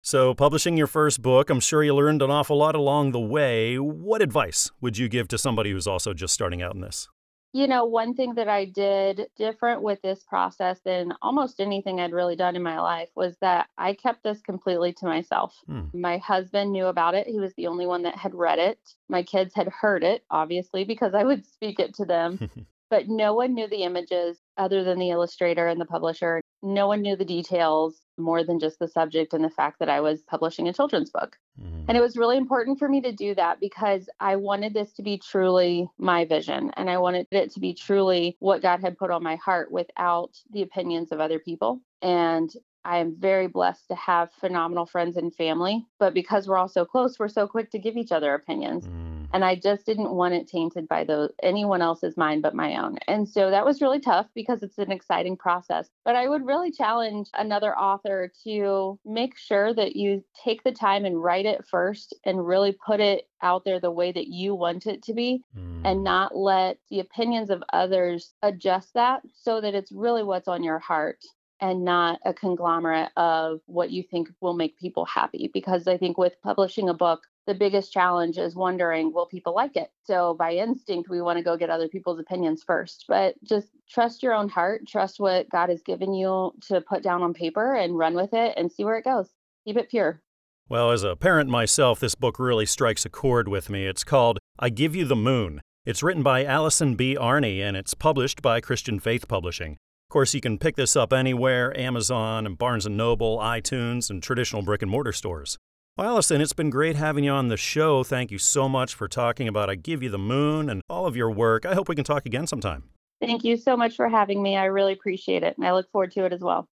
So, 0.00 0.32
publishing 0.34 0.76
your 0.76 0.86
first 0.86 1.22
book, 1.22 1.50
I'm 1.50 1.60
sure 1.60 1.82
you 1.82 1.94
learned 1.94 2.22
an 2.22 2.30
awful 2.30 2.56
lot 2.56 2.74
along 2.76 3.12
the 3.12 3.20
way. 3.20 3.76
What 3.78 4.22
advice 4.22 4.70
would 4.80 4.96
you 4.96 5.08
give 5.08 5.28
to 5.28 5.38
somebody 5.38 5.72
who's 5.72 5.86
also 5.86 6.14
just 6.14 6.34
starting 6.34 6.62
out 6.62 6.74
in 6.74 6.82
this? 6.82 7.08
You 7.54 7.66
know, 7.68 7.84
one 7.84 8.14
thing 8.14 8.34
that 8.34 8.48
I 8.48 8.64
did 8.64 9.28
different 9.36 9.80
with 9.80 10.02
this 10.02 10.24
process 10.24 10.80
than 10.84 11.14
almost 11.22 11.60
anything 11.60 12.00
I'd 12.00 12.12
really 12.12 12.36
done 12.36 12.56
in 12.56 12.62
my 12.62 12.80
life 12.80 13.08
was 13.14 13.36
that 13.40 13.68
I 13.78 13.94
kept 13.94 14.24
this 14.24 14.40
completely 14.42 14.92
to 14.94 15.06
myself. 15.06 15.56
Hmm. 15.66 15.84
My 15.94 16.18
husband 16.18 16.72
knew 16.72 16.86
about 16.86 17.14
it. 17.14 17.26
He 17.28 17.38
was 17.40 17.54
the 17.54 17.68
only 17.68 17.86
one 17.86 18.02
that 18.02 18.16
had 18.16 18.34
read 18.34 18.58
it. 18.58 18.78
My 19.08 19.22
kids 19.22 19.54
had 19.54 19.68
heard 19.68 20.02
it, 20.04 20.24
obviously, 20.30 20.84
because 20.84 21.14
I 21.14 21.24
would 21.24 21.46
speak 21.46 21.78
it 21.80 21.94
to 21.94 22.04
them. 22.04 22.50
but 22.90 23.08
no 23.08 23.34
one 23.34 23.54
knew 23.54 23.68
the 23.68 23.82
images 23.82 24.38
other 24.56 24.84
than 24.84 24.98
the 24.98 25.10
illustrator 25.10 25.66
and 25.66 25.80
the 25.80 25.86
publisher. 25.86 26.40
No 26.62 26.86
one 26.86 27.02
knew 27.02 27.16
the 27.16 27.24
details 27.24 28.00
more 28.16 28.44
than 28.44 28.58
just 28.58 28.78
the 28.78 28.88
subject 28.88 29.34
and 29.34 29.44
the 29.44 29.50
fact 29.50 29.78
that 29.80 29.88
I 29.88 30.00
was 30.00 30.22
publishing 30.22 30.68
a 30.68 30.72
children's 30.72 31.10
book. 31.10 31.36
Mm. 31.60 31.84
And 31.88 31.96
it 31.96 32.00
was 32.00 32.16
really 32.16 32.36
important 32.36 32.78
for 32.78 32.88
me 32.88 33.00
to 33.02 33.12
do 33.12 33.34
that 33.34 33.60
because 33.60 34.08
I 34.20 34.36
wanted 34.36 34.74
this 34.74 34.92
to 34.94 35.02
be 35.02 35.18
truly 35.18 35.88
my 35.98 36.24
vision 36.24 36.70
and 36.76 36.88
I 36.88 36.98
wanted 36.98 37.26
it 37.30 37.52
to 37.52 37.60
be 37.60 37.74
truly 37.74 38.36
what 38.38 38.62
God 38.62 38.80
had 38.80 38.96
put 38.96 39.10
on 39.10 39.22
my 39.22 39.36
heart 39.36 39.70
without 39.70 40.30
the 40.52 40.62
opinions 40.62 41.12
of 41.12 41.20
other 41.20 41.38
people. 41.38 41.80
And 42.02 42.50
I 42.84 42.98
am 42.98 43.16
very 43.18 43.46
blessed 43.46 43.88
to 43.88 43.94
have 43.94 44.30
phenomenal 44.32 44.86
friends 44.86 45.16
and 45.16 45.34
family, 45.34 45.86
but 45.98 46.12
because 46.12 46.46
we're 46.46 46.58
all 46.58 46.68
so 46.68 46.84
close, 46.84 47.18
we're 47.18 47.28
so 47.28 47.46
quick 47.46 47.70
to 47.70 47.78
give 47.78 47.96
each 47.96 48.12
other 48.12 48.34
opinions. 48.34 48.86
Mm. 48.86 49.13
And 49.34 49.44
I 49.44 49.56
just 49.56 49.84
didn't 49.84 50.12
want 50.12 50.32
it 50.34 50.46
tainted 50.46 50.86
by 50.86 51.02
those 51.02 51.32
anyone 51.42 51.82
else's 51.82 52.16
mind 52.16 52.40
but 52.40 52.54
my 52.54 52.76
own. 52.80 52.98
And 53.08 53.28
so 53.28 53.50
that 53.50 53.64
was 53.64 53.82
really 53.82 53.98
tough 53.98 54.28
because 54.32 54.62
it's 54.62 54.78
an 54.78 54.92
exciting 54.92 55.36
process. 55.36 55.88
But 56.04 56.14
I 56.14 56.28
would 56.28 56.46
really 56.46 56.70
challenge 56.70 57.28
another 57.34 57.76
author 57.76 58.32
to 58.44 58.98
make 59.04 59.36
sure 59.36 59.74
that 59.74 59.96
you 59.96 60.24
take 60.44 60.62
the 60.62 60.70
time 60.70 61.04
and 61.04 61.20
write 61.20 61.46
it 61.46 61.66
first 61.66 62.14
and 62.24 62.46
really 62.46 62.76
put 62.86 63.00
it 63.00 63.28
out 63.42 63.64
there 63.64 63.80
the 63.80 63.90
way 63.90 64.12
that 64.12 64.28
you 64.28 64.54
want 64.54 64.86
it 64.86 65.02
to 65.02 65.12
be 65.12 65.42
Mm. 65.56 65.82
and 65.84 66.04
not 66.04 66.36
let 66.36 66.78
the 66.88 67.00
opinions 67.00 67.50
of 67.50 67.62
others 67.72 68.34
adjust 68.42 68.94
that 68.94 69.22
so 69.34 69.60
that 69.60 69.74
it's 69.74 69.90
really 69.90 70.22
what's 70.22 70.46
on 70.48 70.62
your 70.62 70.78
heart 70.78 71.18
and 71.60 71.84
not 71.84 72.20
a 72.24 72.32
conglomerate 72.34 73.10
of 73.16 73.60
what 73.66 73.90
you 73.90 74.02
think 74.02 74.28
will 74.40 74.54
make 74.54 74.78
people 74.78 75.04
happy. 75.04 75.50
Because 75.52 75.88
I 75.88 75.96
think 75.96 76.18
with 76.18 76.40
publishing 76.42 76.88
a 76.88 76.94
book, 76.94 77.22
the 77.46 77.54
biggest 77.54 77.92
challenge 77.92 78.38
is 78.38 78.54
wondering, 78.54 79.12
will 79.12 79.26
people 79.26 79.54
like 79.54 79.76
it? 79.76 79.90
So 80.04 80.34
by 80.34 80.52
instinct, 80.52 81.08
we 81.10 81.20
want 81.20 81.38
to 81.38 81.44
go 81.44 81.56
get 81.56 81.70
other 81.70 81.88
people's 81.88 82.18
opinions 82.18 82.62
first. 82.66 83.04
But 83.08 83.34
just 83.44 83.68
trust 83.90 84.22
your 84.22 84.34
own 84.34 84.48
heart, 84.48 84.86
trust 84.86 85.20
what 85.20 85.50
God 85.50 85.68
has 85.68 85.82
given 85.82 86.14
you 86.14 86.52
to 86.68 86.80
put 86.80 87.02
down 87.02 87.22
on 87.22 87.34
paper 87.34 87.74
and 87.74 87.98
run 87.98 88.14
with 88.14 88.32
it 88.32 88.54
and 88.56 88.72
see 88.72 88.84
where 88.84 88.96
it 88.96 89.04
goes. 89.04 89.28
Keep 89.66 89.76
it 89.76 89.90
pure. 89.90 90.22
Well, 90.68 90.90
as 90.90 91.02
a 91.02 91.16
parent 91.16 91.50
myself, 91.50 92.00
this 92.00 92.14
book 92.14 92.38
really 92.38 92.64
strikes 92.64 93.04
a 93.04 93.10
chord 93.10 93.48
with 93.48 93.68
me. 93.68 93.86
It's 93.86 94.04
called 94.04 94.38
I 94.58 94.70
Give 94.70 94.96
You 94.96 95.04
the 95.04 95.16
Moon. 95.16 95.60
It's 95.84 96.02
written 96.02 96.22
by 96.22 96.44
Allison 96.44 96.94
B. 96.94 97.14
Arney 97.20 97.60
and 97.60 97.76
it's 97.76 97.92
published 97.92 98.40
by 98.40 98.62
Christian 98.62 98.98
Faith 98.98 99.28
Publishing. 99.28 99.72
Of 99.72 100.12
course, 100.12 100.32
you 100.32 100.40
can 100.40 100.58
pick 100.58 100.76
this 100.76 100.96
up 100.96 101.12
anywhere 101.12 101.78
Amazon 101.78 102.46
and 102.46 102.56
Barnes 102.56 102.86
& 102.86 102.88
Noble, 102.88 103.38
iTunes, 103.38 104.08
and 104.08 104.22
traditional 104.22 104.62
brick 104.62 104.80
and 104.80 104.90
mortar 104.90 105.12
stores. 105.12 105.58
Well, 105.96 106.08
Allison, 106.08 106.40
it's 106.40 106.52
been 106.52 106.70
great 106.70 106.96
having 106.96 107.22
you 107.22 107.30
on 107.30 107.46
the 107.46 107.56
show. 107.56 108.02
Thank 108.02 108.32
you 108.32 108.38
so 108.38 108.68
much 108.68 108.96
for 108.96 109.06
talking 109.06 109.46
about 109.46 109.70
I 109.70 109.76
Give 109.76 110.02
You 110.02 110.10
the 110.10 110.18
Moon 110.18 110.68
and 110.68 110.82
all 110.90 111.06
of 111.06 111.14
your 111.14 111.30
work. 111.30 111.64
I 111.64 111.74
hope 111.74 111.88
we 111.88 111.94
can 111.94 112.02
talk 112.02 112.26
again 112.26 112.48
sometime. 112.48 112.82
Thank 113.20 113.44
you 113.44 113.56
so 113.56 113.76
much 113.76 113.94
for 113.94 114.08
having 114.08 114.42
me. 114.42 114.56
I 114.56 114.64
really 114.64 114.92
appreciate 114.92 115.44
it. 115.44 115.56
And 115.56 115.64
I 115.64 115.72
look 115.72 115.88
forward 115.92 116.10
to 116.12 116.24
it 116.24 116.32
as 116.32 116.40
well. 116.40 116.68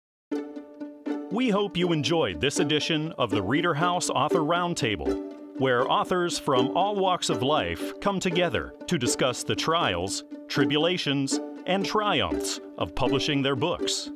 We 1.32 1.50
hope 1.50 1.76
you 1.76 1.92
enjoyed 1.92 2.40
this 2.40 2.60
edition 2.60 3.10
of 3.18 3.30
the 3.30 3.42
Reader 3.42 3.74
House 3.74 4.08
Author 4.08 4.38
Roundtable, 4.38 5.34
where 5.58 5.90
authors 5.90 6.38
from 6.38 6.76
all 6.76 6.94
walks 6.94 7.28
of 7.28 7.42
life 7.42 7.98
come 8.00 8.20
together 8.20 8.72
to 8.86 8.98
discuss 8.98 9.42
the 9.42 9.56
trials, 9.56 10.22
tribulations, 10.46 11.40
and 11.66 11.84
triumphs 11.84 12.60
of 12.78 12.94
publishing 12.94 13.42
their 13.42 13.56
books. 13.56 14.12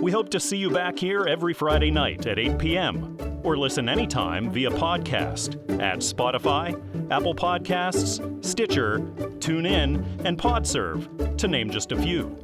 We 0.00 0.12
hope 0.12 0.28
to 0.30 0.40
see 0.40 0.58
you 0.58 0.68
back 0.68 0.98
here 0.98 1.24
every 1.26 1.54
Friday 1.54 1.90
night 1.90 2.26
at 2.26 2.38
8 2.38 2.58
p.m. 2.58 3.16
or 3.42 3.56
listen 3.56 3.88
anytime 3.88 4.50
via 4.50 4.70
podcast 4.70 5.54
at 5.80 6.00
Spotify, 6.00 6.74
Apple 7.10 7.34
Podcasts, 7.34 8.44
Stitcher, 8.44 8.98
TuneIn, 9.38 10.24
and 10.24 10.38
Podserve, 10.38 11.38
to 11.38 11.48
name 11.48 11.70
just 11.70 11.92
a 11.92 11.96
few. 11.96 12.36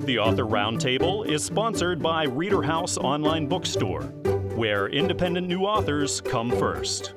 The 0.00 0.18
Author 0.18 0.44
Roundtable 0.44 1.26
is 1.26 1.42
sponsored 1.42 2.02
by 2.02 2.24
Reader 2.24 2.62
House 2.62 2.98
Online 2.98 3.46
Bookstore, 3.46 4.02
where 4.54 4.88
independent 4.88 5.48
new 5.48 5.62
authors 5.62 6.20
come 6.20 6.50
first. 6.50 7.14